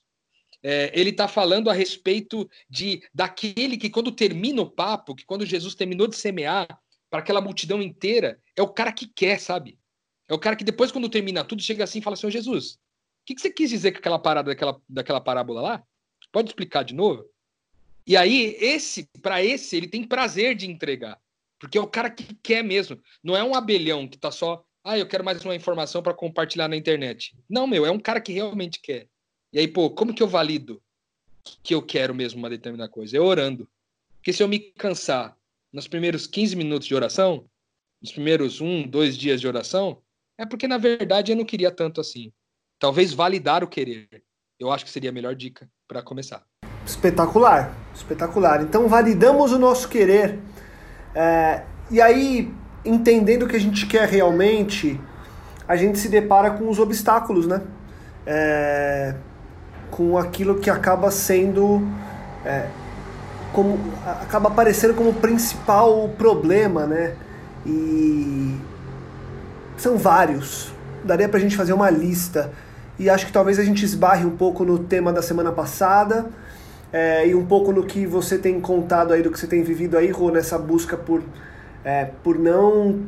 é, 0.62 0.90
ele 0.98 1.10
está 1.10 1.28
falando 1.28 1.68
a 1.68 1.74
respeito 1.74 2.48
de 2.68 3.02
daquele 3.12 3.76
que, 3.76 3.90
quando 3.90 4.10
termina 4.10 4.62
o 4.62 4.70
papo, 4.70 5.14
que 5.14 5.24
quando 5.24 5.44
Jesus 5.44 5.74
terminou 5.74 6.06
de 6.06 6.16
semear 6.16 6.66
para 7.10 7.20
aquela 7.20 7.40
multidão 7.40 7.82
inteira, 7.82 8.40
é 8.56 8.62
o 8.62 8.68
cara 8.68 8.90
que 8.90 9.06
quer, 9.06 9.38
sabe? 9.38 9.78
É 10.26 10.32
o 10.32 10.38
cara 10.38 10.56
que 10.56 10.64
depois, 10.64 10.90
quando 10.90 11.08
termina 11.08 11.44
tudo, 11.44 11.62
chega 11.62 11.84
assim 11.84 11.98
e 11.98 12.02
fala 12.02 12.14
assim: 12.14 12.30
Jesus, 12.30 12.72
o 12.72 12.78
que, 13.26 13.34
que 13.34 13.42
você 13.42 13.50
quis 13.50 13.68
dizer 13.68 13.92
com 13.92 13.98
aquela 13.98 14.18
parada 14.18 14.50
daquela, 14.50 14.80
daquela 14.88 15.20
parábola 15.20 15.60
lá? 15.60 15.84
Pode 16.32 16.48
explicar 16.48 16.82
de 16.82 16.94
novo? 16.94 17.24
E 18.06 18.16
aí, 18.16 18.56
esse, 18.58 19.08
para 19.22 19.44
esse, 19.44 19.76
ele 19.76 19.88
tem 19.88 20.02
prazer 20.02 20.54
de 20.54 20.70
entregar. 20.70 21.20
Porque 21.58 21.78
é 21.78 21.80
o 21.80 21.86
cara 21.86 22.10
que 22.10 22.34
quer 22.42 22.62
mesmo. 22.62 23.00
Não 23.22 23.36
é 23.36 23.42
um 23.42 23.54
abelhão 23.54 24.06
que 24.08 24.18
tá 24.18 24.30
só, 24.30 24.64
ah, 24.82 24.98
eu 24.98 25.06
quero 25.06 25.24
mais 25.24 25.44
uma 25.44 25.54
informação 25.54 26.02
para 26.02 26.14
compartilhar 26.14 26.68
na 26.68 26.76
internet. 26.76 27.36
Não, 27.48 27.66
meu, 27.66 27.86
é 27.86 27.90
um 27.90 27.98
cara 27.98 28.20
que 28.20 28.32
realmente 28.32 28.80
quer. 28.80 29.08
E 29.52 29.58
aí, 29.58 29.68
pô, 29.68 29.90
como 29.90 30.14
que 30.14 30.22
eu 30.22 30.28
valido 30.28 30.82
que 31.62 31.74
eu 31.74 31.82
quero 31.82 32.14
mesmo 32.14 32.38
uma 32.38 32.50
determinada 32.50 32.90
coisa? 32.90 33.16
É 33.16 33.20
orando. 33.20 33.68
Porque 34.16 34.32
se 34.32 34.42
eu 34.42 34.48
me 34.48 34.58
cansar 34.58 35.36
nos 35.72 35.88
primeiros 35.88 36.26
15 36.26 36.56
minutos 36.56 36.86
de 36.86 36.94
oração, 36.94 37.46
nos 38.00 38.12
primeiros 38.12 38.60
um, 38.60 38.86
dois 38.86 39.16
dias 39.16 39.40
de 39.40 39.46
oração, 39.46 40.02
é 40.36 40.44
porque 40.44 40.68
na 40.68 40.76
verdade 40.76 41.32
eu 41.32 41.36
não 41.36 41.44
queria 41.44 41.70
tanto 41.70 42.00
assim. 42.00 42.32
Talvez 42.78 43.12
validar 43.12 43.64
o 43.64 43.68
querer. 43.68 44.08
Eu 44.58 44.70
acho 44.70 44.84
que 44.84 44.90
seria 44.90 45.10
a 45.10 45.12
melhor 45.12 45.34
dica 45.34 45.68
para 45.88 46.02
começar. 46.02 46.44
Espetacular, 46.86 47.74
espetacular. 47.94 48.62
Então 48.62 48.88
validamos 48.88 49.52
o 49.52 49.58
nosso 49.58 49.88
querer. 49.88 50.38
É, 51.14 51.62
e 51.90 52.00
aí, 52.00 52.52
entendendo 52.84 53.44
o 53.44 53.48
que 53.48 53.56
a 53.56 53.60
gente 53.60 53.86
quer 53.86 54.08
realmente, 54.08 55.00
a 55.68 55.76
gente 55.76 55.98
se 55.98 56.08
depara 56.08 56.50
com 56.50 56.68
os 56.68 56.78
obstáculos, 56.78 57.46
né? 57.46 57.60
É, 58.26 59.14
com 59.90 60.18
aquilo 60.18 60.56
que 60.56 60.68
acaba 60.68 61.10
sendo. 61.10 61.86
É, 62.44 62.66
como, 63.52 63.78
acaba 64.20 64.48
aparecendo 64.48 64.94
como 64.94 65.12
principal 65.14 66.08
problema, 66.18 66.86
né? 66.86 67.14
E 67.64 68.58
são 69.76 69.96
vários. 69.96 70.72
Daria 71.04 71.28
pra 71.28 71.38
gente 71.38 71.56
fazer 71.56 71.72
uma 71.72 71.90
lista. 71.90 72.50
E 72.98 73.08
acho 73.08 73.26
que 73.26 73.32
talvez 73.32 73.58
a 73.58 73.64
gente 73.64 73.84
esbarre 73.84 74.24
um 74.24 74.36
pouco 74.36 74.64
no 74.64 74.78
tema 74.78 75.12
da 75.12 75.22
semana 75.22 75.52
passada 75.52 76.26
é, 76.94 77.26
e 77.26 77.34
um 77.34 77.44
pouco 77.44 77.72
no 77.72 77.82
que 77.82 78.06
você 78.06 78.38
tem 78.38 78.60
contado 78.60 79.12
aí, 79.12 79.20
do 79.20 79.28
que 79.28 79.36
você 79.36 79.48
tem 79.48 79.64
vivido 79.64 79.98
aí, 79.98 80.12
Rô, 80.12 80.30
nessa 80.30 80.56
busca 80.56 80.96
por, 80.96 81.24
é, 81.84 82.04
por 82.22 82.38
não, 82.38 83.00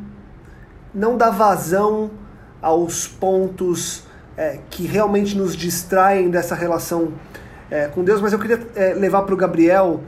não 0.93 1.17
dar 1.17 1.31
vazão 1.31 2.11
aos 2.61 3.07
pontos 3.07 4.03
é, 4.37 4.59
que 4.69 4.89
realmente 4.89 5.39
nos 5.39 5.55
distraem 5.55 6.29
dessa 6.29 6.57
relação 6.57 7.13
é, 7.71 7.87
com 7.87 8.03
Deus. 8.03 8.21
Mas 8.21 8.33
eu 8.33 8.41
queria 8.41 8.59
é, 8.75 8.93
levar 8.93 9.23
para 9.23 9.35
o 9.35 9.37
Gabriel 9.37 10.01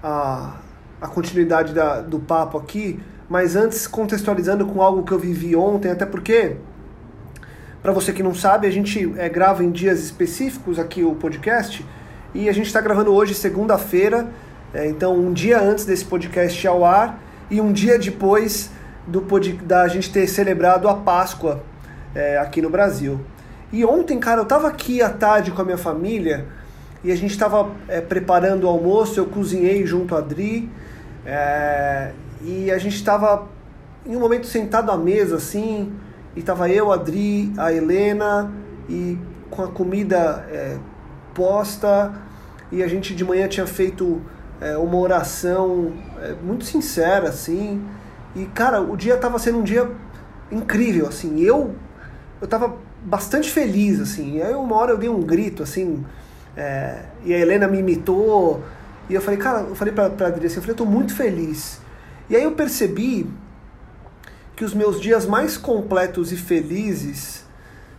a, 0.00 0.60
a 1.00 1.08
continuidade 1.08 1.74
da, 1.74 2.02
do 2.02 2.20
papo 2.20 2.56
aqui, 2.56 3.00
mas 3.28 3.56
antes 3.56 3.88
contextualizando 3.88 4.64
com 4.64 4.80
algo 4.80 5.02
que 5.02 5.10
eu 5.10 5.18
vivi 5.18 5.56
ontem, 5.56 5.90
até 5.90 6.06
porque, 6.06 6.54
para 7.82 7.90
você 7.90 8.12
que 8.12 8.22
não 8.22 8.32
sabe, 8.32 8.68
a 8.68 8.70
gente 8.70 9.12
é, 9.18 9.28
grava 9.28 9.64
em 9.64 9.72
dias 9.72 9.98
específicos 10.04 10.78
aqui 10.78 11.02
o 11.02 11.16
podcast 11.16 11.84
e 12.34 12.48
a 12.48 12.52
gente 12.52 12.66
está 12.66 12.80
gravando 12.80 13.14
hoje, 13.14 13.32
segunda-feira, 13.32 14.28
é, 14.74 14.88
então 14.88 15.16
um 15.16 15.32
dia 15.32 15.60
antes 15.60 15.84
desse 15.84 16.04
podcast 16.04 16.66
ao 16.66 16.84
ar 16.84 17.22
e 17.48 17.60
um 17.60 17.72
dia 17.72 17.96
depois 17.96 18.70
do 19.06 19.24
da 19.62 19.86
gente 19.86 20.12
ter 20.12 20.26
celebrado 20.26 20.88
a 20.88 20.94
Páscoa 20.94 21.62
é, 22.12 22.38
aqui 22.38 22.60
no 22.60 22.68
Brasil. 22.68 23.20
E 23.72 23.84
ontem, 23.84 24.18
cara, 24.18 24.40
eu 24.40 24.44
tava 24.44 24.66
aqui 24.66 25.00
à 25.00 25.10
tarde 25.10 25.52
com 25.52 25.62
a 25.62 25.64
minha 25.64 25.78
família 25.78 26.46
e 27.04 27.12
a 27.12 27.16
gente 27.16 27.30
estava 27.30 27.70
é, 27.86 28.00
preparando 28.00 28.64
o 28.64 28.68
almoço, 28.68 29.20
eu 29.20 29.26
cozinhei 29.26 29.86
junto 29.86 30.16
a 30.16 30.18
Adri 30.18 30.68
é, 31.24 32.10
e 32.42 32.70
a 32.70 32.78
gente 32.78 32.96
estava 32.96 33.46
em 34.04 34.16
um 34.16 34.20
momento 34.20 34.46
sentado 34.46 34.90
à 34.90 34.96
mesa 34.96 35.36
assim 35.36 35.92
e 36.34 36.42
tava 36.42 36.68
eu, 36.68 36.90
a 36.90 36.94
Adri, 36.96 37.52
a 37.56 37.72
Helena 37.72 38.50
e 38.88 39.18
com 39.50 39.62
a 39.62 39.68
comida 39.68 40.46
é, 40.50 40.78
posta 41.34 42.12
e 42.70 42.82
a 42.82 42.88
gente 42.88 43.14
de 43.14 43.24
manhã 43.24 43.48
tinha 43.48 43.66
feito 43.66 44.22
é, 44.60 44.76
uma 44.76 44.96
oração 44.96 45.92
é, 46.20 46.34
muito 46.42 46.64
sincera 46.64 47.28
assim 47.28 47.84
e 48.34 48.46
cara, 48.46 48.80
o 48.80 48.96
dia 48.96 49.14
estava 49.14 49.38
sendo 49.38 49.58
um 49.58 49.62
dia 49.62 49.90
incrível 50.50 51.06
assim. 51.06 51.40
Eu 51.40 51.74
eu 52.40 52.48
tava 52.48 52.76
bastante 53.02 53.50
feliz 53.50 54.00
assim. 54.00 54.38
E 54.38 54.42
aí 54.42 54.54
uma 54.54 54.76
hora 54.76 54.92
eu 54.92 54.98
dei 54.98 55.08
um 55.08 55.20
grito 55.20 55.62
assim, 55.62 56.04
é, 56.56 57.04
e 57.24 57.32
a 57.32 57.38
Helena 57.38 57.68
me 57.68 57.78
imitou. 57.78 58.62
E 59.08 59.14
eu 59.14 59.20
falei, 59.20 59.38
cara, 59.38 59.60
eu 59.60 59.74
falei 59.74 59.92
pra, 59.92 60.10
pra 60.10 60.28
Adri 60.28 60.46
assim, 60.46 60.56
eu 60.56 60.62
falei, 60.62 60.72
eu 60.72 60.78
tô 60.78 60.86
muito 60.86 61.14
feliz. 61.14 61.80
E 62.28 62.34
aí 62.34 62.42
eu 62.42 62.52
percebi 62.52 63.30
que 64.56 64.64
os 64.64 64.72
meus 64.74 65.00
dias 65.00 65.26
mais 65.26 65.56
completos 65.56 66.32
e 66.32 66.36
felizes 66.36 67.44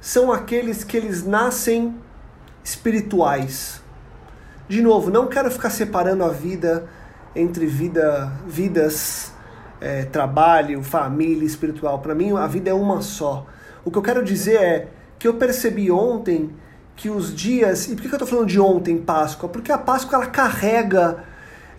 são 0.02 0.32
aqueles 0.32 0.84
que 0.84 0.98
eles 0.98 1.26
nascem 1.26 1.95
espirituais. 2.65 3.80
De 4.67 4.82
novo, 4.82 5.12
não 5.12 5.28
quero 5.28 5.51
ficar 5.51 5.69
separando 5.69 6.23
a 6.23 6.30
vida 6.30 6.89
entre 7.36 7.67
vida, 7.67 8.32
vidas, 8.47 9.32
é, 9.80 10.04
trabalho, 10.04 10.82
família, 10.82 11.45
espiritual. 11.45 11.99
Para 11.99 12.15
mim, 12.15 12.36
a 12.36 12.47
vida 12.47 12.71
é 12.71 12.73
uma 12.73 13.01
só. 13.01 13.45
O 13.84 13.91
que 13.91 13.97
eu 13.97 14.01
quero 14.01 14.23
dizer 14.23 14.56
é 14.56 14.88
que 15.19 15.28
eu 15.28 15.36
percebi 15.36 15.91
ontem 15.91 16.49
que 16.95 17.10
os 17.10 17.36
dias. 17.36 17.88
E 17.88 17.95
por 17.95 18.01
que 18.01 18.08
eu 18.08 18.13
estou 18.13 18.28
falando 18.28 18.47
de 18.47 18.60
ontem, 18.60 18.97
Páscoa? 18.97 19.47
Porque 19.47 19.71
a 19.71 19.78
Páscoa 19.78 20.15
ela 20.15 20.28
carrega 20.28 21.23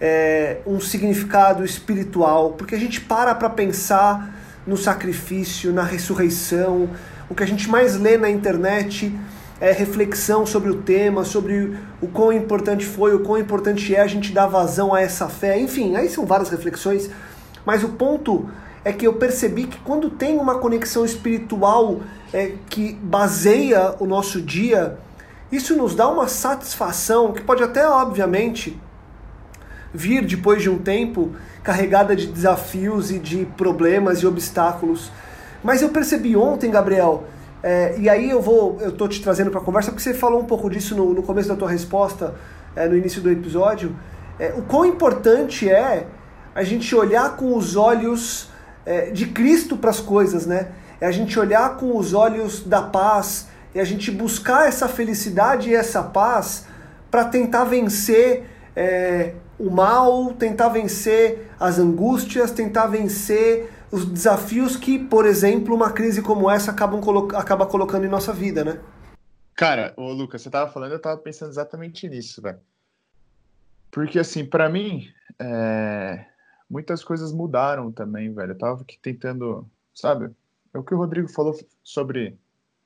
é, 0.01 0.59
um 0.65 0.79
significado 0.79 1.65
espiritual, 1.65 2.53
porque 2.53 2.77
a 2.77 2.79
gente 2.79 3.01
para 3.01 3.35
para 3.35 3.51
pensar 3.51 4.33
no 4.65 4.77
sacrifício, 4.77 5.73
na 5.73 5.83
ressurreição. 5.83 6.91
O 7.29 7.35
que 7.35 7.43
a 7.43 7.47
gente 7.47 7.69
mais 7.69 7.97
lê 7.97 8.17
na 8.17 8.31
internet 8.31 9.13
é 9.61 9.73
reflexão 9.73 10.45
sobre 10.45 10.71
o 10.71 10.83
tema, 10.83 11.25
sobre 11.25 11.77
o 12.01 12.09
quão 12.09 12.33
importante 12.33 12.85
foi, 12.85 13.15
o 13.15 13.21
quão 13.21 13.39
importante 13.39 13.95
é 13.95 14.01
a 14.01 14.07
gente 14.07 14.33
dar 14.33 14.47
vazão 14.47 14.93
a 14.93 15.01
essa 15.01 15.29
fé. 15.29 15.59
Enfim, 15.59 15.97
aí 15.97 16.09
são 16.09 16.27
várias 16.27 16.51
reflexões, 16.51 17.11
mas 17.65 17.83
o 17.83 17.91
ponto 17.91 18.49
é 18.85 18.93
que 18.93 19.07
eu 19.07 19.15
percebi 19.15 19.67
que 19.67 19.79
quando 19.79 20.11
tem 20.11 20.39
uma 20.39 20.59
conexão 20.59 21.05
espiritual 21.05 22.01
é, 22.33 22.53
que 22.69 22.93
baseia 23.03 23.95
o 23.99 24.07
nosso 24.07 24.41
dia, 24.41 24.99
isso 25.51 25.75
nos 25.75 25.95
dá 25.95 26.09
uma 26.09 26.29
satisfação 26.29 27.33
que 27.33 27.41
pode 27.41 27.63
até, 27.63 27.89
obviamente, 27.89 28.79
vir 29.93 30.25
depois 30.25 30.63
de 30.63 30.69
um 30.69 30.79
tempo 30.79 31.35
carregada 31.63 32.15
de 32.15 32.27
desafios 32.27 33.11
e 33.11 33.19
de 33.19 33.47
problemas 33.57 34.19
e 34.19 34.27
obstáculos. 34.27 35.11
Mas 35.65 35.83
eu 35.83 35.89
percebi 35.89 36.37
ontem, 36.37 36.71
Gabriel, 36.71 37.25
é, 37.69 37.97
e 37.99 38.09
aí 38.09 38.31
eu 38.31 38.41
vou, 38.41 38.79
eu 38.81 38.93
tô 38.93 39.09
te 39.09 39.21
trazendo 39.21 39.51
para 39.51 39.61
conversa 39.61 39.91
porque 39.91 40.01
você 40.01 40.15
falou 40.15 40.41
um 40.41 40.45
pouco 40.45 40.71
disso 40.71 40.95
no, 40.95 41.13
no 41.13 41.21
começo 41.21 41.49
da 41.49 41.57
tua 41.57 41.69
resposta, 41.69 42.33
é, 42.77 42.87
no 42.87 42.97
início 42.97 43.21
do 43.21 43.29
episódio, 43.29 43.97
é, 44.39 44.55
o 44.57 44.63
quão 44.63 44.87
importante 44.87 45.69
é 45.69 46.07
a 46.55 46.63
gente 46.63 46.95
olhar 46.95 47.35
com 47.35 47.57
os 47.57 47.75
olhos 47.75 48.49
é, 48.85 49.11
de 49.11 49.27
Cristo 49.27 49.77
para 49.77 49.91
as 49.91 49.99
coisas, 49.99 50.47
né? 50.47 50.69
É 51.01 51.07
a 51.07 51.11
gente 51.11 51.37
olhar 51.41 51.77
com 51.77 51.97
os 51.97 52.15
olhos 52.15 52.63
da 52.63 52.83
paz, 52.83 53.49
é 53.75 53.81
a 53.81 53.85
gente 53.85 54.13
buscar 54.13 54.69
essa 54.69 54.87
felicidade 54.87 55.71
e 55.71 55.75
essa 55.75 56.05
paz 56.05 56.67
para 57.11 57.25
tentar 57.25 57.65
vencer 57.65 58.45
é, 58.77 59.33
o 59.59 59.71
mal, 59.71 60.33
tentar 60.35 60.69
vencer 60.69 61.51
as 61.59 61.81
angústias, 61.81 62.53
tentar 62.53 62.87
vencer 62.87 63.73
os 63.91 64.05
desafios 64.05 64.77
que, 64.77 64.99
por 64.99 65.27
exemplo, 65.27 65.75
uma 65.75 65.93
crise 65.93 66.23
como 66.23 66.51
essa 66.51 66.71
acabam 66.71 67.01
colo 67.01 67.29
acaba 67.37 67.67
colocando 67.67 68.05
em 68.05 68.09
nossa 68.11 68.33
vida, 68.33 68.65
né? 68.65 68.81
Cara, 69.55 69.95
o 69.97 70.13
Lucas, 70.13 70.43
você 70.43 70.51
tava 70.51 70.71
falando, 70.71 70.93
eu 70.93 71.01
tava 71.01 71.17
pensando 71.17 71.51
exatamente 71.51 72.09
nisso, 72.09 72.43
velho. 72.43 72.61
Porque, 73.91 74.19
assim, 74.19 74.45
para 74.45 74.69
mim, 74.69 75.09
é... 75.39 76.27
muitas 76.69 77.03
coisas 77.03 77.33
mudaram 77.33 77.91
também, 77.91 78.33
velho. 78.35 78.53
Eu 78.53 78.59
tava 78.59 78.83
aqui 78.83 78.99
tentando, 79.01 79.67
sabe? 79.95 80.31
É 80.75 80.79
o 80.79 80.85
que 80.85 80.95
o 80.95 80.99
Rodrigo 80.99 81.29
falou 81.29 81.59
sobre 81.83 82.37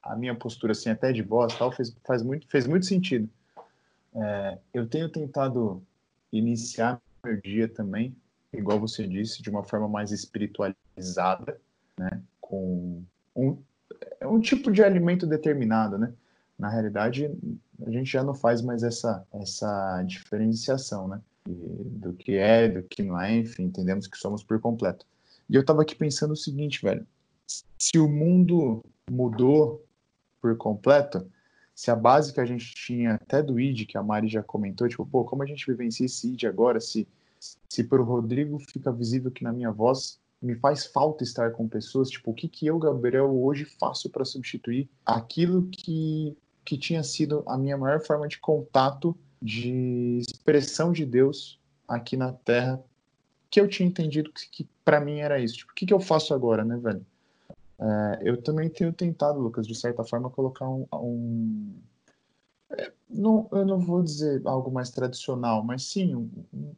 a 0.03 0.15
minha 0.15 0.35
postura, 0.35 0.73
assim, 0.73 0.91
até 0.91 1.13
de 1.13 1.23
voz 1.23 1.57
tal, 1.59 1.73
fez, 1.73 1.95
faz 2.07 2.23
muito, 2.23 2.47
fez 2.49 2.67
muito 2.67 2.87
sentido. 2.87 3.29
É... 4.15 4.59
eu 4.73 4.87
tenho 4.87 5.09
tentado 5.09 5.83
iniciar 6.33 7.01
meu 7.25 7.41
dia 7.41 7.69
também, 7.69 8.15
igual 8.53 8.81
você 8.81 9.07
disse, 9.07 9.43
de 9.43 9.51
uma 9.51 9.63
forma 9.63 9.89
mais 9.89 10.11
espiritualizada, 10.11 11.61
né? 11.99 12.23
Com 12.41 13.03
um, 13.35 13.57
é 14.21 14.27
um 14.27 14.41
tipo 14.41 14.71
de 14.71 14.83
alimento 14.83 15.27
determinado, 15.27 15.99
né? 15.99 16.13
Na 16.59 16.69
realidade, 16.69 17.31
a 17.87 17.91
gente 17.91 18.11
já 18.11 18.23
não 18.23 18.35
faz 18.35 18.61
mais 18.61 18.83
essa, 18.83 19.27
essa 19.33 20.03
diferenciação, 20.03 21.09
né? 21.09 21.21
do 21.47 22.13
que 22.13 22.37
é, 22.37 22.69
do 22.69 22.83
que 22.83 23.03
não 23.03 23.21
é, 23.21 23.37
enfim, 23.37 23.65
entendemos 23.65 24.07
que 24.07 24.17
somos 24.19 24.43
por 24.43 24.61
completo. 24.61 25.07
E 25.49 25.55
eu 25.55 25.65
tava 25.65 25.83
aqui 25.83 25.95
pensando 25.95 26.33
o 26.33 26.37
seguinte, 26.37 26.83
velho, 26.83 27.07
se 27.47 27.99
o 27.99 28.09
mundo 28.09 28.85
mudou 29.11 29.85
por 30.41 30.57
completo, 30.57 31.27
se 31.75 31.91
a 31.91 31.97
base 31.97 32.33
que 32.33 32.41
a 32.41 32.45
gente 32.45 32.75
tinha 32.75 33.15
até 33.15 33.43
do 33.43 33.59
ID, 33.59 33.87
que 33.87 33.97
a 33.97 34.03
Mari 34.03 34.29
já 34.29 34.43
comentou, 34.43 34.89
tipo, 34.89 35.05
pô, 35.07 35.25
como 35.25 35.43
a 35.43 35.47
gente 35.47 35.67
vivencia 35.67 36.07
esse 36.07 36.29
ID 36.29 36.45
agora, 36.45 36.81
se, 36.81 37.09
se 37.69 37.85
para 37.85 38.01
o 38.01 38.05
Rodrigo 38.05 38.59
fica 38.59 38.93
visível 38.93 39.31
que 39.31 39.43
na 39.43 39.53
minha 39.53 39.71
voz 39.71 40.21
me 40.41 40.55
faz 40.55 40.87
falta 40.87 41.23
estar 41.23 41.51
com 41.53 41.69
pessoas, 41.69 42.09
tipo, 42.09 42.31
o 42.31 42.35
que, 42.35 42.49
que 42.49 42.67
eu, 42.67 42.79
Gabriel, 42.79 43.31
hoje 43.31 43.65
faço 43.65 44.09
para 44.09 44.25
substituir 44.25 44.89
aquilo 45.05 45.67
que, 45.67 46.37
que 46.65 46.79
tinha 46.79 47.03
sido 47.03 47.43
a 47.47 47.59
minha 47.59 47.77
maior 47.77 48.01
forma 48.01 48.27
de 48.27 48.39
contato, 48.39 49.17
de 49.41 50.19
expressão 50.21 50.93
de 50.93 51.05
Deus 51.05 51.61
aqui 51.87 52.17
na 52.17 52.33
Terra, 52.33 52.83
que 53.51 53.61
eu 53.61 53.69
tinha 53.69 53.89
entendido 53.89 54.33
que, 54.33 54.49
que 54.49 54.69
para 54.85 55.01
mim 55.01 55.19
era 55.19 55.39
isso. 55.41 55.57
Tipo, 55.57 55.73
o 55.73 55.75
que, 55.75 55.87
que 55.87 55.93
eu 55.93 56.01
faço 56.01 56.33
agora, 56.33 56.65
né, 56.65 56.77
velho? 56.77 57.05
É, 57.79 58.21
eu 58.23 58.41
também 58.41 58.69
tenho 58.69 58.93
tentado, 58.93 59.41
Lucas, 59.41 59.67
de 59.67 59.75
certa 59.75 60.05
forma, 60.05 60.31
colocar 60.31 60.69
um. 60.69 60.87
um 60.93 61.75
não, 63.09 63.49
eu 63.53 63.65
não 63.67 63.79
vou 63.79 64.03
dizer 64.03 64.41
algo 64.45 64.71
mais 64.71 64.91
tradicional, 64.91 65.63
mas 65.63 65.85
sim 65.85 66.15
um, 66.15 66.31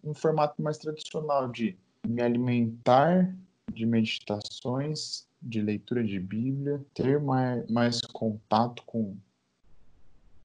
um, 0.02 0.14
formato 0.14 0.60
mais 0.62 0.78
tradicional 0.78 1.48
de 1.48 1.76
me 2.06 2.22
alimentar 2.22 3.34
de 3.72 3.86
meditações, 3.86 5.26
de 5.40 5.60
leitura 5.60 6.02
de 6.04 6.18
Bíblia, 6.18 6.80
ter 6.94 7.20
mais, 7.20 7.68
mais 7.70 8.00
contato 8.00 8.82
com 8.84 9.16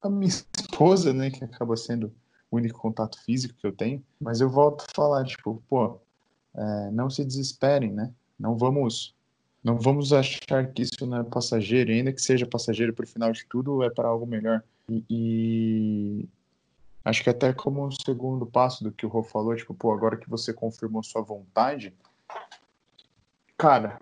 a 0.02 0.10
minha 0.10 0.30
esposa, 0.30 1.14
né, 1.14 1.32
que 1.32 1.44
acaba 1.44 1.76
sendo 1.76 2.14
o 2.52 2.58
único 2.58 2.80
contato 2.80 3.20
físico 3.24 3.56
que 3.60 3.68
eu 3.68 3.72
tenho. 3.72 4.04
Mas 4.20 4.42
eu 4.42 4.50
volto 4.50 4.86
a 4.88 4.94
falar, 4.94 5.26
tipo, 5.26 5.62
pô, 5.68 6.00
é, 6.56 6.92
não 6.92 7.10
se 7.10 7.24
desesperem, 7.24 7.92
né? 7.92 8.12
Não 8.40 8.58
vamos 8.58 9.16
não 9.68 9.78
vamos 9.78 10.14
achar 10.14 10.72
que 10.72 10.82
isso 10.82 11.06
não 11.06 11.18
é 11.18 11.24
passageiro, 11.26 11.92
ainda 11.92 12.14
que 12.14 12.22
seja 12.22 12.48
passageiro, 12.48 12.94
por 12.94 13.06
final 13.06 13.34
de 13.34 13.46
tudo 13.48 13.84
é 13.84 13.90
para 13.90 14.08
algo 14.08 14.26
melhor. 14.26 14.64
E, 14.90 15.04
e, 15.10 16.30
acho 17.04 17.22
que 17.22 17.30
até 17.30 17.52
como 17.52 17.92
segundo 17.92 18.46
passo 18.46 18.82
do 18.82 18.94
que 18.94 19.06
o 19.06 19.10
Rô 19.10 19.24
falou, 19.24 19.54
tipo, 19.58 19.74
pô, 19.74 19.92
agora 19.92 20.16
que 20.16 20.30
você 20.30 20.54
confirmou 20.54 21.04
sua 21.04 21.22
vontade, 21.22 21.94
cara, 23.58 24.00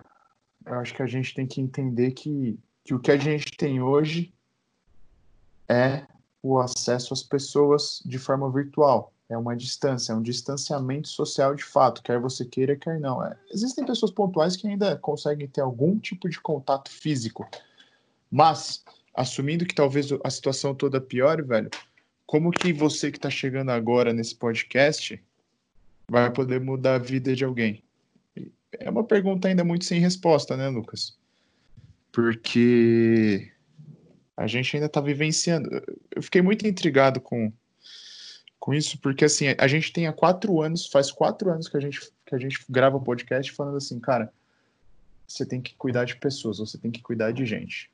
eu 0.68 0.76
acho 0.76 0.94
que 0.94 1.02
a 1.02 1.08
gente 1.08 1.34
tem 1.34 1.48
que 1.48 1.60
entender 1.60 2.12
que, 2.12 2.60
que 2.84 2.94
o 2.94 3.00
que 3.00 3.10
a 3.10 3.18
gente 3.18 3.58
tem 3.58 3.82
hoje 3.82 4.32
é 5.68 6.06
o 6.44 6.60
acesso 6.60 7.12
às 7.12 7.24
pessoas 7.24 8.04
de 8.06 8.20
forma 8.20 8.52
virtual. 8.52 9.12
É 9.28 9.38
uma 9.38 9.56
distância, 9.56 10.14
é 10.14 10.16
um 10.16 10.22
distanciamento 10.22 11.08
social 11.08 11.56
de 11.56 11.64
fato, 11.64 12.04
quer 12.04 12.20
você 12.20 12.46
queira, 12.46 12.76
quer 12.76 13.00
não. 13.00 13.26
É, 13.26 13.36
existem 13.52 13.86
pessoas 13.86 14.12
pontuais 14.12 14.56
que 14.56 14.68
ainda 14.68 14.96
conseguem 14.98 15.48
ter 15.48 15.62
algum 15.62 15.98
tipo 15.98 16.30
de 16.30 16.40
contato 16.40 16.92
físico, 16.92 17.48
mas 18.30 18.84
assumindo 19.16 19.66
que 19.66 19.74
talvez 19.74 20.10
a 20.24 20.30
situação 20.30 20.76
toda 20.76 21.02
piore, 21.02 21.42
velho, 21.42 21.70
como 22.26 22.52
que 22.52 22.74
você 22.74 23.12
que 23.12 23.18
está 23.18 23.30
chegando 23.30 23.70
agora 23.70 24.12
nesse 24.12 24.36
podcast 24.36 25.22
vai 26.10 26.32
poder 26.32 26.60
mudar 26.60 26.96
a 26.96 27.00
vida 27.00 27.36
de 27.36 27.46
alguém? 27.46 27.84
É 28.74 28.90
uma 28.90 29.04
pergunta 29.04 29.48
ainda 29.48 29.64
muito 29.64 29.86
sem 29.86 30.00
resposta, 30.00 30.58
né, 30.58 30.68
Lucas? 30.68 31.18
Porque 32.12 33.52
a 34.36 34.48
gente 34.48 34.76
ainda 34.76 34.88
está 34.88 35.00
vivenciando. 35.00 35.70
Eu 36.14 36.22
fiquei 36.22 36.42
muito 36.42 36.68
intrigado 36.68 37.22
com, 37.22 37.52
com 38.66 38.74
isso, 38.74 38.98
porque 38.98 39.26
assim, 39.26 39.46
a 39.60 39.68
gente 39.68 39.94
tem 39.94 40.08
há 40.08 40.12
quatro 40.12 40.60
anos, 40.60 40.88
faz 40.88 41.12
quatro 41.12 41.52
anos 41.52 41.68
que 41.68 41.78
a 41.78 41.80
gente, 41.80 42.12
que 42.26 42.34
a 42.34 42.40
gente 42.40 42.66
grava 42.68 43.00
podcast 43.00 43.52
falando 43.52 43.78
assim, 43.78 44.00
cara, 44.00 44.34
você 45.28 45.46
tem 45.46 45.62
que 45.62 45.76
cuidar 45.76 46.04
de 46.06 46.16
pessoas, 46.16 46.58
você 46.58 46.76
tem 46.76 46.90
que 46.90 47.00
cuidar 47.00 47.32
de 47.32 47.46
gente. 47.46 47.92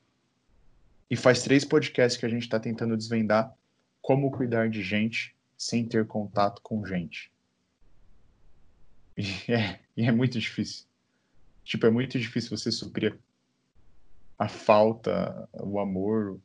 E 1.10 1.18
faz 1.18 1.44
três 1.44 1.66
podcasts 1.66 2.18
que 2.18 2.26
a 2.26 2.30
gente 2.30 2.44
está 2.44 2.58
tentando 2.58 2.96
desvendar 2.96 3.54
como 4.02 4.32
cuidar 4.32 4.70
de 4.70 4.82
gente 4.82 5.36
sem 5.58 5.86
ter 5.86 6.08
contato 6.08 6.62
com 6.62 6.86
gente. 6.86 7.30
E 9.18 9.24
é, 9.52 9.78
e 9.98 10.06
é 10.06 10.12
muito 10.14 10.40
difícil. 10.40 10.86
Tipo, 11.66 11.88
é 11.88 11.92
muito 11.92 12.18
difícil 12.18 12.58
você 12.58 12.72
suprir 12.72 13.20
a 14.40 14.48
falta, 14.48 15.50
o 15.52 15.82
amor. 15.82 16.40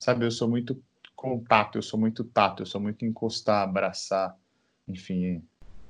Sabe, 0.00 0.26
eu 0.26 0.32
sou 0.32 0.48
muito 0.48 0.82
contato, 1.24 1.78
eu 1.78 1.82
sou 1.82 1.98
muito 1.98 2.22
tato, 2.22 2.62
eu 2.62 2.66
sou 2.66 2.78
muito 2.78 3.04
encostar, 3.04 3.62
abraçar, 3.62 4.36
enfim. 4.86 5.42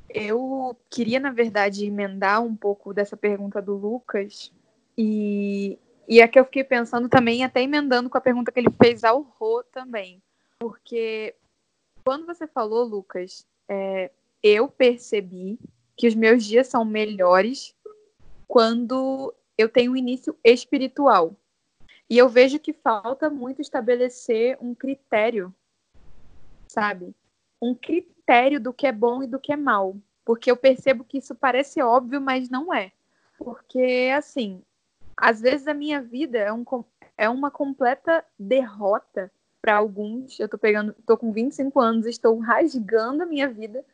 Eu 0.09 0.77
queria, 0.89 1.19
na 1.19 1.33
verdade, 1.33 1.85
emendar 1.85 2.41
um 2.41 2.55
pouco 2.55 2.95
dessa 2.95 3.17
pergunta 3.17 3.61
do 3.61 3.75
Lucas 3.75 4.53
e, 4.97 5.77
e 6.09 6.21
é 6.21 6.29
que 6.29 6.39
eu 6.39 6.45
fiquei 6.45 6.63
pensando 6.63 7.09
também, 7.09 7.43
até 7.43 7.61
emendando 7.61 8.09
com 8.09 8.17
a 8.17 8.21
pergunta 8.21 8.53
que 8.53 8.61
ele 8.61 8.71
fez 8.81 9.03
ao 9.03 9.23
Rô 9.23 9.65
também. 9.73 10.23
Porque 10.61 11.35
quando 12.05 12.27
você 12.27 12.47
falou, 12.47 12.85
Lucas, 12.85 13.45
é, 13.69 14.13
eu 14.41 14.69
percebi 14.69 15.59
que 15.97 16.07
os 16.07 16.15
meus 16.15 16.45
dias 16.45 16.69
são 16.69 16.85
melhores 16.85 17.75
quando 18.47 19.35
eu 19.59 19.69
tenho 19.69 19.93
um 19.93 19.97
início 19.97 20.37
espiritual. 20.45 21.35
E 22.15 22.19
eu 22.19 22.29
vejo 22.29 22.61
que 22.61 22.73
falta 22.73 23.29
muito 23.29 23.61
estabelecer 23.61 24.57
um 24.61 24.73
critério, 24.73 25.53
sabe? 26.69 27.13
Um 27.61 27.75
critério 27.75 28.61
do 28.61 28.73
que 28.73 28.87
é 28.87 28.93
bom 28.93 29.25
e 29.25 29.27
do 29.27 29.41
que 29.41 29.53
é 29.53 29.57
mal. 29.57 29.97
Porque 30.25 30.49
eu 30.49 30.57
percebo 30.57 31.03
que 31.03 31.19
isso 31.19 31.35
parece 31.35 31.83
óbvio, 31.83 32.21
mas 32.21 32.49
não 32.49 32.73
é. 32.73 32.93
Porque, 33.37 34.13
assim, 34.17 34.63
às 35.17 35.41
vezes 35.41 35.67
a 35.67 35.75
minha 35.75 36.01
vida 36.01 36.39
é, 36.39 36.53
um, 36.53 36.65
é 37.19 37.29
uma 37.29 37.51
completa 37.51 38.25
derrota 38.39 39.29
para 39.61 39.75
alguns. 39.75 40.39
Eu 40.39 40.49
tô 40.49 40.57
pegando, 40.57 40.95
tô 41.05 41.17
com 41.17 41.33
25 41.33 41.81
anos, 41.81 42.07
estou 42.07 42.39
rasgando 42.39 43.25
a 43.25 43.27
minha 43.27 43.49
vida 43.49 43.85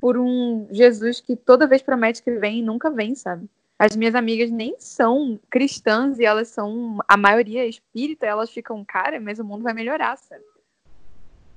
por 0.00 0.16
um 0.16 0.66
Jesus 0.70 1.20
que 1.20 1.36
toda 1.36 1.66
vez 1.66 1.82
promete 1.82 2.22
que 2.22 2.38
vem 2.38 2.60
e 2.60 2.64
nunca 2.64 2.88
vem, 2.88 3.14
sabe? 3.14 3.46
As 3.78 3.94
minhas 3.94 4.14
amigas 4.14 4.50
nem 4.50 4.74
são 4.78 5.38
cristãs 5.50 6.18
e 6.18 6.24
elas 6.24 6.48
são, 6.48 6.98
a 7.06 7.16
maioria 7.16 7.66
espírita, 7.66 8.24
elas 8.24 8.50
ficam, 8.50 8.82
cara, 8.84 9.20
mas 9.20 9.38
o 9.38 9.44
mundo 9.44 9.62
vai 9.62 9.74
melhorar, 9.74 10.16
sabe? 10.16 10.42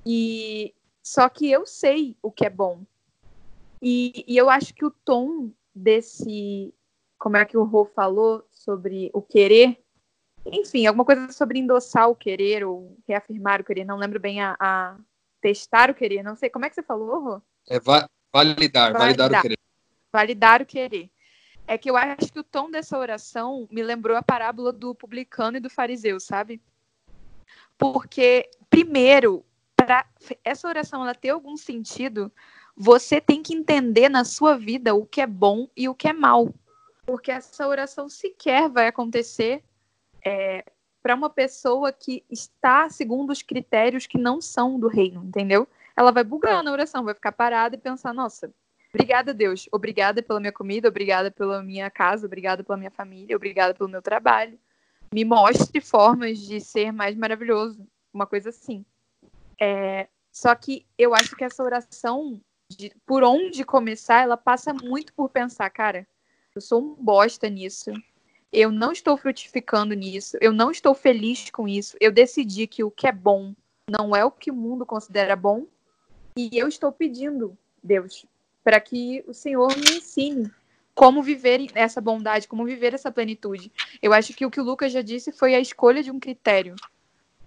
E 0.04 0.74
só 1.02 1.28
que 1.30 1.50
eu 1.50 1.64
sei 1.64 2.16
o 2.22 2.30
que 2.30 2.44
é 2.44 2.50
bom. 2.50 2.84
E, 3.80 4.24
e 4.28 4.36
eu 4.36 4.50
acho 4.50 4.74
que 4.74 4.84
o 4.84 4.90
tom 4.90 5.50
desse, 5.74 6.74
como 7.18 7.38
é 7.38 7.44
que 7.46 7.56
o 7.56 7.64
Rô 7.64 7.86
falou 7.86 8.44
sobre 8.50 9.10
o 9.14 9.22
querer, 9.22 9.82
enfim, 10.44 10.86
alguma 10.86 11.06
coisa 11.06 11.32
sobre 11.32 11.58
endossar 11.58 12.10
o 12.10 12.14
querer 12.14 12.64
ou 12.64 12.98
reafirmar 13.08 13.62
o 13.62 13.64
querer, 13.64 13.86
não 13.86 13.96
lembro 13.96 14.20
bem 14.20 14.42
a, 14.42 14.56
a 14.60 14.98
testar 15.40 15.90
o 15.90 15.94
querer, 15.94 16.22
não 16.22 16.36
sei, 16.36 16.50
como 16.50 16.66
é 16.66 16.68
que 16.68 16.74
você 16.74 16.82
falou, 16.82 17.18
Rô? 17.18 17.42
É 17.66 17.80
va 17.80 18.06
validar, 18.30 18.92
validar, 18.92 19.30
validar 19.30 19.38
o 19.38 19.42
querer. 19.42 19.58
Validar 20.12 20.62
o 20.62 20.66
querer 20.66 21.10
é 21.70 21.78
que 21.78 21.88
eu 21.88 21.96
acho 21.96 22.32
que 22.32 22.40
o 22.40 22.42
tom 22.42 22.68
dessa 22.68 22.98
oração 22.98 23.68
me 23.70 23.80
lembrou 23.80 24.16
a 24.16 24.22
parábola 24.22 24.72
do 24.72 24.92
publicano 24.92 25.56
e 25.56 25.60
do 25.60 25.70
fariseu, 25.70 26.18
sabe? 26.18 26.60
Porque, 27.78 28.50
primeiro, 28.68 29.44
para 29.76 30.04
essa 30.44 30.66
oração 30.66 31.00
ela 31.00 31.14
ter 31.14 31.28
algum 31.28 31.56
sentido, 31.56 32.32
você 32.76 33.20
tem 33.20 33.40
que 33.40 33.54
entender 33.54 34.08
na 34.08 34.24
sua 34.24 34.58
vida 34.58 34.96
o 34.96 35.06
que 35.06 35.20
é 35.20 35.28
bom 35.28 35.68
e 35.76 35.88
o 35.88 35.94
que 35.94 36.08
é 36.08 36.12
mal. 36.12 36.52
Porque 37.06 37.30
essa 37.30 37.68
oração 37.68 38.08
sequer 38.08 38.68
vai 38.68 38.88
acontecer 38.88 39.62
é, 40.26 40.64
para 41.00 41.14
uma 41.14 41.30
pessoa 41.30 41.92
que 41.92 42.24
está 42.28 42.90
segundo 42.90 43.30
os 43.30 43.42
critérios 43.42 44.08
que 44.08 44.18
não 44.18 44.40
são 44.40 44.76
do 44.76 44.88
reino, 44.88 45.24
entendeu? 45.24 45.68
Ela 45.96 46.10
vai 46.10 46.24
bugar 46.24 46.64
na 46.64 46.72
oração, 46.72 47.04
vai 47.04 47.14
ficar 47.14 47.30
parada 47.30 47.76
e 47.76 47.78
pensar: 47.78 48.12
nossa, 48.12 48.52
Obrigada, 48.92 49.32
Deus. 49.32 49.68
Obrigada 49.70 50.22
pela 50.22 50.40
minha 50.40 50.52
comida, 50.52 50.88
obrigada 50.88 51.30
pela 51.30 51.62
minha 51.62 51.88
casa, 51.90 52.26
obrigada 52.26 52.64
pela 52.64 52.76
minha 52.76 52.90
família, 52.90 53.36
obrigada 53.36 53.72
pelo 53.72 53.88
meu 53.88 54.02
trabalho. 54.02 54.58
Me 55.12 55.24
mostre 55.24 55.80
formas 55.80 56.38
de 56.38 56.60
ser 56.60 56.92
mais 56.92 57.16
maravilhoso, 57.16 57.86
uma 58.12 58.26
coisa 58.26 58.50
assim. 58.50 58.84
É, 59.60 60.08
só 60.32 60.54
que 60.54 60.86
eu 60.98 61.14
acho 61.14 61.36
que 61.36 61.44
essa 61.44 61.62
oração, 61.62 62.40
de, 62.68 62.92
por 63.06 63.22
onde 63.22 63.64
começar, 63.64 64.22
ela 64.22 64.36
passa 64.36 64.72
muito 64.72 65.12
por 65.12 65.28
pensar, 65.28 65.68
cara, 65.70 66.06
eu 66.54 66.60
sou 66.60 66.82
um 66.82 66.94
bosta 66.94 67.48
nisso. 67.48 67.90
Eu 68.52 68.72
não 68.72 68.90
estou 68.90 69.16
frutificando 69.16 69.94
nisso. 69.94 70.36
Eu 70.40 70.52
não 70.52 70.70
estou 70.70 70.94
feliz 70.94 71.50
com 71.50 71.68
isso. 71.68 71.96
Eu 72.00 72.10
decidi 72.10 72.66
que 72.66 72.82
o 72.82 72.90
que 72.90 73.06
é 73.06 73.12
bom 73.12 73.54
não 73.88 74.14
é 74.14 74.24
o 74.24 74.30
que 74.30 74.50
o 74.50 74.54
mundo 74.54 74.84
considera 74.84 75.36
bom. 75.36 75.66
E 76.36 76.50
eu 76.52 76.66
estou 76.66 76.90
pedindo, 76.90 77.56
Deus, 77.82 78.26
para 78.62 78.80
que 78.80 79.24
o 79.26 79.34
Senhor 79.34 79.74
me 79.76 79.98
ensine 79.98 80.50
como 80.94 81.22
viver 81.22 81.70
essa 81.74 82.00
bondade, 82.00 82.48
como 82.48 82.64
viver 82.64 82.92
essa 82.94 83.10
plenitude. 83.10 83.72
Eu 84.02 84.12
acho 84.12 84.34
que 84.34 84.44
o 84.44 84.50
que 84.50 84.60
o 84.60 84.64
Lucas 84.64 84.92
já 84.92 85.02
disse 85.02 85.32
foi 85.32 85.54
a 85.54 85.60
escolha 85.60 86.02
de 86.02 86.10
um 86.10 86.20
critério. 86.20 86.74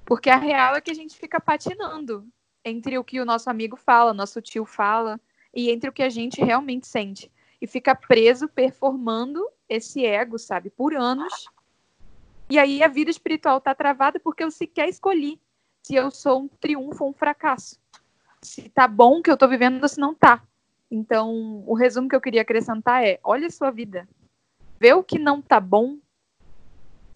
Porque 0.06 0.30
a 0.30 0.38
real 0.38 0.76
é 0.76 0.82
que 0.82 0.92
a 0.92 0.96
gente 0.96 1.16
fica 1.16 1.40
patinando 1.40 2.28
entre 2.66 2.98
o 2.98 3.04
que 3.04 3.20
o 3.20 3.26
nosso 3.26 3.50
amigo 3.50 3.76
fala, 3.76 4.14
nosso 4.14 4.42
tio 4.42 4.66
fala, 4.66 5.20
e 5.54 5.70
entre 5.70 5.90
o 5.90 5.94
que 5.94 6.04
a 6.04 6.10
gente 6.10 6.44
realmente 6.44 6.88
sente. 6.88 7.32
E 7.62 7.68
fica 7.68 7.96
preso 7.96 8.48
performando 8.48 9.48
esse 9.70 10.06
ego, 10.06 10.38
sabe, 10.40 10.70
por 10.70 10.96
anos. 10.96 11.46
E 12.50 12.58
aí 12.58 12.84
a 12.84 12.88
vida 12.88 13.12
espiritual 13.12 13.62
tá 13.62 13.74
travada 13.74 14.20
porque 14.20 14.44
eu 14.44 14.52
sequer 14.52 14.90
escolhi 14.90 15.40
se 15.82 15.96
eu 15.96 16.10
sou 16.12 16.42
um 16.42 16.48
triunfo 16.48 17.04
ou 17.04 17.12
um 17.12 17.14
fracasso. 17.14 17.80
Se 18.42 18.68
tá 18.70 18.88
bom 18.88 19.20
o 19.20 19.24
que 19.24 19.32
eu 19.32 19.38
tô 19.38 19.48
vivendo 19.48 19.82
ou 19.82 19.88
se 19.88 20.00
não 20.00 20.14
tá. 20.14 20.42
Então, 20.94 21.64
o 21.66 21.74
resumo 21.74 22.08
que 22.08 22.16
eu 22.16 22.22
queria 22.22 22.44
acrescentar 22.44 23.04
é: 23.04 23.20
olha 23.24 23.48
a 23.48 23.50
sua 23.50 23.72
vida, 23.72 24.08
vê 24.80 24.94
o 24.94 25.04
que 25.04 25.18
não 25.18 25.42
tá 25.42 25.60
bom, 25.60 25.98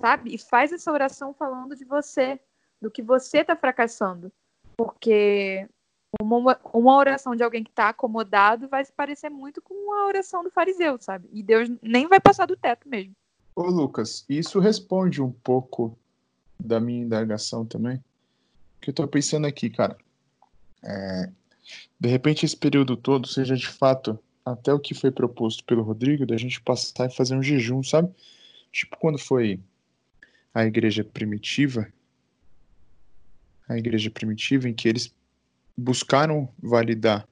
sabe? 0.01 0.33
E 0.33 0.37
faz 0.39 0.73
essa 0.73 0.91
oração 0.91 1.31
falando 1.31 1.75
de 1.75 1.85
você, 1.85 2.39
do 2.81 2.89
que 2.89 3.03
você 3.03 3.43
tá 3.43 3.55
fracassando. 3.55 4.31
Porque 4.75 5.69
uma, 6.19 6.59
uma 6.73 6.97
oração 6.97 7.35
de 7.35 7.43
alguém 7.43 7.63
que 7.63 7.69
tá 7.69 7.89
acomodado 7.89 8.67
vai 8.67 8.83
se 8.83 8.91
parecer 8.91 9.29
muito 9.29 9.61
com 9.61 9.93
a 9.93 10.07
oração 10.07 10.43
do 10.43 10.49
fariseu, 10.49 10.97
sabe? 10.99 11.29
E 11.31 11.43
Deus 11.43 11.69
nem 11.79 12.07
vai 12.07 12.19
passar 12.19 12.47
do 12.47 12.57
teto 12.57 12.89
mesmo. 12.89 13.13
Ô, 13.55 13.67
Lucas, 13.67 14.25
isso 14.27 14.59
responde 14.59 15.21
um 15.21 15.31
pouco 15.31 15.95
da 16.59 16.79
minha 16.79 17.03
indagação 17.03 17.63
também. 17.63 18.03
Que 18.81 18.89
eu 18.89 18.93
tô 18.93 19.07
pensando 19.07 19.45
aqui, 19.45 19.69
cara. 19.69 19.95
É, 20.83 21.29
de 21.99 22.07
repente 22.07 22.45
esse 22.45 22.55
período 22.55 22.95
todo 22.95 23.27
seja 23.27 23.55
de 23.55 23.67
fato 23.67 24.19
até 24.45 24.73
o 24.73 24.79
que 24.79 24.93
foi 24.93 25.11
proposto 25.11 25.63
pelo 25.65 25.83
Rodrigo, 25.83 26.25
da 26.25 26.37
gente 26.37 26.61
passar 26.61 27.07
e 27.07 27.15
fazer 27.15 27.35
um 27.35 27.43
jejum, 27.43 27.83
sabe? 27.83 28.13
Tipo 28.71 28.97
quando 28.97 29.17
foi 29.17 29.59
a 30.53 30.65
igreja 30.65 31.03
primitiva, 31.03 31.91
a 33.67 33.77
igreja 33.77 34.09
primitiva 34.09 34.69
em 34.69 34.73
que 34.73 34.87
eles 34.87 35.13
buscaram 35.77 36.49
validar 36.61 37.27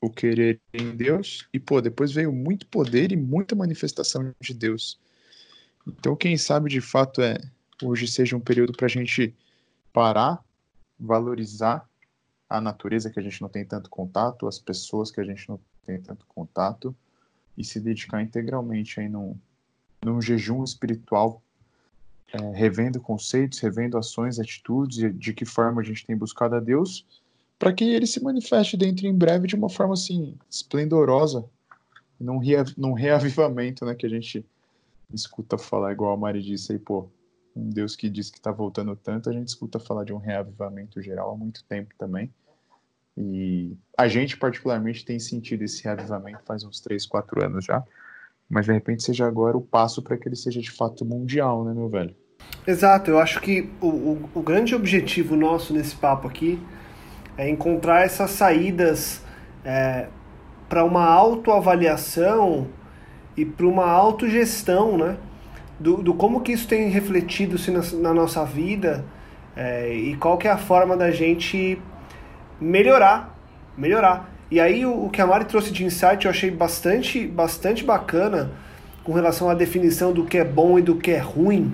o 0.00 0.10
querer 0.10 0.60
em 0.72 0.96
Deus 0.96 1.46
e 1.52 1.58
pô, 1.58 1.80
depois 1.80 2.12
veio 2.12 2.32
muito 2.32 2.66
poder 2.66 3.12
e 3.12 3.16
muita 3.16 3.54
manifestação 3.54 4.34
de 4.40 4.54
Deus. 4.54 4.98
Então, 5.86 6.16
quem 6.16 6.36
sabe 6.36 6.70
de 6.70 6.80
fato 6.80 7.20
é 7.20 7.38
hoje 7.82 8.08
seja 8.08 8.36
um 8.36 8.40
período 8.40 8.72
para 8.72 8.86
a 8.86 8.90
gente 8.90 9.34
parar, 9.92 10.42
valorizar 10.98 11.88
a 12.48 12.60
natureza 12.60 13.10
que 13.10 13.18
a 13.18 13.22
gente 13.22 13.42
não 13.42 13.48
tem 13.48 13.64
tanto 13.64 13.90
contato, 13.90 14.46
as 14.46 14.58
pessoas 14.58 15.10
que 15.10 15.20
a 15.20 15.24
gente 15.24 15.48
não 15.48 15.58
tem 15.84 16.00
tanto 16.00 16.24
contato 16.26 16.94
e 17.56 17.64
se 17.64 17.80
dedicar 17.80 18.22
integralmente 18.22 19.00
aí 19.00 19.08
num, 19.08 19.36
num 20.04 20.20
jejum 20.20 20.62
espiritual, 20.62 21.42
é, 22.32 22.38
revendo 22.52 23.00
conceitos, 23.00 23.58
revendo 23.58 23.96
ações, 23.96 24.38
atitudes, 24.38 25.18
de 25.18 25.32
que 25.32 25.44
forma 25.44 25.80
a 25.80 25.84
gente 25.84 26.04
tem 26.04 26.16
buscado 26.16 26.54
a 26.54 26.60
Deus, 26.60 27.04
para 27.58 27.72
que 27.72 27.84
ele 27.84 28.06
se 28.06 28.22
manifeste 28.22 28.76
dentro 28.76 29.06
em 29.06 29.14
breve 29.14 29.46
de 29.46 29.56
uma 29.56 29.68
forma 29.68 29.94
assim 29.94 30.36
esplendorosa, 30.50 31.44
num, 32.20 32.38
rea, 32.38 32.64
num 32.76 32.92
reavivamento, 32.92 33.84
né, 33.84 33.94
que 33.94 34.06
a 34.06 34.10
gente 34.10 34.44
escuta 35.12 35.56
falar, 35.56 35.92
igual 35.92 36.12
a 36.12 36.16
Mari 36.16 36.42
disse 36.42 36.72
aí, 36.72 36.78
pô, 36.78 37.08
um 37.56 37.70
Deus 37.70 37.96
que 37.96 38.10
diz 38.10 38.30
que 38.30 38.36
está 38.36 38.52
voltando 38.52 38.94
tanto, 38.94 39.30
a 39.30 39.32
gente 39.32 39.48
escuta 39.48 39.80
falar 39.80 40.04
de 40.04 40.12
um 40.12 40.18
reavivamento 40.18 41.00
geral 41.00 41.32
há 41.32 41.36
muito 41.36 41.64
tempo 41.64 41.94
também. 41.98 42.30
E 43.16 43.74
a 43.96 44.06
gente, 44.06 44.36
particularmente, 44.36 45.04
tem 45.04 45.18
sentido 45.18 45.62
esse 45.62 45.82
reavivamento 45.82 46.40
faz 46.44 46.62
uns 46.64 46.80
3, 46.80 47.06
4 47.06 47.44
anos 47.44 47.64
já. 47.64 47.82
Mas 48.48 48.66
de 48.66 48.72
repente 48.72 49.02
seja 49.02 49.26
agora 49.26 49.56
o 49.56 49.62
passo 49.62 50.02
para 50.02 50.16
que 50.18 50.28
ele 50.28 50.36
seja 50.36 50.60
de 50.60 50.70
fato 50.70 51.04
mundial, 51.04 51.64
né, 51.64 51.72
meu 51.72 51.88
velho? 51.88 52.14
Exato, 52.66 53.10
eu 53.10 53.18
acho 53.18 53.40
que 53.40 53.70
o, 53.80 53.86
o, 53.86 54.30
o 54.34 54.42
grande 54.42 54.74
objetivo 54.74 55.34
nosso 55.34 55.72
nesse 55.72 55.96
papo 55.96 56.28
aqui 56.28 56.60
é 57.38 57.48
encontrar 57.48 58.04
essas 58.04 58.30
saídas 58.30 59.22
é, 59.64 60.08
para 60.68 60.84
uma 60.84 61.04
autoavaliação 61.04 62.68
e 63.36 63.44
para 63.44 63.66
uma 63.66 63.86
autogestão, 63.86 64.96
né? 64.96 65.16
Do, 65.78 66.02
do, 66.02 66.14
como 66.14 66.40
que 66.40 66.52
isso 66.52 66.66
tem 66.66 66.88
refletido-se 66.88 67.70
na, 67.70 67.80
na, 68.00 68.14
nossa 68.14 68.44
vida 68.44 69.04
é, 69.54 69.92
e 69.92 70.16
qual 70.16 70.38
que 70.38 70.48
é 70.48 70.50
a 70.50 70.56
forma 70.56 70.96
da 70.96 71.10
gente 71.10 71.78
melhorar, 72.60 73.36
melhorar. 73.76 74.30
E 74.50 74.58
aí 74.58 74.86
o, 74.86 75.04
o 75.04 75.10
que 75.10 75.20
a 75.20 75.26
Mari 75.26 75.44
trouxe 75.44 75.70
de 75.70 75.84
insight 75.84 76.24
eu 76.24 76.30
achei 76.30 76.50
bastante, 76.50 77.26
bastante 77.26 77.84
bacana 77.84 78.52
com 79.04 79.12
relação 79.12 79.50
à 79.50 79.54
definição 79.54 80.12
do 80.12 80.24
que 80.24 80.38
é 80.38 80.44
bom 80.44 80.78
e 80.78 80.82
do 80.82 80.96
que 80.96 81.10
é 81.10 81.18
ruim, 81.18 81.72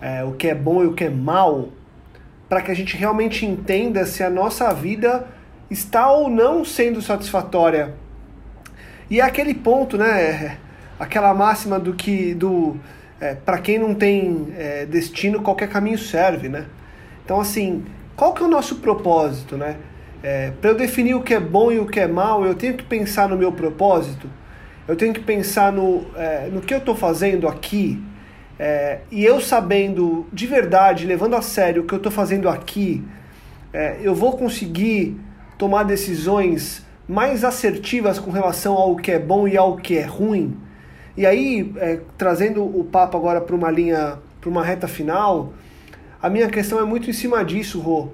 é, 0.00 0.24
o 0.24 0.32
que 0.32 0.48
é 0.48 0.54
bom 0.54 0.82
e 0.82 0.86
o 0.86 0.92
que 0.92 1.04
é 1.04 1.10
mal, 1.10 1.68
para 2.48 2.60
que 2.60 2.70
a 2.70 2.74
gente 2.74 2.96
realmente 2.96 3.46
entenda 3.46 4.04
se 4.04 4.22
a 4.22 4.30
nossa 4.30 4.72
vida 4.74 5.26
está 5.70 6.10
ou 6.10 6.28
não 6.28 6.64
sendo 6.64 7.00
satisfatória. 7.00 7.94
E 9.10 9.20
é 9.20 9.24
aquele 9.24 9.54
ponto, 9.54 9.96
né? 9.96 10.58
Aquela 10.98 11.32
máxima 11.32 11.78
do 11.78 11.94
que 11.94 12.34
do 12.34 12.76
é, 13.20 13.34
para 13.34 13.58
quem 13.58 13.78
não 13.78 13.94
tem 13.94 14.48
é, 14.56 14.86
destino 14.86 15.42
qualquer 15.42 15.68
caminho 15.68 15.98
serve, 15.98 16.48
né? 16.48 16.66
Então 17.24 17.40
assim, 17.40 17.84
qual 18.16 18.32
que 18.32 18.42
é 18.42 18.46
o 18.46 18.48
nosso 18.48 18.76
propósito, 18.76 19.56
né? 19.56 19.76
É, 20.22 20.50
para 20.60 20.70
eu 20.70 20.76
definir 20.76 21.14
o 21.14 21.22
que 21.22 21.34
é 21.34 21.40
bom 21.40 21.70
e 21.70 21.78
o 21.78 21.86
que 21.86 22.00
é 22.00 22.06
mal, 22.06 22.44
eu 22.44 22.54
tenho 22.54 22.74
que 22.74 22.82
pensar 22.82 23.28
no 23.28 23.36
meu 23.36 23.52
propósito, 23.52 24.28
eu 24.88 24.96
tenho 24.96 25.12
que 25.12 25.20
pensar 25.20 25.72
no, 25.72 26.04
é, 26.16 26.48
no 26.50 26.60
que 26.60 26.74
eu 26.74 26.78
estou 26.78 26.96
fazendo 26.96 27.46
aqui, 27.46 28.02
é, 28.58 29.00
e 29.10 29.24
eu 29.24 29.40
sabendo 29.40 30.26
de 30.32 30.46
verdade, 30.46 31.06
levando 31.06 31.36
a 31.36 31.42
sério 31.42 31.82
o 31.82 31.86
que 31.86 31.94
eu 31.94 31.98
estou 31.98 32.10
fazendo 32.10 32.48
aqui, 32.48 33.04
é, 33.72 33.98
eu 34.02 34.14
vou 34.14 34.36
conseguir 34.36 35.16
tomar 35.56 35.84
decisões 35.84 36.84
mais 37.06 37.44
assertivas 37.44 38.18
com 38.18 38.30
relação 38.30 38.74
ao 38.74 38.96
que 38.96 39.12
é 39.12 39.18
bom 39.18 39.46
e 39.46 39.56
ao 39.56 39.76
que 39.76 39.96
é 39.96 40.04
ruim. 40.04 40.56
E 41.18 41.26
aí, 41.26 41.72
é, 41.78 41.98
trazendo 42.16 42.62
o 42.62 42.84
papo 42.84 43.16
agora 43.16 43.40
para 43.40 43.52
uma 43.52 43.72
linha, 43.72 44.20
para 44.40 44.48
uma 44.48 44.64
reta 44.64 44.86
final, 44.86 45.52
a 46.22 46.30
minha 46.30 46.48
questão 46.48 46.78
é 46.78 46.84
muito 46.84 47.10
em 47.10 47.12
cima 47.12 47.44
disso, 47.44 47.80
Rô. 47.80 48.10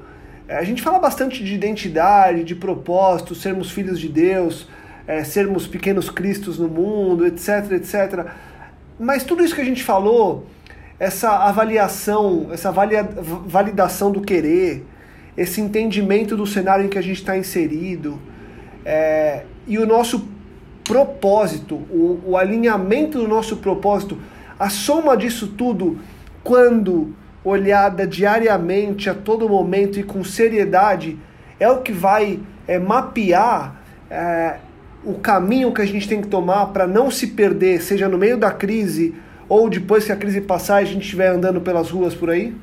É, 0.48 0.56
a 0.56 0.62
gente 0.62 0.80
fala 0.80 0.98
bastante 0.98 1.44
de 1.44 1.54
identidade, 1.54 2.42
de 2.42 2.54
propósito, 2.54 3.34
sermos 3.34 3.70
filhos 3.70 4.00
de 4.00 4.08
Deus, 4.08 4.66
é, 5.06 5.22
sermos 5.22 5.66
pequenos 5.66 6.08
cristos 6.08 6.58
no 6.58 6.66
mundo, 6.66 7.26
etc, 7.26 7.72
etc. 7.72 8.24
Mas 8.98 9.22
tudo 9.22 9.44
isso 9.44 9.54
que 9.54 9.60
a 9.60 9.66
gente 9.66 9.84
falou, 9.84 10.46
essa 10.98 11.28
avaliação, 11.28 12.48
essa 12.52 12.72
validação 12.72 14.12
do 14.12 14.22
querer, 14.22 14.82
esse 15.36 15.60
entendimento 15.60 16.38
do 16.38 16.46
cenário 16.46 16.86
em 16.86 16.88
que 16.88 16.96
a 16.96 17.02
gente 17.02 17.18
está 17.18 17.36
inserido, 17.36 18.18
é, 18.82 19.42
e 19.66 19.76
o 19.76 19.84
nosso 19.84 20.32
propósito, 20.84 21.74
o, 21.74 22.20
o 22.26 22.36
alinhamento 22.36 23.18
do 23.18 23.26
nosso 23.26 23.56
propósito, 23.56 24.20
a 24.58 24.68
soma 24.70 25.16
disso 25.16 25.48
tudo, 25.48 25.98
quando 26.42 27.14
olhada 27.42 28.06
diariamente, 28.06 29.10
a 29.10 29.14
todo 29.14 29.48
momento 29.48 29.98
e 29.98 30.02
com 30.02 30.22
seriedade, 30.22 31.18
é 31.58 31.68
o 31.68 31.82
que 31.82 31.92
vai 31.92 32.40
é, 32.66 32.78
mapear 32.78 33.82
é, 34.10 34.58
o 35.04 35.14
caminho 35.14 35.72
que 35.72 35.82
a 35.82 35.86
gente 35.86 36.08
tem 36.08 36.20
que 36.20 36.28
tomar 36.28 36.66
para 36.66 36.86
não 36.86 37.10
se 37.10 37.28
perder, 37.28 37.82
seja 37.82 38.08
no 38.08 38.16
meio 38.16 38.38
da 38.38 38.50
crise 38.50 39.14
ou 39.48 39.68
depois 39.68 40.04
que 40.04 40.12
a 40.12 40.16
crise 40.16 40.40
passar 40.40 40.80
e 40.80 40.84
a 40.84 40.86
gente 40.86 41.02
estiver 41.02 41.28
andando 41.28 41.60
pelas 41.60 41.90
ruas 41.90 42.14
por 42.14 42.30
aí? 42.30 42.54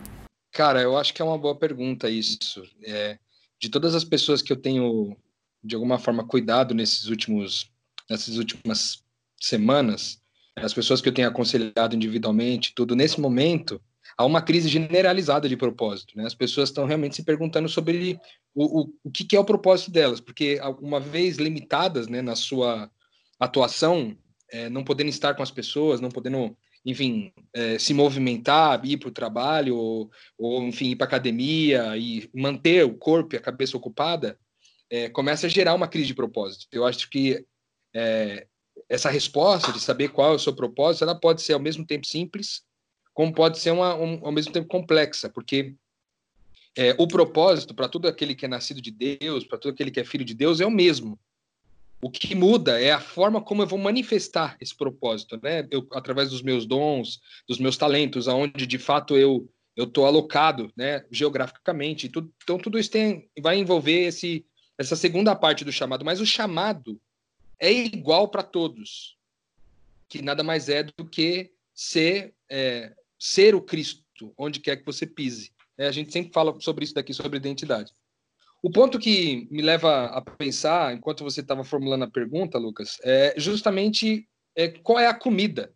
Cara, 0.52 0.82
eu 0.82 0.98
acho 0.98 1.14
que 1.14 1.22
é 1.22 1.26
uma 1.26 1.38
boa 1.38 1.56
pergunta 1.56 2.10
isso. 2.10 2.64
É, 2.84 3.18
de 3.60 3.70
todas 3.70 3.94
as 3.94 4.04
pessoas 4.04 4.42
que 4.42 4.52
eu 4.52 4.58
tenho, 4.58 5.16
de 5.64 5.76
alguma 5.76 6.00
forma, 6.00 6.26
cuidado 6.26 6.74
nesses 6.74 7.08
últimos, 7.08 7.71
nessas 8.12 8.38
últimas 8.38 9.04
semanas, 9.40 10.22
as 10.58 10.74
pessoas 10.74 11.02
que 11.02 11.08
eu 11.08 11.14
tenho 11.14 11.30
aconselhado 11.30 11.96
individualmente, 11.96 12.74
tudo, 12.76 12.96
nesse 12.96 13.20
momento, 13.20 13.82
há 14.18 14.26
uma 14.26 14.42
crise 14.42 14.68
generalizada 14.68 15.48
de 15.48 15.56
propósito. 15.56 16.18
Né? 16.18 16.26
As 16.26 16.36
pessoas 16.36 16.70
estão 16.70 16.86
realmente 16.86 17.16
se 17.16 17.24
perguntando 17.24 17.70
sobre 17.70 18.20
o, 18.54 18.82
o, 18.82 18.94
o 19.06 19.12
que, 19.12 19.24
que, 19.24 19.36
é 19.36 19.40
o 19.40 19.46
propósito 19.46 19.92
delas, 19.92 20.20
porque 20.20 20.60
uma 20.82 21.00
vez 21.00 21.38
limitadas 21.38 22.08
né, 22.08 22.22
na 22.22 22.36
sua 22.36 22.92
atuação, 23.40 24.16
é, 24.52 24.70
não 24.70 24.84
podendo 24.84 25.10
estar 25.10 25.34
com 25.34 25.42
as 25.42 25.50
pessoas, 25.50 26.02
não 26.02 26.10
podendo, 26.10 26.56
enfim, 26.86 27.32
é, 27.54 27.80
se 27.80 27.94
movimentar, 27.94 28.86
ir 28.86 28.98
para 28.98 29.10
o 29.10 29.14
trabalho, 29.14 29.78
ou, 29.78 30.12
ou, 30.38 30.64
enfim, 30.64 30.90
ir 30.90 30.96
para 30.98 31.08
academia 31.08 31.96
e 31.98 32.30
manter 32.36 32.84
o 32.84 32.94
corpo 32.94 33.36
e 33.36 33.38
a 33.38 33.42
cabeça 33.42 33.78
ocupada, 33.78 34.38
é, 34.90 35.08
começa 35.08 35.48
a 35.48 35.50
gerar 35.50 35.74
uma 35.74 35.88
crise 35.88 36.08
de 36.08 36.14
propósito. 36.14 36.68
Eu 36.74 36.86
acho 36.86 37.10
que 37.10 37.46
é, 37.94 38.48
essa 38.90 39.10
resposta 39.10 39.72
de 39.72 39.80
saber 39.80 40.10
qual 40.10 40.34
é 40.34 40.36
o 40.36 40.40
seu 40.40 40.54
propósito, 40.54 41.04
ela 41.04 41.16
pode 41.16 41.42
ser 41.42 41.54
ao 41.54 41.60
mesmo 41.60 41.86
tempo 41.86 42.06
simples 42.06 42.64
como 43.14 43.34
pode 43.34 43.60
ser 43.60 43.72
uma, 43.72 43.96
um, 43.96 44.26
ao 44.26 44.32
mesmo 44.32 44.52
tempo 44.52 44.68
complexa, 44.68 45.30
porque 45.30 45.76
é, 46.78 46.96
o 46.98 47.08
propósito 47.08 47.74
para 47.74 47.90
todo 47.90 48.08
aquele 48.08 48.34
que 48.34 48.46
é 48.46 48.48
nascido 48.48 48.82
de 48.82 48.92
Deus, 48.92 49.46
para 49.46 49.58
todo 49.58 49.74
aquele 49.74 49.92
que 49.92 50.00
é 50.00 50.04
filho 50.04 50.26
de 50.26 50.34
Deus, 50.34 50.62
é 50.62 50.66
o 50.66 50.72
mesmo. 50.72 51.20
O 52.02 52.10
que 52.10 52.34
muda 52.34 52.82
é 52.82 52.92
a 52.92 53.00
forma 53.00 53.42
como 53.42 53.62
eu 53.62 53.68
vou 53.68 53.78
manifestar 53.78 54.58
esse 54.60 54.76
propósito, 54.76 55.40
né? 55.44 55.68
Eu, 55.70 55.86
através 55.92 56.30
dos 56.32 56.42
meus 56.42 56.66
dons, 56.66 57.20
dos 57.48 57.60
meus 57.60 57.78
talentos, 57.78 58.28
aonde 58.28 58.66
de 58.66 58.78
fato 58.78 59.16
eu 59.16 59.48
eu 59.74 59.86
estou 59.86 60.06
alocado, 60.06 60.70
né, 60.76 61.06
geograficamente. 61.10 62.10
Tudo, 62.10 62.30
então 62.44 62.58
tudo 62.58 62.78
isso 62.78 62.92
tem, 62.92 63.30
vai 63.40 63.58
envolver 63.58 64.08
esse 64.08 64.46
essa 64.78 64.96
segunda 64.96 65.36
parte 65.36 65.64
do 65.64 65.72
chamado, 65.72 66.04
mas 66.04 66.20
o 66.20 66.26
chamado 66.26 67.00
é 67.62 67.72
igual 67.72 68.28
para 68.28 68.42
todos, 68.42 69.16
que 70.10 70.22
nada 70.22 70.44
mais 70.44 70.68
é 70.68 70.84
do 70.84 71.06
que 71.06 71.52
ser 71.74 72.34
é, 72.50 72.94
ser 73.18 73.54
o 73.54 73.62
Cristo 73.62 74.34
onde 74.36 74.60
quer 74.60 74.78
que 74.78 74.86
você 74.86 75.06
pise. 75.06 75.54
É, 75.78 75.88
a 75.88 75.92
gente 75.92 76.12
sempre 76.12 76.34
fala 76.34 76.60
sobre 76.60 76.84
isso 76.84 76.94
daqui, 76.94 77.14
sobre 77.14 77.38
identidade. 77.38 77.94
O 78.64 78.70
ponto 78.70 79.00
que 79.00 79.48
me 79.50 79.62
leva 79.62 80.06
a 80.06 80.22
pensar, 80.22 80.94
enquanto 80.94 81.24
você 81.24 81.42
estava 81.42 81.64
formulando 81.64 82.04
a 82.04 82.10
pergunta, 82.12 82.58
Lucas, 82.58 83.00
é 83.04 83.34
justamente 83.38 84.28
é, 84.56 84.68
qual 84.68 85.00
é 85.00 85.08
a 85.08 85.14
comida 85.14 85.74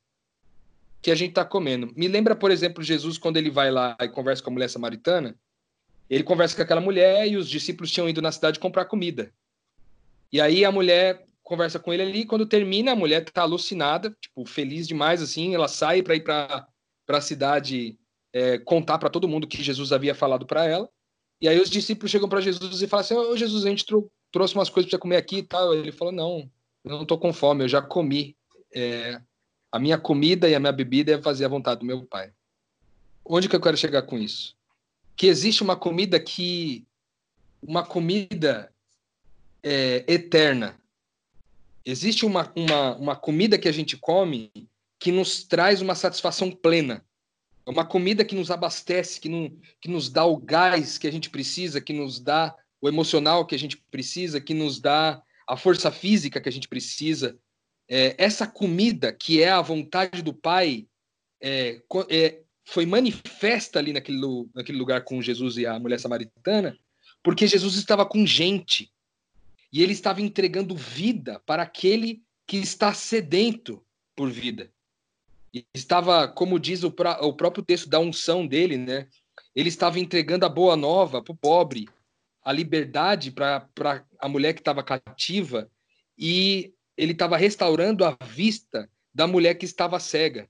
que 1.02 1.12
a 1.12 1.16
gente 1.16 1.30
está 1.30 1.46
comendo. 1.46 1.92
Me 1.96 2.08
lembra, 2.08 2.36
por 2.36 2.50
exemplo, 2.50 2.84
Jesus 2.84 3.18
quando 3.18 3.38
ele 3.38 3.52
vai 3.52 3.72
lá 3.72 3.96
e 4.02 4.10
conversa 4.10 4.44
com 4.44 4.50
a 4.50 4.54
mulher 4.54 4.70
samaritana. 4.70 5.36
Ele 6.10 6.24
conversa 6.24 6.56
com 6.56 6.62
aquela 6.62 6.82
mulher 6.82 7.28
e 7.28 7.38
os 7.38 7.50
discípulos 7.50 7.92
tinham 7.92 8.10
ido 8.10 8.22
na 8.22 8.32
cidade 8.32 8.60
comprar 8.60 8.86
comida. 8.86 9.32
E 10.32 10.42
aí 10.42 10.66
a 10.66 10.72
mulher 10.72 11.26
conversa 11.46 11.80
com 11.80 11.94
ele 11.94 12.02
ali. 12.02 12.26
Quando 12.26 12.46
termina, 12.46 12.92
a 12.92 12.96
mulher 12.96 13.22
está 13.22 13.44
alucinada, 13.44 14.14
tipo, 14.20 14.46
feliz 14.46 14.86
demais, 14.88 15.22
assim. 15.22 15.56
Ela 15.56 15.70
sai 15.70 16.02
para 16.02 16.16
ir 16.16 16.24
para 16.24 16.68
a 17.08 17.22
cidade 17.22 17.98
é, 18.34 18.58
contar 18.58 18.98
para 18.98 19.10
todo 19.10 19.30
mundo 19.30 19.48
que 19.48 19.64
Jesus 19.64 19.94
havia 19.94 20.14
falado 20.14 20.46
para 20.46 20.66
ela. 20.66 20.90
E 21.40 21.48
aí 21.48 21.60
os 21.60 21.70
discípulos 21.70 22.12
chegam 22.12 22.28
para 22.28 22.42
Jesus 22.42 22.82
e 22.82 22.88
falam 22.88 23.02
assim: 23.06 23.14
Ô 23.14 23.32
oh, 23.32 23.38
Jesus, 23.38 23.64
a 23.64 23.70
gente 23.70 23.86
trou 23.86 24.12
trouxe 24.32 24.54
umas 24.56 24.70
coisas 24.70 24.90
para 24.90 25.00
comer 25.00 25.16
aqui 25.16 25.38
e 25.38 25.44
tal. 25.44 25.74
Ele 25.74 25.92
falou: 25.92 26.12
Não, 26.12 26.50
Eu 26.84 26.92
não 26.92 27.04
estou 27.04 27.18
com 27.18 27.32
fome, 27.32 27.64
eu 27.64 27.70
já 27.70 27.82
comi. 27.82 28.36
É, 28.74 29.22
a 29.72 29.80
minha 29.80 29.98
comida 29.98 30.50
e 30.50 30.56
a 30.56 30.60
minha 30.60 30.74
bebida 30.74 31.14
é 31.14 31.22
fazer 31.22 31.46
a 31.46 31.50
vontade 31.50 31.80
do 31.80 31.86
meu 31.86 32.04
pai. 32.06 32.34
Onde 33.24 33.48
que 33.48 33.56
eu 33.56 33.62
quero 33.62 33.78
chegar 33.78 34.02
com 34.02 34.18
isso? 34.18 34.56
Que 35.16 35.28
existe 35.28 35.64
uma 35.64 35.76
comida 35.76 36.20
que. 36.20 36.86
Uma 37.62 37.86
comida 37.86 38.72
é, 39.64 40.04
eterna. 40.08 40.80
Existe 41.86 42.26
uma, 42.26 42.52
uma, 42.56 42.96
uma 42.98 43.16
comida 43.16 43.60
que 43.60 43.68
a 43.68 43.72
gente 43.72 43.96
come 43.96 44.52
que 45.00 45.12
nos 45.12 45.44
traz 45.44 45.82
uma 45.82 45.94
satisfação 45.94 46.50
plena. 46.50 47.06
É 47.66 47.70
uma 47.70 47.86
comida 47.86 48.26
que 48.26 48.36
nos 48.36 48.50
abastece, 48.50 49.20
que, 49.20 49.30
não, 49.30 49.56
que 49.80 49.88
nos 49.88 50.10
dá 50.10 50.26
o 50.26 50.38
gás 50.38 50.98
que 50.98 51.08
a 51.08 51.12
gente 51.12 51.30
precisa, 51.30 51.80
que 51.80 51.94
nos 51.94 52.20
dá 52.20 52.56
o 52.82 52.90
emocional 52.90 53.46
que 53.46 53.56
a 53.56 53.60
gente 53.60 53.78
precisa, 53.92 54.42
que 54.42 54.54
nos 54.54 54.80
dá 54.80 55.22
a 55.48 55.56
força 55.56 55.92
física 55.92 56.42
que 56.42 56.50
a 56.50 56.52
gente 56.52 56.68
precisa. 56.68 57.38
É, 57.88 58.16
essa 58.18 58.48
comida 58.48 59.14
que 59.14 59.42
é 59.42 59.50
a 59.50 59.62
vontade 59.62 60.24
do 60.24 60.34
Pai 60.34 60.88
é, 61.42 61.82
é, 62.10 62.42
foi 62.64 62.86
manifesta 62.86 63.78
ali 63.78 63.94
naquele, 63.94 64.20
naquele 64.54 64.78
lugar 64.78 65.04
com 65.04 65.22
Jesus 65.22 65.58
e 65.58 65.66
a 65.66 65.80
mulher 65.80 66.00
samaritana, 66.00 66.78
porque 67.24 67.46
Jesus 67.46 67.76
estava 67.76 68.06
com 68.06 68.26
gente 68.26 68.92
e 69.76 69.84
ele 69.84 69.92
estava 69.92 70.22
entregando 70.22 70.74
vida 70.74 71.42
para 71.46 71.64
aquele 71.64 72.24
que 72.48 72.56
está 72.56 72.94
sedento 72.94 73.86
por 74.16 74.32
vida. 74.32 74.72
E 75.54 75.68
estava, 75.74 76.30
como 76.30 76.58
diz 76.58 76.86
o, 76.86 76.90
pra, 76.90 77.20
o 77.20 77.34
próprio 77.34 77.62
texto 77.62 77.90
da 77.90 78.00
unção 78.00 78.48
dele, 78.48 78.78
né? 78.78 79.10
Ele 79.54 79.68
estava 79.68 80.00
entregando 80.00 80.46
a 80.46 80.50
boa 80.50 80.78
nova 80.78 81.22
para 81.22 81.34
o 81.34 81.36
pobre, 81.36 81.90
a 82.42 82.54
liberdade 82.54 83.32
para 83.32 83.68
a 84.18 84.30
mulher 84.30 84.54
que 84.54 84.62
estava 84.62 84.82
cativa 84.82 85.70
e 86.18 86.74
ele 86.96 87.12
estava 87.12 87.36
restaurando 87.36 88.06
a 88.06 88.16
vista 88.26 88.90
da 89.14 89.28
mulher 89.28 89.56
que 89.56 89.66
estava 89.66 90.00
cega. 90.00 90.48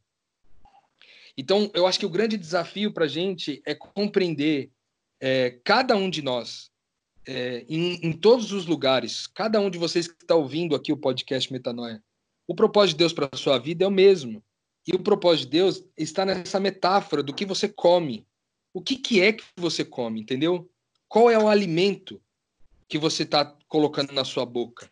Então, 1.35 1.71
eu 1.73 1.87
acho 1.87 1.97
que 1.97 2.05
o 2.05 2.11
grande 2.11 2.37
desafio 2.37 2.93
para 2.93 3.05
a 3.05 3.09
gente 3.09 3.59
é 3.65 3.73
compreender 3.73 4.69
é, 5.19 5.57
cada 5.63 5.95
um 5.95 6.11
de 6.11 6.21
nós, 6.21 6.69
é, 7.27 7.65
em, 7.67 7.99
em, 8.05 8.13
todos 8.13 8.51
os 8.51 8.65
lugares, 8.65 9.27
cada 9.27 9.59
um 9.59 9.69
de 9.69 9.77
vocês 9.77 10.07
que 10.07 10.15
está 10.21 10.35
ouvindo 10.35 10.75
aqui 10.75 10.91
o 10.91 10.97
podcast 10.97 11.51
Metanoia, 11.51 12.03
o 12.47 12.55
propósito 12.55 12.95
de 12.95 12.99
Deus 12.99 13.13
para 13.13 13.29
a 13.31 13.37
sua 13.37 13.57
vida 13.57 13.85
é 13.85 13.87
o 13.87 13.91
mesmo. 13.91 14.43
E 14.87 14.93
o 14.93 14.99
propósito 14.99 15.45
de 15.45 15.57
Deus 15.57 15.83
está 15.97 16.25
nessa 16.25 16.59
metáfora 16.59 17.23
do 17.23 17.33
que 17.33 17.45
você 17.45 17.67
come. 17.67 18.27
O 18.73 18.81
que, 18.81 18.97
que 18.97 19.21
é 19.21 19.33
que 19.33 19.43
você 19.57 19.83
come, 19.83 20.21
entendeu? 20.21 20.69
Qual 21.07 21.29
é 21.29 21.39
o 21.39 21.47
alimento 21.47 22.21
que 22.87 22.97
você 22.97 23.23
está 23.23 23.45
colocando 23.67 24.11
na 24.11 24.23
sua 24.23 24.45
boca? 24.45 24.91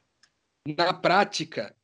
Na 0.65 0.93
prática, 0.93 1.75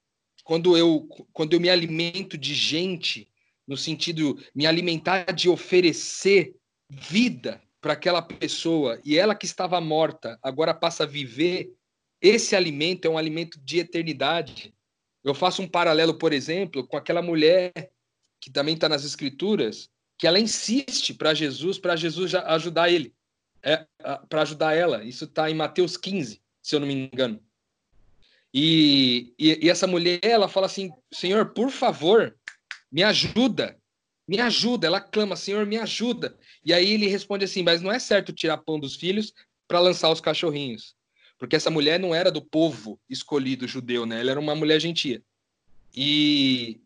quando 0.44 0.76
eu, 0.76 1.08
quando 1.32 1.54
eu 1.54 1.60
me 1.60 1.70
alimento 1.70 2.38
de 2.38 2.56
gente, 2.56 3.30
no 3.68 3.78
sentido 3.78 4.44
me 4.56 4.66
alimentar 4.66 5.32
de 5.32 5.48
oferecer 5.48 6.56
vida 6.90 7.62
para 7.82 7.94
aquela 7.94 8.22
pessoa 8.22 9.00
e 9.06 9.18
ela 9.18 9.36
que 9.36 9.46
estava 9.46 9.80
morta 9.80 10.38
agora 10.42 10.74
passa 10.74 11.04
a 11.04 11.08
viver, 11.08 11.74
esse 12.22 12.56
alimento 12.56 13.06
é 13.06 13.10
um 13.10 13.18
alimento 13.18 13.60
de 13.60 13.80
eternidade. 13.80 14.74
Eu 15.24 15.34
faço 15.34 15.62
um 15.62 15.68
paralelo, 15.68 16.18
por 16.18 16.34
exemplo, 16.34 16.86
com 16.86 16.98
aquela 16.98 17.22
mulher 17.22 17.72
que 18.42 18.52
também 18.52 18.76
está 18.76 18.88
nas 18.90 19.04
escrituras, 19.04 19.90
que 20.18 20.28
ela 20.28 20.40
insiste 20.40 21.14
para 21.14 21.34
Jesus, 21.34 21.78
para 21.78 21.96
Jesus 21.96 22.36
ajudar 22.36 22.90
ele 22.90 23.14
é, 23.64 23.86
para 24.28 24.42
ajudar 24.42 24.76
ela. 24.76 25.04
Isso 25.04 25.26
está 25.26 25.50
em 25.50 25.56
Mateus 25.56 25.98
15, 25.98 26.42
se 26.62 26.76
eu 26.76 26.80
não 26.80 26.88
me 26.88 26.94
engano. 26.94 27.42
E, 28.54 29.34
e, 29.38 29.66
e, 29.66 29.70
essa 29.70 29.86
mulher, 29.86 30.20
ela 30.24 30.48
fala 30.48 30.66
assim: 30.66 30.92
Senhor, 31.14 31.54
por 31.54 31.70
favor, 31.70 32.36
me 32.92 33.04
ajuda, 33.04 33.79
me 34.30 34.40
ajuda. 34.40 34.86
Ela 34.86 35.02
clama: 35.02 35.36
Senhor, 35.36 35.66
me 35.66 35.78
ajuda. 35.78 36.38
E 36.64 36.72
aí 36.72 36.94
ele 36.94 37.08
responde 37.08 37.44
assim: 37.44 37.64
Mas 37.64 37.82
não 37.82 37.92
é 37.92 37.98
certo 37.98 38.32
tirar 38.32 38.58
pão 38.58 38.80
dos 38.80 38.96
filhos 38.96 39.34
para 39.68 39.80
lançar 39.80 40.12
os 40.12 40.22
cachorrinhos. 40.22 40.96
Porque 41.40 41.56
essa 41.56 41.72
mulher 41.72 42.00
não 42.00 42.14
era 42.14 42.32
do 42.32 42.42
povo 42.42 43.00
escolhido 43.10 43.68
judeu, 43.68 44.06
né? 44.06 44.20
Ela 44.20 44.32
era 44.32 44.40
uma 44.40 44.56
mulher 44.56 44.80
gentia. 44.80 45.22
E, 45.96 46.80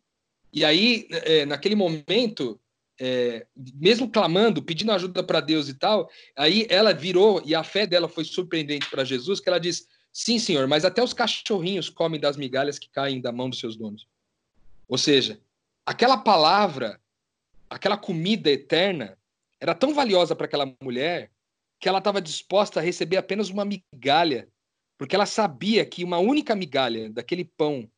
e 0.53 0.63
aí, 0.63 1.07
é, 1.09 1.45
naquele 1.45 1.75
momento, 1.75 2.59
é, 2.99 3.45
mesmo 3.75 4.09
clamando, 4.09 4.61
pedindo 4.61 4.91
ajuda 4.91 5.23
para 5.23 5.41
Deus 5.41 5.67
e 5.67 5.73
tal, 5.73 6.09
aí 6.37 6.65
ela 6.69 6.93
virou 6.93 7.41
e 7.45 7.53
a 7.53 7.63
fé 7.63 7.85
dela 7.85 8.07
foi 8.07 8.23
surpreendente 8.23 8.89
para 8.89 9.03
Jesus, 9.03 9.41
que 9.41 9.49
ela 9.49 9.59
diz: 9.59 9.85
Sim, 10.13 10.39
senhor, 10.39 10.65
mas 10.67 10.85
até 10.85 11.03
os 11.03 11.13
cachorrinhos 11.13 11.89
comem 11.89 12.21
das 12.21 12.37
migalhas 12.37 12.79
que 12.79 12.89
caem 12.89 13.19
da 13.19 13.33
mão 13.33 13.49
dos 13.49 13.59
seus 13.59 13.75
donos. 13.75 14.07
Ou 14.87 14.97
seja, 14.97 15.41
aquela 15.85 16.17
palavra, 16.17 17.01
aquela 17.73 17.97
comida 17.97 18.51
eterna, 18.51 19.17
era 19.59 19.73
tão 19.73 19.93
valiosa 19.93 20.35
para 20.35 20.45
aquela 20.45 20.71
mulher 20.81 21.31
que 21.79 21.89
ela 21.89 21.97
estava 21.97 22.21
disposta 22.21 22.79
a 22.79 22.83
receber 22.83 23.17
apenas 23.17 23.49
uma 23.49 23.65
migalha, 23.65 24.47
porque 24.97 25.15
ela 25.15 25.25
sabia 25.25 25.85
que 25.85 26.03
uma 26.03 26.17
única 26.17 26.55
migalha 26.55 27.09
daquele 27.09 27.43
pão 27.43 27.89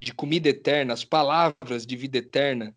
de 0.00 0.12
comida 0.12 0.48
eterna, 0.48 0.92
as 0.92 1.04
palavras 1.04 1.86
de 1.86 1.96
vida 1.96 2.18
eterna, 2.18 2.74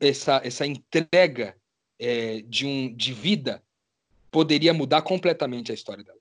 essa, 0.00 0.40
essa 0.44 0.64
entrega 0.64 1.56
é, 1.98 2.40
de, 2.42 2.64
um, 2.64 2.94
de 2.94 3.12
vida 3.12 3.62
poderia 4.30 4.72
mudar 4.72 5.02
completamente 5.02 5.72
a 5.72 5.74
história 5.74 6.04
dela. 6.04 6.18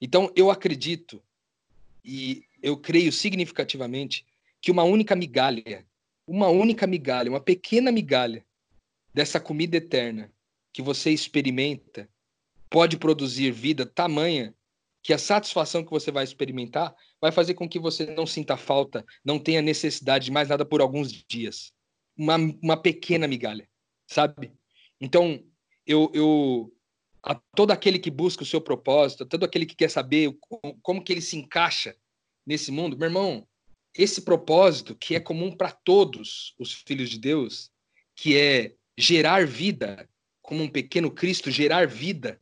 Então, 0.00 0.30
eu 0.36 0.50
acredito 0.50 1.22
e 2.04 2.44
eu 2.62 2.76
creio 2.76 3.10
significativamente 3.10 4.26
que 4.60 4.70
uma 4.70 4.82
única 4.82 5.16
migalha, 5.16 5.86
uma 6.26 6.48
única 6.48 6.86
migalha, 6.86 7.30
uma 7.30 7.40
pequena 7.40 7.92
migalha 7.92 8.44
dessa 9.12 9.38
comida 9.38 9.76
eterna 9.76 10.32
que 10.72 10.82
você 10.82 11.10
experimenta 11.10 12.08
pode 12.68 12.96
produzir 12.96 13.52
vida 13.52 13.86
tamanha 13.86 14.54
que 15.02 15.12
a 15.12 15.18
satisfação 15.18 15.84
que 15.84 15.90
você 15.90 16.10
vai 16.10 16.24
experimentar 16.24 16.94
vai 17.20 17.30
fazer 17.30 17.54
com 17.54 17.68
que 17.68 17.78
você 17.78 18.06
não 18.06 18.26
sinta 18.26 18.56
falta, 18.56 19.04
não 19.22 19.38
tenha 19.38 19.60
necessidade 19.60 20.24
de 20.24 20.30
mais 20.32 20.48
nada 20.48 20.64
por 20.64 20.80
alguns 20.80 21.12
dias. 21.12 21.72
Uma, 22.16 22.36
uma 22.62 22.76
pequena 22.76 23.28
migalha, 23.28 23.68
sabe? 24.06 24.52
Então, 25.00 25.44
eu, 25.86 26.10
eu 26.14 26.72
a 27.22 27.34
todo 27.54 27.70
aquele 27.70 27.98
que 27.98 28.10
busca 28.10 28.42
o 28.42 28.46
seu 28.46 28.60
propósito, 28.60 29.24
a 29.24 29.26
todo 29.26 29.44
aquele 29.44 29.66
que 29.66 29.76
quer 29.76 29.90
saber 29.90 30.34
como, 30.40 30.78
como 30.80 31.04
que 31.04 31.12
ele 31.12 31.20
se 31.20 31.36
encaixa 31.36 31.94
nesse 32.46 32.72
mundo, 32.72 32.96
meu 32.96 33.06
irmão, 33.06 33.46
esse 33.94 34.22
propósito 34.22 34.94
que 34.94 35.14
é 35.14 35.20
comum 35.20 35.56
para 35.56 35.70
todos 35.70 36.54
os 36.58 36.72
filhos 36.72 37.08
de 37.10 37.18
Deus, 37.18 37.70
que 38.16 38.36
é 38.36 38.74
gerar 38.98 39.46
vida, 39.46 40.08
como 40.42 40.62
um 40.62 40.68
pequeno 40.68 41.10
Cristo, 41.10 41.50
gerar 41.50 41.86
vida, 41.86 42.40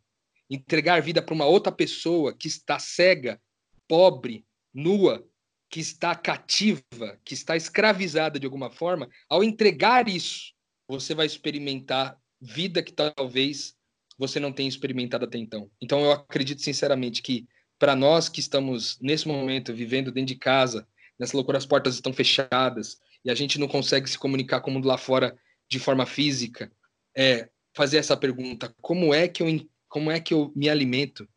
entregar 0.48 1.00
vida 1.02 1.22
para 1.22 1.34
uma 1.34 1.46
outra 1.46 1.70
pessoa 1.72 2.34
que 2.34 2.48
está 2.48 2.78
cega, 2.78 3.40
pobre, 3.86 4.44
nua, 4.72 5.26
que 5.70 5.80
está 5.80 6.14
cativa, 6.14 7.18
que 7.24 7.34
está 7.34 7.56
escravizada 7.56 8.38
de 8.38 8.46
alguma 8.46 8.70
forma, 8.70 9.08
ao 9.28 9.42
entregar 9.42 10.08
isso, 10.08 10.52
você 10.86 11.14
vai 11.14 11.26
experimentar 11.26 12.18
vida 12.40 12.82
que 12.82 12.92
talvez 12.92 13.74
você 14.18 14.38
não 14.38 14.52
tenha 14.52 14.68
experimentado 14.68 15.24
até 15.24 15.38
então. 15.38 15.70
Então 15.80 16.00
eu 16.00 16.12
acredito 16.12 16.60
sinceramente 16.60 17.22
que 17.22 17.46
para 17.78 17.96
nós 17.96 18.28
que 18.28 18.40
estamos 18.40 18.98
nesse 19.00 19.26
momento 19.26 19.74
vivendo 19.74 20.12
dentro 20.12 20.34
de 20.34 20.38
casa, 20.38 20.86
nessa 21.22 21.36
loucura 21.36 21.56
as 21.56 21.64
portas 21.64 21.94
estão 21.94 22.12
fechadas 22.12 22.98
e 23.24 23.30
a 23.30 23.34
gente 23.34 23.56
não 23.56 23.68
consegue 23.68 24.10
se 24.10 24.18
comunicar 24.18 24.60
com 24.60 24.70
o 24.70 24.74
mundo 24.74 24.88
lá 24.88 24.98
fora 24.98 25.38
de 25.70 25.78
forma 25.78 26.04
física, 26.04 26.70
é 27.16 27.48
fazer 27.72 27.98
essa 27.98 28.16
pergunta: 28.16 28.74
como 28.80 29.14
é 29.14 29.28
que 29.28 29.40
eu 29.40 29.46
como 29.88 30.10
é 30.10 30.18
que 30.18 30.34
eu 30.34 30.50
me 30.56 30.68
alimento 30.68 31.28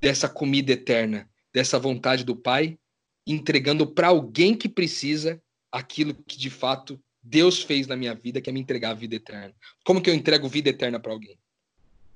dessa 0.00 0.26
comida 0.26 0.72
eterna, 0.72 1.28
dessa 1.52 1.78
vontade 1.78 2.24
do 2.24 2.34
Pai, 2.34 2.78
entregando 3.26 3.86
para 3.86 4.08
alguém 4.08 4.54
que 4.54 4.68
precisa 4.68 5.42
aquilo 5.70 6.14
que 6.14 6.38
de 6.38 6.48
fato 6.48 6.98
Deus 7.22 7.62
fez 7.62 7.86
na 7.86 7.96
minha 7.96 8.14
vida, 8.14 8.40
que 8.40 8.48
é 8.48 8.52
me 8.52 8.60
entregar 8.60 8.92
a 8.92 8.94
vida 8.94 9.16
eterna. 9.16 9.54
Como 9.84 10.00
que 10.00 10.08
eu 10.08 10.14
entrego 10.14 10.48
vida 10.48 10.70
eterna 10.70 10.98
para 10.98 11.12
alguém? 11.12 11.38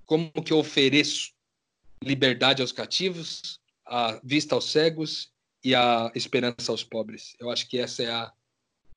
Como 0.06 0.30
que 0.42 0.52
eu 0.52 0.58
ofereço 0.58 1.32
liberdade 2.02 2.62
aos 2.62 2.72
cativos, 2.72 3.60
a 3.84 4.18
vista 4.24 4.54
aos 4.54 4.70
cegos 4.70 5.30
e 5.64 5.74
a 5.74 6.10
esperança 6.14 6.70
aos 6.70 6.84
pobres? 6.84 7.34
Eu 7.38 7.50
acho 7.50 7.68
que 7.68 7.78
essa 7.78 8.02
é 8.02 8.10
a, 8.10 8.32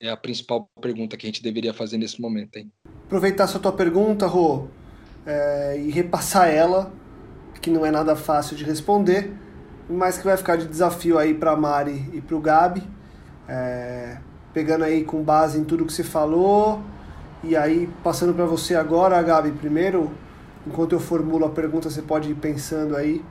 é 0.00 0.10
a 0.10 0.16
principal 0.16 0.68
pergunta 0.80 1.16
que 1.16 1.26
a 1.26 1.28
gente 1.28 1.42
deveria 1.42 1.74
fazer 1.74 1.98
nesse 1.98 2.20
momento. 2.20 2.56
Hein? 2.56 2.72
Aproveitar 3.04 3.44
essa 3.44 3.58
tua 3.58 3.72
pergunta, 3.72 4.26
Rô, 4.26 4.68
é, 5.26 5.78
e 5.78 5.90
repassar 5.90 6.48
ela, 6.48 6.92
que 7.60 7.70
não 7.70 7.84
é 7.84 7.90
nada 7.90 8.14
fácil 8.14 8.56
de 8.56 8.64
responder, 8.64 9.32
mas 9.88 10.18
que 10.18 10.24
vai 10.24 10.36
ficar 10.36 10.56
de 10.56 10.66
desafio 10.66 11.18
aí 11.18 11.34
para 11.34 11.56
Mari 11.56 12.10
e 12.12 12.20
para 12.20 12.36
o 12.36 12.40
Gabi, 12.40 12.82
é, 13.48 14.18
pegando 14.52 14.84
aí 14.84 15.04
com 15.04 15.22
base 15.22 15.58
em 15.58 15.64
tudo 15.64 15.84
que 15.84 15.92
você 15.92 16.04
falou, 16.04 16.82
e 17.42 17.56
aí 17.56 17.88
passando 18.02 18.34
para 18.34 18.44
você 18.44 18.74
agora, 18.74 19.20
Gabi, 19.22 19.52
primeiro, 19.52 20.10
enquanto 20.66 20.92
eu 20.92 21.00
formulo 21.00 21.44
a 21.44 21.50
pergunta, 21.50 21.90
você 21.90 22.02
pode 22.02 22.30
ir 22.30 22.34
pensando 22.34 22.96
aí. 22.96 23.22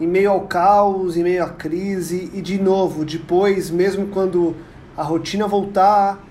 Em 0.00 0.06
meio 0.06 0.30
ao 0.30 0.42
caos, 0.42 1.16
em 1.16 1.22
meio 1.22 1.44
à 1.44 1.48
crise 1.48 2.30
e 2.34 2.40
de 2.40 2.60
novo, 2.60 3.04
depois, 3.04 3.70
mesmo 3.70 4.08
quando 4.08 4.56
a 4.96 5.02
rotina 5.02 5.46
voltar, 5.46 6.22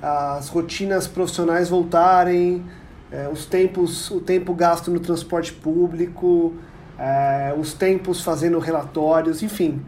as 0.00 0.48
rotinas 0.48 1.06
profissionais 1.06 1.68
voltarem, 1.68 2.64
é, 3.10 3.28
os 3.28 3.46
tempos, 3.46 4.10
o 4.10 4.20
tempo 4.20 4.54
gasto 4.54 4.90
no 4.90 4.98
transporte 4.98 5.52
público, 5.52 6.54
é, 6.98 7.54
os 7.56 7.72
tempos 7.72 8.22
fazendo 8.22 8.58
relatórios, 8.58 9.42
enfim, 9.42 9.82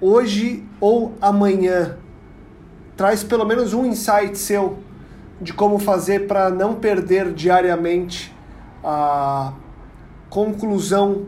hoje 0.00 0.64
ou 0.80 1.14
amanhã 1.20 1.96
traz 2.96 3.24
pelo 3.24 3.44
menos 3.44 3.72
um 3.72 3.86
insight 3.86 4.36
seu 4.36 4.78
de 5.40 5.52
como 5.52 5.78
fazer 5.78 6.26
para 6.26 6.50
não 6.50 6.74
perder 6.74 7.32
diariamente 7.32 8.34
a 8.82 9.52
conclusão 10.28 11.26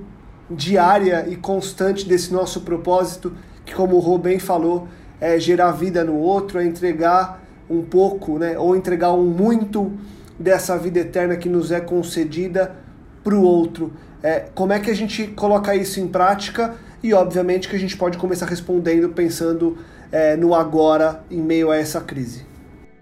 diária 0.50 1.26
e 1.28 1.36
constante 1.36 2.06
desse 2.06 2.32
nosso 2.32 2.60
propósito, 2.60 3.32
que 3.64 3.74
como 3.74 3.96
o 3.96 4.00
Rô 4.00 4.18
bem 4.18 4.38
falou, 4.38 4.88
é 5.20 5.38
gerar 5.38 5.72
vida 5.72 6.04
no 6.04 6.16
outro, 6.16 6.58
é 6.58 6.64
entregar 6.64 7.42
um 7.68 7.82
pouco, 7.82 8.38
né, 8.38 8.58
ou 8.58 8.76
entregar 8.76 9.12
um 9.12 9.24
muito 9.24 9.92
dessa 10.38 10.78
vida 10.78 11.00
eterna 11.00 11.36
que 11.36 11.48
nos 11.48 11.72
é 11.72 11.80
concedida 11.80 12.76
para 13.24 13.34
o 13.34 13.42
outro. 13.42 13.92
É, 14.22 14.40
como 14.54 14.72
é 14.72 14.80
que 14.80 14.90
a 14.90 14.94
gente 14.94 15.26
coloca 15.28 15.74
isso 15.74 15.98
em 16.00 16.08
prática? 16.08 16.76
E 17.02 17.12
obviamente 17.12 17.68
que 17.68 17.76
a 17.76 17.78
gente 17.78 17.96
pode 17.96 18.18
começar 18.18 18.46
respondendo 18.46 19.08
pensando 19.10 19.78
é, 20.12 20.36
no 20.36 20.54
agora 20.54 21.24
em 21.30 21.40
meio 21.40 21.70
a 21.70 21.76
essa 21.76 22.00
crise. 22.00 22.46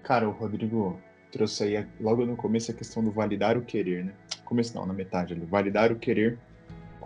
Cara, 0.03 0.27
o 0.27 0.31
Rodrigo 0.31 0.99
trouxe 1.31 1.63
aí 1.63 1.85
logo 1.99 2.25
no 2.25 2.35
começo 2.35 2.71
a 2.71 2.73
questão 2.73 3.03
do 3.03 3.11
validar 3.11 3.57
o 3.57 3.61
querer, 3.61 4.05
né? 4.05 4.11
Começo 4.43 4.75
não, 4.75 4.85
na 4.85 4.93
metade 4.93 5.33
ali. 5.33 5.45
Validar 5.45 5.91
o 5.91 5.95
querer 5.95 6.37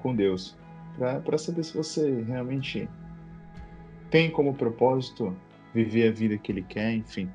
com 0.01 0.15
Deus. 0.15 0.57
Para 0.97 1.37
saber 1.37 1.63
se 1.63 1.75
você 1.75 2.21
realmente 2.23 2.89
tem 4.09 4.29
como 4.29 4.53
propósito 4.53 5.35
viver 5.73 6.09
a 6.09 6.11
vida 6.11 6.37
que 6.37 6.51
Ele 6.51 6.63
quer, 6.63 6.93
enfim. 6.93 7.29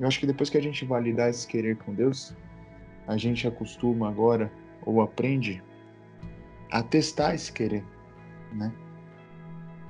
Eu 0.00 0.06
acho 0.06 0.20
que 0.20 0.26
depois 0.26 0.48
que 0.48 0.56
a 0.56 0.62
gente 0.62 0.84
validar 0.84 1.28
esse 1.28 1.46
querer 1.46 1.76
com 1.76 1.92
Deus, 1.92 2.34
a 3.06 3.16
gente 3.16 3.46
acostuma 3.48 4.08
agora 4.08 4.50
ou 4.86 5.02
aprende 5.02 5.62
a 6.70 6.82
testar 6.82 7.34
esse 7.34 7.52
querer, 7.52 7.84
né? 8.52 8.72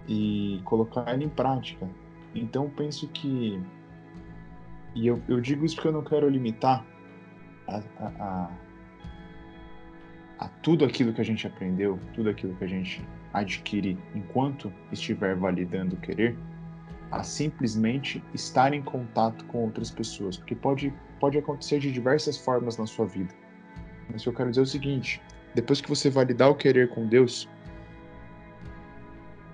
E 0.07 0.61
colocar 0.64 1.12
ele 1.12 1.24
em 1.24 1.28
prática. 1.28 1.86
Então 2.34 2.70
penso 2.70 3.07
que 3.09 3.61
e 4.94 5.07
eu, 5.07 5.20
eu 5.28 5.40
digo 5.40 5.64
isso 5.64 5.74
porque 5.76 5.88
eu 5.88 5.92
não 5.92 6.03
quero 6.03 6.28
limitar 6.28 6.84
a, 7.66 7.76
a, 7.76 8.07
a, 8.18 8.51
a 10.39 10.49
tudo 10.49 10.84
aquilo 10.84 11.12
que 11.12 11.20
a 11.20 11.24
gente 11.24 11.47
aprendeu, 11.47 11.99
tudo 12.14 12.30
aquilo 12.30 12.55
que 12.55 12.64
a 12.64 12.68
gente 12.68 13.05
adquire 13.32 13.99
enquanto 14.14 14.72
estiver 14.93 15.34
validando 15.34 15.97
o 15.97 16.01
querer, 16.01 16.36
a 17.11 17.22
simplesmente 17.22 18.22
estar 18.34 18.72
em 18.72 18.82
contato 18.82 19.45
com 19.47 19.64
outras 19.64 19.91
pessoas, 19.91 20.36
porque 20.36 20.55
pode, 20.55 20.93
pode 21.18 21.39
acontecer 21.39 21.78
de 21.78 21.91
diversas 21.91 22.36
formas 22.36 22.76
na 22.76 22.86
sua 22.86 23.07
vida. 23.07 23.34
Mas 24.11 24.24
eu 24.24 24.32
quero 24.32 24.51
dizer 24.51 24.61
é 24.61 24.64
o 24.64 24.66
seguinte: 24.66 25.20
depois 25.55 25.80
que 25.80 25.89
você 25.89 26.11
validar 26.11 26.51
o 26.51 26.55
querer 26.55 26.89
com 26.91 27.07
Deus, 27.07 27.49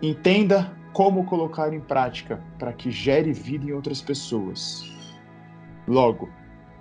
entenda 0.03 0.77
como 0.93 1.25
colocar 1.25 1.73
em 1.73 1.81
prática 1.81 2.43
para 2.59 2.73
que 2.73 2.91
gere 2.91 3.33
vida 3.33 3.67
em 3.67 3.73
outras 3.73 4.01
pessoas. 4.01 4.93
Logo, 5.87 6.29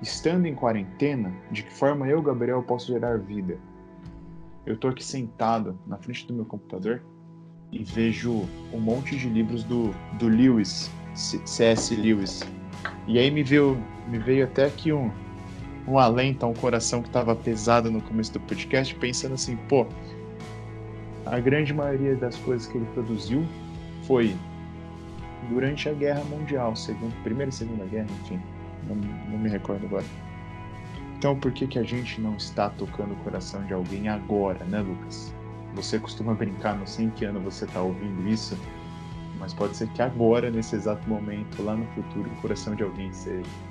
estando 0.01 0.45
em 0.45 0.55
quarentena, 0.55 1.33
de 1.51 1.63
que 1.63 1.73
forma 1.73 2.07
eu, 2.07 2.21
Gabriel, 2.21 2.61
posso 2.63 2.91
gerar 2.93 3.17
vida? 3.19 3.57
Eu 4.65 4.75
estou 4.75 4.89
aqui 4.89 5.03
sentado 5.03 5.77
na 5.85 5.97
frente 5.97 6.25
do 6.27 6.33
meu 6.33 6.45
computador 6.45 7.03
e 7.71 7.83
vejo 7.83 8.47
um 8.71 8.79
monte 8.79 9.17
de 9.17 9.27
livros 9.27 9.63
do, 9.63 9.91
do 10.17 10.27
Lewis, 10.27 10.89
C.S. 11.15 11.95
Lewis. 11.95 12.41
E 13.07 13.19
aí 13.19 13.29
me 13.29 13.43
veio, 13.43 13.77
me 14.07 14.19
veio 14.19 14.45
até 14.45 14.65
aqui 14.65 14.93
um, 14.93 15.11
um 15.87 15.97
alento, 15.97 16.45
um 16.45 16.53
coração 16.53 17.01
que 17.01 17.09
estava 17.09 17.35
pesado 17.35 17.91
no 17.91 18.01
começo 18.01 18.31
do 18.33 18.39
podcast, 18.39 18.95
pensando 18.95 19.33
assim, 19.33 19.57
pô, 19.67 19.85
a 21.25 21.39
grande 21.39 21.73
maioria 21.73 22.15
das 22.15 22.35
coisas 22.37 22.67
que 22.67 22.77
ele 22.77 22.85
produziu 22.93 23.45
foi 24.03 24.33
durante 25.49 25.89
a 25.89 25.93
Guerra 25.93 26.23
Mundial, 26.25 26.75
segunda, 26.75 27.13
primeira 27.23 27.49
e 27.49 27.53
segunda 27.53 27.85
guerra, 27.85 28.07
enfim 28.21 28.39
não, 28.87 28.95
não 28.95 29.37
me 29.37 29.49
recordo 29.49 29.85
agora. 29.85 30.05
Então, 31.23 31.39
por 31.39 31.53
que, 31.53 31.65
que 31.65 31.79
a 31.79 31.83
gente 31.83 32.19
não 32.19 32.35
está 32.35 32.69
tocando 32.69 33.13
o 33.13 33.15
coração 33.23 33.63
de 33.63 33.73
alguém 33.73 34.09
agora, 34.09 34.61
né, 34.65 34.81
Lucas? 34.81 35.33
Você 35.73 35.97
costuma 35.97 36.33
brincar, 36.33 36.77
não 36.77 36.85
sei 36.85 37.05
em 37.05 37.09
que 37.11 37.23
ano 37.23 37.39
você 37.39 37.63
está 37.63 37.81
ouvindo 37.81 38.27
isso, 38.27 38.57
mas 39.39 39.53
pode 39.53 39.77
ser 39.77 39.87
que 39.91 40.01
agora, 40.01 40.51
nesse 40.51 40.75
exato 40.75 41.07
momento, 41.07 41.63
lá 41.63 41.77
no 41.77 41.85
futuro, 41.93 42.29
o 42.29 42.41
coração 42.41 42.75
de 42.75 42.83
alguém 42.83 43.09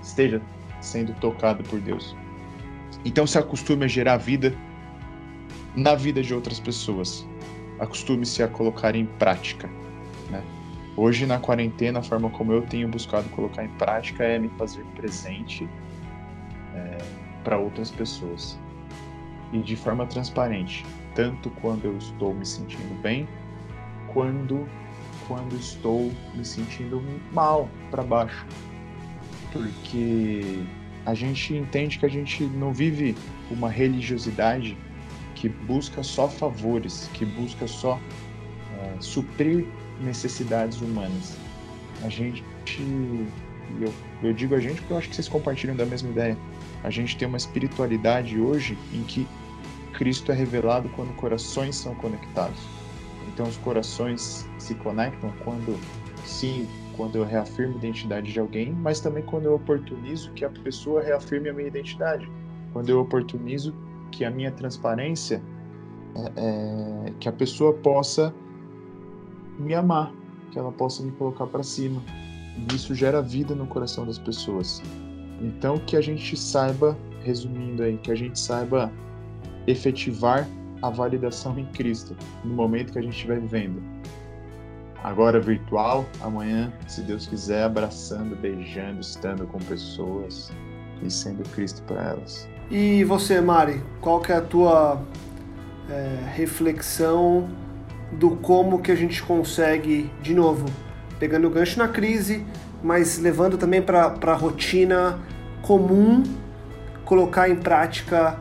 esteja 0.02 0.40
sendo 0.80 1.12
tocado 1.20 1.62
por 1.64 1.78
Deus. 1.78 2.16
Então, 3.04 3.26
se 3.26 3.36
acostume 3.36 3.84
a 3.84 3.88
gerar 3.88 4.16
vida 4.16 4.54
na 5.76 5.94
vida 5.94 6.22
de 6.22 6.32
outras 6.32 6.58
pessoas. 6.58 7.28
Acostume-se 7.78 8.42
a 8.42 8.48
colocar 8.48 8.96
em 8.96 9.04
prática, 9.04 9.68
né? 10.30 10.42
Hoje, 10.96 11.26
na 11.26 11.38
quarentena, 11.38 11.98
a 11.98 12.02
forma 12.02 12.30
como 12.30 12.50
eu 12.50 12.62
tenho 12.62 12.88
buscado 12.88 13.28
colocar 13.28 13.62
em 13.62 13.70
prática 13.76 14.24
é 14.24 14.38
me 14.38 14.48
fazer 14.56 14.86
presente 14.96 15.68
é, 16.74 17.21
para 17.44 17.58
outras 17.58 17.90
pessoas. 17.90 18.58
E 19.52 19.58
de 19.58 19.76
forma 19.76 20.06
transparente, 20.06 20.84
tanto 21.14 21.50
quando 21.60 21.84
eu 21.84 21.98
estou 21.98 22.34
me 22.34 22.46
sentindo 22.46 23.00
bem, 23.02 23.28
quando, 24.12 24.66
quando 25.26 25.54
estou 25.56 26.10
me 26.34 26.44
sentindo 26.44 27.02
mal, 27.32 27.68
para 27.90 28.02
baixo. 28.02 28.46
Porque 29.52 30.64
a 31.04 31.14
gente 31.14 31.54
entende 31.54 31.98
que 31.98 32.06
a 32.06 32.08
gente 32.08 32.44
não 32.44 32.72
vive 32.72 33.14
uma 33.50 33.68
religiosidade 33.68 34.76
que 35.34 35.48
busca 35.48 36.02
só 36.02 36.28
favores, 36.28 37.10
que 37.12 37.24
busca 37.24 37.66
só 37.66 38.00
é, 38.78 38.96
suprir 39.00 39.66
necessidades 40.00 40.80
humanas. 40.80 41.36
A 42.02 42.08
gente, 42.08 42.44
eu, 43.80 43.92
eu 44.22 44.32
digo 44.32 44.54
a 44.54 44.60
gente 44.60 44.80
porque 44.80 44.92
eu 44.92 44.98
acho 44.98 45.08
que 45.08 45.14
vocês 45.16 45.28
compartilham 45.28 45.74
da 45.76 45.84
mesma 45.84 46.10
ideia. 46.10 46.36
A 46.82 46.90
gente 46.90 47.16
tem 47.16 47.28
uma 47.28 47.36
espiritualidade 47.36 48.40
hoje 48.40 48.76
em 48.92 49.02
que 49.04 49.26
Cristo 49.92 50.32
é 50.32 50.34
revelado 50.34 50.88
quando 50.90 51.14
corações 51.14 51.76
são 51.76 51.94
conectados. 51.94 52.58
Então 53.28 53.46
os 53.46 53.56
corações 53.58 54.48
se 54.58 54.74
conectam 54.74 55.32
quando, 55.44 55.78
sim, 56.24 56.66
quando 56.96 57.16
eu 57.16 57.24
reafirmo 57.24 57.74
a 57.74 57.78
identidade 57.78 58.32
de 58.32 58.40
alguém, 58.40 58.72
mas 58.72 59.00
também 59.00 59.22
quando 59.22 59.46
eu 59.46 59.54
oportunizo 59.54 60.32
que 60.32 60.44
a 60.44 60.50
pessoa 60.50 61.02
reafirme 61.02 61.48
a 61.48 61.52
minha 61.52 61.68
identidade. 61.68 62.28
Quando 62.72 62.88
eu 62.88 63.00
oportunizo 63.00 63.74
que 64.10 64.24
a 64.24 64.30
minha 64.30 64.50
transparência, 64.50 65.42
é, 66.14 66.32
é, 66.36 67.12
que 67.18 67.28
a 67.28 67.32
pessoa 67.32 67.72
possa 67.74 68.34
me 69.58 69.74
amar, 69.74 70.12
que 70.50 70.58
ela 70.58 70.72
possa 70.72 71.02
me 71.02 71.12
colocar 71.12 71.46
para 71.46 71.62
cima. 71.62 72.02
E 72.56 72.74
isso 72.74 72.94
gera 72.94 73.22
vida 73.22 73.54
no 73.54 73.66
coração 73.66 74.04
das 74.04 74.18
pessoas. 74.18 74.82
Então 75.42 75.76
que 75.78 75.96
a 75.96 76.00
gente 76.00 76.36
saiba, 76.36 76.96
resumindo 77.22 77.82
aí, 77.82 77.98
que 77.98 78.12
a 78.12 78.14
gente 78.14 78.38
saiba 78.38 78.90
efetivar 79.66 80.48
a 80.80 80.88
validação 80.88 81.58
em 81.58 81.66
Cristo 81.66 82.16
no 82.44 82.54
momento 82.54 82.92
que 82.92 82.98
a 82.98 83.02
gente 83.02 83.14
estiver 83.14 83.40
vivendo. 83.40 83.82
Agora 85.02 85.40
virtual, 85.40 86.06
amanhã, 86.20 86.72
se 86.86 87.02
Deus 87.02 87.26
quiser, 87.26 87.64
abraçando, 87.64 88.36
beijando, 88.36 89.00
estando 89.00 89.46
com 89.46 89.58
pessoas 89.58 90.52
e 91.02 91.10
sendo 91.10 91.42
Cristo 91.50 91.82
para 91.82 92.10
elas. 92.10 92.48
E 92.70 93.02
você, 93.02 93.40
Mari, 93.40 93.82
qual 94.00 94.20
que 94.20 94.30
é 94.30 94.36
a 94.36 94.40
tua 94.40 95.02
é, 95.90 96.18
reflexão 96.34 97.48
do 98.12 98.36
como 98.36 98.80
que 98.80 98.92
a 98.92 98.94
gente 98.94 99.20
consegue, 99.22 100.08
de 100.22 100.34
novo, 100.34 100.66
pegando 101.18 101.48
o 101.48 101.50
gancho 101.50 101.78
na 101.78 101.88
crise, 101.88 102.46
mas 102.82 103.18
levando 103.18 103.58
também 103.58 103.82
para 103.82 104.14
a 104.20 104.34
rotina 104.34 105.18
comum, 105.72 106.22
colocar 107.06 107.48
em 107.48 107.56
prática 107.56 108.38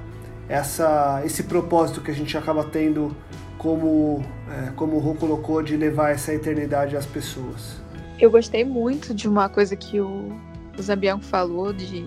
essa, 0.49 1.21
esse 1.23 1.43
propósito 1.43 2.01
que 2.01 2.11
a 2.11 2.13
gente 2.13 2.37
acaba 2.37 2.61
tendo 2.61 3.15
como, 3.57 4.21
é, 4.49 4.71
como 4.71 4.97
o 4.97 4.99
Rô 4.99 5.15
colocou, 5.15 5.63
de 5.63 5.77
levar 5.77 6.09
essa 6.09 6.33
eternidade 6.33 6.97
às 6.97 7.05
pessoas. 7.05 7.81
Eu 8.19 8.29
gostei 8.29 8.65
muito 8.65 9.13
de 9.13 9.29
uma 9.29 9.47
coisa 9.47 9.77
que 9.77 10.01
o, 10.01 10.37
o 10.77 10.81
Zambianco 10.81 11.23
falou, 11.23 11.71
de 11.71 12.05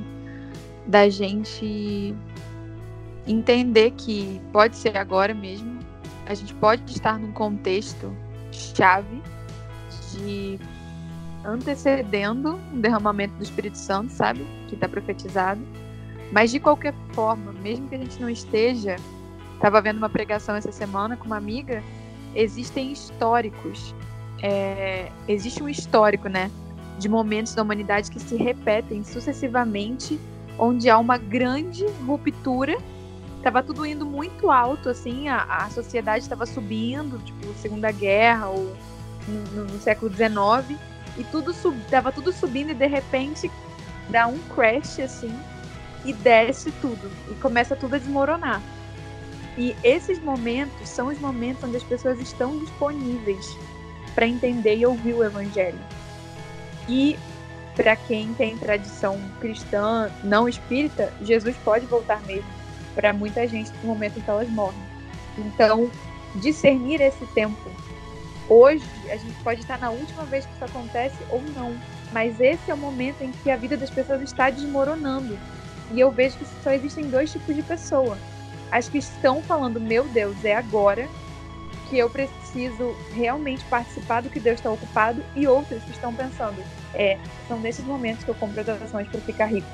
da 0.86 1.08
gente 1.08 2.14
entender 3.26 3.92
que 3.92 4.42
pode 4.52 4.76
ser 4.76 4.94
agora 4.98 5.32
mesmo, 5.32 5.78
a 6.26 6.34
gente 6.34 6.54
pode 6.56 6.82
estar 6.92 7.18
num 7.18 7.32
contexto 7.32 8.14
chave 8.52 9.22
de 10.12 10.60
antecedendo 11.44 12.58
um 12.72 12.80
derramamento 12.80 13.34
do 13.34 13.42
Espírito 13.42 13.78
Santo, 13.78 14.12
sabe? 14.12 14.46
Que 14.68 14.74
está 14.74 14.88
profetizado. 14.88 15.60
Mas 16.32 16.50
de 16.50 16.58
qualquer 16.58 16.94
forma, 17.12 17.52
mesmo 17.52 17.88
que 17.88 17.94
a 17.94 17.98
gente 17.98 18.20
não 18.20 18.28
esteja, 18.28 18.96
estava 19.54 19.80
vendo 19.80 19.98
uma 19.98 20.08
pregação 20.08 20.54
essa 20.54 20.72
semana 20.72 21.16
com 21.16 21.26
uma 21.26 21.36
amiga 21.36 21.82
existem 22.34 22.92
históricos, 22.92 23.94
é, 24.42 25.10
existe 25.28 25.62
um 25.62 25.68
histórico, 25.68 26.28
né, 26.28 26.50
de 26.98 27.08
momentos 27.08 27.54
da 27.54 27.62
humanidade 27.62 28.10
que 28.10 28.20
se 28.20 28.36
repetem 28.36 29.04
sucessivamente, 29.04 30.18
onde 30.58 30.90
há 30.90 30.98
uma 30.98 31.16
grande 31.16 31.86
ruptura. 32.06 32.76
Tava 33.42 33.62
tudo 33.62 33.84
indo 33.84 34.06
muito 34.06 34.50
alto, 34.50 34.88
assim, 34.88 35.28
a, 35.28 35.42
a 35.42 35.70
sociedade 35.70 36.24
estava 36.24 36.46
subindo, 36.46 37.18
tipo, 37.24 37.52
Segunda 37.54 37.90
Guerra 37.90 38.48
ou 38.48 38.74
no, 39.28 39.64
no 39.64 39.78
século 39.80 40.12
XIX, 40.12 40.78
e 41.16 41.24
tudo 41.24 41.52
sub, 41.52 41.78
tava 41.90 42.10
tudo 42.12 42.32
subindo 42.32 42.70
e 42.70 42.74
de 42.74 42.86
repente 42.86 43.50
dá 44.08 44.26
um 44.26 44.38
crash, 44.54 45.00
assim, 45.00 45.34
e 46.04 46.12
desce 46.12 46.70
tudo, 46.80 47.10
e 47.30 47.34
começa 47.36 47.74
tudo 47.74 47.94
a 47.94 47.98
desmoronar. 47.98 48.60
E 49.56 49.74
esses 49.84 50.18
momentos 50.20 50.88
são 50.88 51.08
os 51.08 51.18
momentos 51.18 51.62
onde 51.62 51.76
as 51.76 51.82
pessoas 51.84 52.20
estão 52.20 52.58
disponíveis 52.58 53.56
para 54.14 54.26
entender 54.26 54.76
e 54.76 54.86
ouvir 54.86 55.14
o 55.14 55.24
evangelho. 55.24 55.78
E 56.88 57.16
para 57.76 57.96
quem 57.96 58.34
tem 58.34 58.56
tradição 58.56 59.18
cristã 59.40 60.10
não 60.22 60.48
espírita, 60.48 61.12
Jesus 61.22 61.56
pode 61.64 61.86
voltar 61.86 62.20
mesmo 62.22 62.48
para 62.94 63.12
muita 63.12 63.46
gente 63.46 63.72
no 63.82 63.88
momento 63.88 64.18
em 64.18 64.22
que 64.22 64.30
elas 64.30 64.48
morrem. 64.48 64.78
Então, 65.36 65.90
discernir 66.36 67.00
esse 67.00 67.26
tempo. 67.26 67.70
Hoje, 68.48 68.84
a 69.10 69.16
gente 69.16 69.34
pode 69.42 69.60
estar 69.60 69.78
na 69.78 69.90
última 69.90 70.24
vez 70.24 70.44
que 70.44 70.52
isso 70.54 70.64
acontece 70.64 71.16
ou 71.30 71.42
não, 71.54 71.76
mas 72.12 72.38
esse 72.40 72.70
é 72.70 72.74
o 72.74 72.76
momento 72.76 73.22
em 73.22 73.32
que 73.32 73.50
a 73.50 73.56
vida 73.56 73.76
das 73.76 73.90
pessoas 73.90 74.20
está 74.22 74.50
desmoronando. 74.50 75.38
E 75.90 76.00
eu 76.00 76.10
vejo 76.10 76.36
que 76.36 76.46
só 76.62 76.70
existem 76.70 77.08
dois 77.08 77.32
tipos 77.32 77.54
de 77.54 77.62
pessoa 77.62 78.16
as 78.74 78.88
que 78.88 78.98
estão 78.98 79.40
falando, 79.40 79.80
meu 79.80 80.04
Deus, 80.08 80.44
é 80.44 80.52
agora 80.52 81.08
que 81.88 81.96
eu 81.96 82.10
preciso 82.10 82.92
realmente 83.12 83.64
participar 83.66 84.20
do 84.20 84.28
que 84.28 84.40
Deus 84.40 84.58
está 84.58 84.68
ocupado, 84.68 85.22
e 85.36 85.46
outras 85.46 85.80
que 85.84 85.92
estão 85.92 86.12
pensando, 86.12 86.60
é, 86.92 87.16
são 87.46 87.60
nesses 87.60 87.84
momentos 87.84 88.24
que 88.24 88.30
eu 88.30 88.34
compro 88.34 88.60
as 88.60 88.82
ações 88.82 89.06
para 89.06 89.20
ficar 89.20 89.46
rico, 89.46 89.68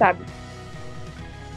sabe? 0.00 0.24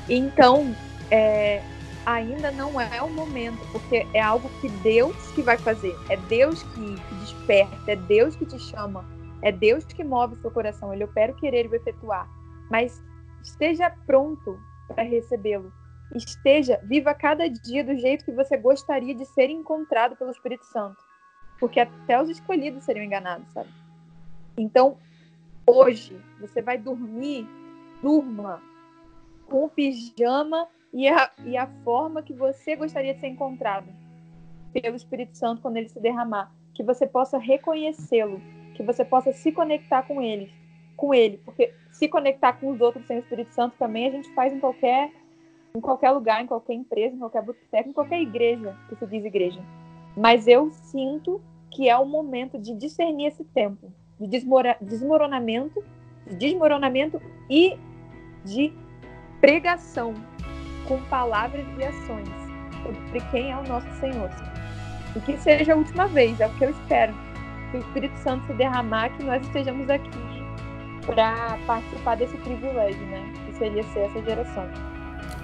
Então, 0.08 0.76
é, 1.10 1.64
ainda 2.06 2.52
não 2.52 2.80
é 2.80 3.02
o 3.02 3.10
momento, 3.10 3.60
porque 3.72 4.06
é 4.14 4.22
algo 4.22 4.50
que 4.62 4.70
Deus 4.70 5.16
que 5.32 5.42
vai 5.42 5.58
fazer, 5.58 5.96
é 6.10 6.18
Deus 6.18 6.62
que, 6.64 6.96
que 6.96 7.16
desperta, 7.16 7.92
é 7.92 7.96
Deus 7.96 8.36
que 8.36 8.46
te 8.46 8.60
chama, 8.60 9.06
é 9.42 9.52
Deus 9.52 9.84
que 9.86 10.04
move 10.04 10.36
seu 10.38 10.52
coração, 10.52 10.94
Ele 10.94 11.04
opera 11.04 11.32
o 11.32 11.36
querer 11.36 11.66
e 11.66 11.70
o 11.70 11.76
efetuar, 11.76 12.30
mas 12.70 13.02
esteja 13.44 13.90
pronto 14.06 14.60
para 14.88 15.04
recebê-lo 15.04 15.72
esteja, 16.14 16.80
viva 16.84 17.14
cada 17.14 17.48
dia 17.48 17.84
do 17.84 17.96
jeito 17.96 18.26
que 18.26 18.32
você 18.32 18.58
gostaria 18.58 19.16
de 19.16 19.26
ser 19.26 19.50
encontrado 19.50 20.16
pelo 20.16 20.32
Espírito 20.32 20.66
Santo. 20.66 20.98
Porque 21.60 21.80
até 21.80 22.22
os 22.22 22.30
escolhidos 22.30 22.84
seriam 22.84 23.06
enganados, 23.06 23.48
sabe? 23.54 23.70
Então, 24.58 24.98
hoje, 25.66 26.20
você 26.40 26.62
vai 26.62 26.78
dormir, 26.78 27.48
durma 28.02 28.62
com 29.48 29.66
o 29.66 29.70
pijama 29.70 30.68
e 30.96 31.10
a, 31.10 31.30
e 31.44 31.58
a 31.58 31.68
forma 31.84 32.24
que 32.24 32.32
você 32.32 32.74
gostaria 32.74 33.14
de 33.14 33.20
ser 33.20 33.28
encontrado 33.28 33.88
pelo 34.72 34.96
Espírito 34.96 35.38
Santo 35.38 35.62
quando 35.62 35.76
ele 35.76 35.90
se 35.90 36.00
derramar. 36.00 36.54
Que 36.74 36.84
você 36.84 37.06
possa 37.06 37.38
reconhecê-lo, 37.38 38.42
que 38.74 38.82
você 38.82 39.04
possa 39.04 39.34
se 39.34 39.52
conectar 39.52 40.04
com 40.04 40.22
ele, 40.22 40.50
com 40.96 41.14
ele, 41.14 41.38
porque 41.44 41.74
se 41.92 42.08
conectar 42.08 42.54
com 42.54 42.70
os 42.70 42.80
outros 42.80 43.06
sem 43.06 43.18
o 43.18 43.20
Espírito 43.20 43.54
Santo 43.54 43.76
também 43.78 44.08
a 44.08 44.12
gente 44.12 44.34
faz 44.34 44.54
em 44.54 44.60
qualquer 44.60 45.12
em 45.76 45.82
qualquer 45.82 46.12
lugar, 46.12 46.42
em 46.42 46.48
qualquer 46.48 46.74
empresa, 46.74 47.14
em 47.14 47.20
qualquer 47.20 47.42
boteco, 47.42 47.90
em 47.90 47.94
qualquer 47.94 48.22
igreja 48.22 48.74
que 48.88 48.96
se 48.96 49.06
diz 49.06 49.26
igreja. 49.26 49.62
Mas 50.16 50.48
eu 50.48 50.72
sinto 50.72 51.42
que 51.70 51.90
é 51.90 51.98
o 51.98 52.06
momento 52.06 52.58
de 52.58 52.74
discernir 52.74 53.28
esse 53.28 53.44
tempo. 53.44 53.92
De 54.18 54.26
desmora 54.26 54.78
desmoronamento, 54.80 55.84
de 56.26 56.38
desmoronamento 56.38 57.22
e 57.50 57.78
de 58.46 58.72
pregação 59.42 60.14
com 60.88 61.00
palavras 61.04 61.66
e 61.78 61.84
ações 61.84 62.28
sobre 62.84 63.22
quem 63.32 63.52
é 63.52 63.58
o 63.58 63.64
nosso 63.64 63.88
Senhor. 64.00 64.30
E 65.16 65.20
que 65.22 65.38
seja 65.38 65.74
a 65.74 65.76
última 65.76 66.08
vez, 66.08 66.40
é 66.40 66.48
o 66.48 66.50
que 66.52 66.66
eu 66.66 66.70
espero. 66.72 67.14
Que 67.72 67.78
o 67.78 67.80
Espírito 67.80 68.18
Santo 68.18 68.46
se 68.48 68.54
derramar, 68.54 69.10
que 69.10 69.24
nós 69.24 69.42
estejamos 69.44 69.90
aqui 69.90 70.10
para 71.06 71.58
participar 71.66 72.16
desse 72.16 72.36
privilégio, 72.38 73.02
né? 73.08 73.34
Que 73.46 73.58
seria 73.58 73.84
ser 73.84 74.00
essa 74.00 74.22
geração. 74.22 74.68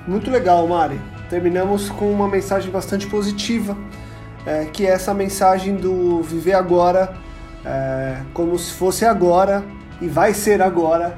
Muito 0.08 0.30
legal, 0.32 0.68
Mari. 0.68 1.00
Terminamos 1.30 1.90
com 1.90 2.12
uma 2.12 2.28
mensagem 2.28 2.72
bastante 2.72 3.08
positiva, 3.08 3.78
é, 4.46 4.66
que 4.66 4.86
é 4.86 4.90
essa 4.90 5.14
mensagem 5.14 5.76
do 5.76 6.22
viver 6.22 6.54
agora, 6.54 7.14
é, 7.64 8.22
como 8.34 8.58
se 8.58 8.74
fosse 8.74 9.06
agora 9.06 9.64
e 10.02 10.08
vai 10.08 10.34
ser 10.34 10.62
agora 10.62 11.16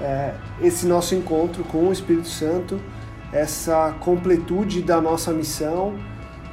é, 0.00 0.32
esse 0.62 0.86
nosso 0.86 1.14
encontro 1.14 1.62
com 1.64 1.88
o 1.88 1.92
Espírito 1.92 2.28
Santo, 2.28 2.80
essa 3.34 3.92
completude 4.00 4.80
da 4.80 5.00
nossa 5.00 5.32
missão 5.32 5.94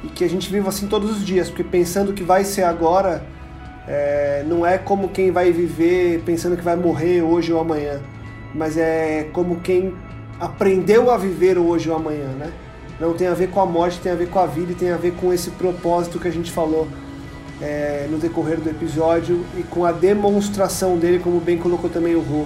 e 0.02 0.08
que 0.08 0.24
a 0.24 0.28
gente 0.28 0.50
viva 0.50 0.68
assim 0.68 0.88
todos 0.88 1.10
os 1.10 1.24
dias, 1.24 1.48
porque 1.48 1.62
pensando 1.62 2.12
que 2.12 2.24
vai 2.24 2.44
ser 2.44 2.64
agora, 2.64 3.24
é, 3.86 4.44
não 4.48 4.66
é 4.66 4.76
como 4.76 5.08
quem 5.08 5.30
vai 5.30 5.52
viver 5.52 6.22
pensando 6.26 6.56
que 6.56 6.62
vai 6.62 6.74
morrer 6.74 7.22
hoje 7.22 7.52
ou 7.52 7.60
amanhã, 7.60 8.00
mas 8.52 8.76
é 8.76 9.28
como 9.32 9.60
quem 9.60 9.94
aprendeu 10.40 11.08
a 11.10 11.16
viver 11.16 11.56
hoje 11.56 11.88
ou 11.88 11.96
amanhã, 11.96 12.26
né? 12.38 12.52
Não 12.98 13.14
tem 13.14 13.28
a 13.28 13.34
ver 13.34 13.48
com 13.50 13.60
a 13.60 13.66
morte, 13.66 14.00
tem 14.00 14.12
a 14.12 14.16
ver 14.16 14.28
com 14.28 14.40
a 14.40 14.46
vida 14.46 14.72
e 14.72 14.74
tem 14.74 14.90
a 14.90 14.96
ver 14.96 15.12
com 15.12 15.32
esse 15.32 15.50
propósito 15.50 16.18
que 16.18 16.28
a 16.28 16.32
gente 16.32 16.50
falou 16.50 16.88
é, 17.60 18.08
no 18.10 18.18
decorrer 18.18 18.60
do 18.60 18.68
episódio 18.68 19.44
e 19.56 19.62
com 19.62 19.84
a 19.84 19.92
demonstração 19.92 20.98
dele, 20.98 21.20
como 21.20 21.40
bem 21.40 21.58
colocou 21.58 21.88
também 21.88 22.14
o 22.14 22.20
Rô 22.20 22.44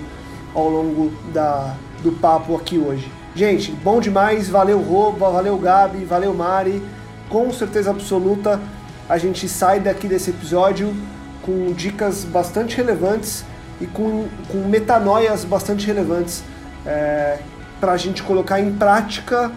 ao 0.54 0.68
longo 0.68 1.12
da, 1.32 1.74
do 2.02 2.12
papo 2.12 2.54
aqui 2.54 2.78
hoje. 2.78 3.10
Gente, 3.36 3.70
bom 3.70 4.00
demais, 4.00 4.48
valeu 4.48 4.80
Rô, 4.80 5.12
valeu 5.12 5.58
Gabi, 5.58 6.06
valeu 6.06 6.32
Mari. 6.32 6.82
Com 7.28 7.52
certeza 7.52 7.90
absoluta 7.90 8.58
a 9.06 9.18
gente 9.18 9.46
sai 9.46 9.78
daqui 9.78 10.08
desse 10.08 10.30
episódio 10.30 10.96
com 11.42 11.70
dicas 11.74 12.24
bastante 12.24 12.78
relevantes 12.78 13.44
e 13.78 13.86
com, 13.86 14.26
com 14.48 14.66
metanoias 14.66 15.44
bastante 15.44 15.86
relevantes 15.86 16.42
é, 16.86 17.38
para 17.78 17.92
a 17.92 17.98
gente 17.98 18.22
colocar 18.22 18.58
em 18.58 18.72
prática 18.72 19.52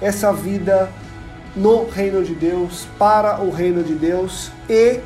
essa 0.00 0.32
vida 0.32 0.90
no 1.54 1.86
reino 1.86 2.24
de 2.24 2.34
Deus, 2.34 2.86
para 2.98 3.38
o 3.38 3.50
reino 3.50 3.84
de 3.84 3.94
Deus 3.94 4.50
e, 4.66 4.98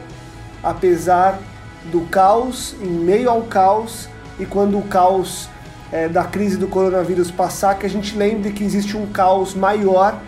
apesar 0.63 1.41
do 1.87 2.03
caos, 2.03 2.77
em 2.81 2.87
meio 2.91 3.29
ao 3.29 3.43
caos, 3.43 4.09
e 4.39 4.47
quando 4.47 4.79
o 4.79 4.83
caos 4.83 5.49
é, 5.93 6.09
da 6.09 6.24
crise 6.24 6.57
do 6.57 6.66
coronavírus 6.66 7.30
passar, 7.30 7.78
que 7.78 7.86
a 7.86 7.91
gente 7.91 8.16
lembre 8.16 8.53
que 8.53 8.64
existe 8.64 8.97
um 8.97 9.07
caos 9.07 9.55
maior 9.55 10.20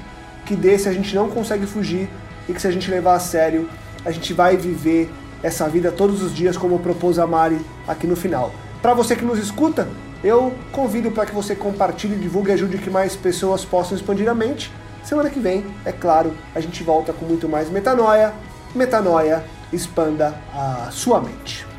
que 0.47 0.57
desse 0.57 0.89
a 0.89 0.93
gente 0.93 1.15
não 1.15 1.29
consegue 1.29 1.67
fugir 1.67 2.09
e 2.49 2.53
que 2.53 2.61
se 2.61 2.67
a 2.67 2.71
gente 2.71 2.91
levar 2.91 3.15
a 3.15 3.21
sério, 3.21 3.69
a 4.05 4.11
gente 4.11 4.33
vai 4.33 4.57
viver 4.57 5.11
essa 5.43 5.69
vida 5.69 5.93
todos 5.93 6.23
os 6.23 6.35
dias, 6.35 6.57
como 6.57 6.79
propôs 6.79 7.19
a 7.19 7.27
Mari 7.27 7.61
aqui 7.87 8.07
no 8.07 8.17
final. 8.17 8.53
Para 8.83 8.95
você 8.95 9.15
que 9.15 9.25
nos 9.25 9.39
escuta, 9.39 9.89
eu 10.23 10.53
convido 10.73 11.11
para 11.11 11.27
que 11.27 11.35
você 11.35 11.55
compartilhe, 11.55 12.17
divulgue 12.17 12.51
e 12.51 12.53
ajude 12.55 12.79
que 12.79 12.91
mais 12.91 13.17
pessoas 13.17 13.65
possam 13.65 13.97
expandir 13.97 14.29
a 14.29 14.35
mente. 14.35 14.73
Semana 15.05 15.31
que 15.31 15.41
vem, 15.41 15.65
é 15.85 15.93
claro, 15.93 16.35
a 16.55 16.61
gente 16.61 16.83
volta 16.83 17.13
com 17.13 17.25
muito 17.25 17.49
mais 17.49 17.71
metanoia. 17.71 18.35
Metanoia, 18.75 19.45
expanda 19.73 20.35
a 20.55 20.89
sua 20.91 21.21
mente. 21.21 21.70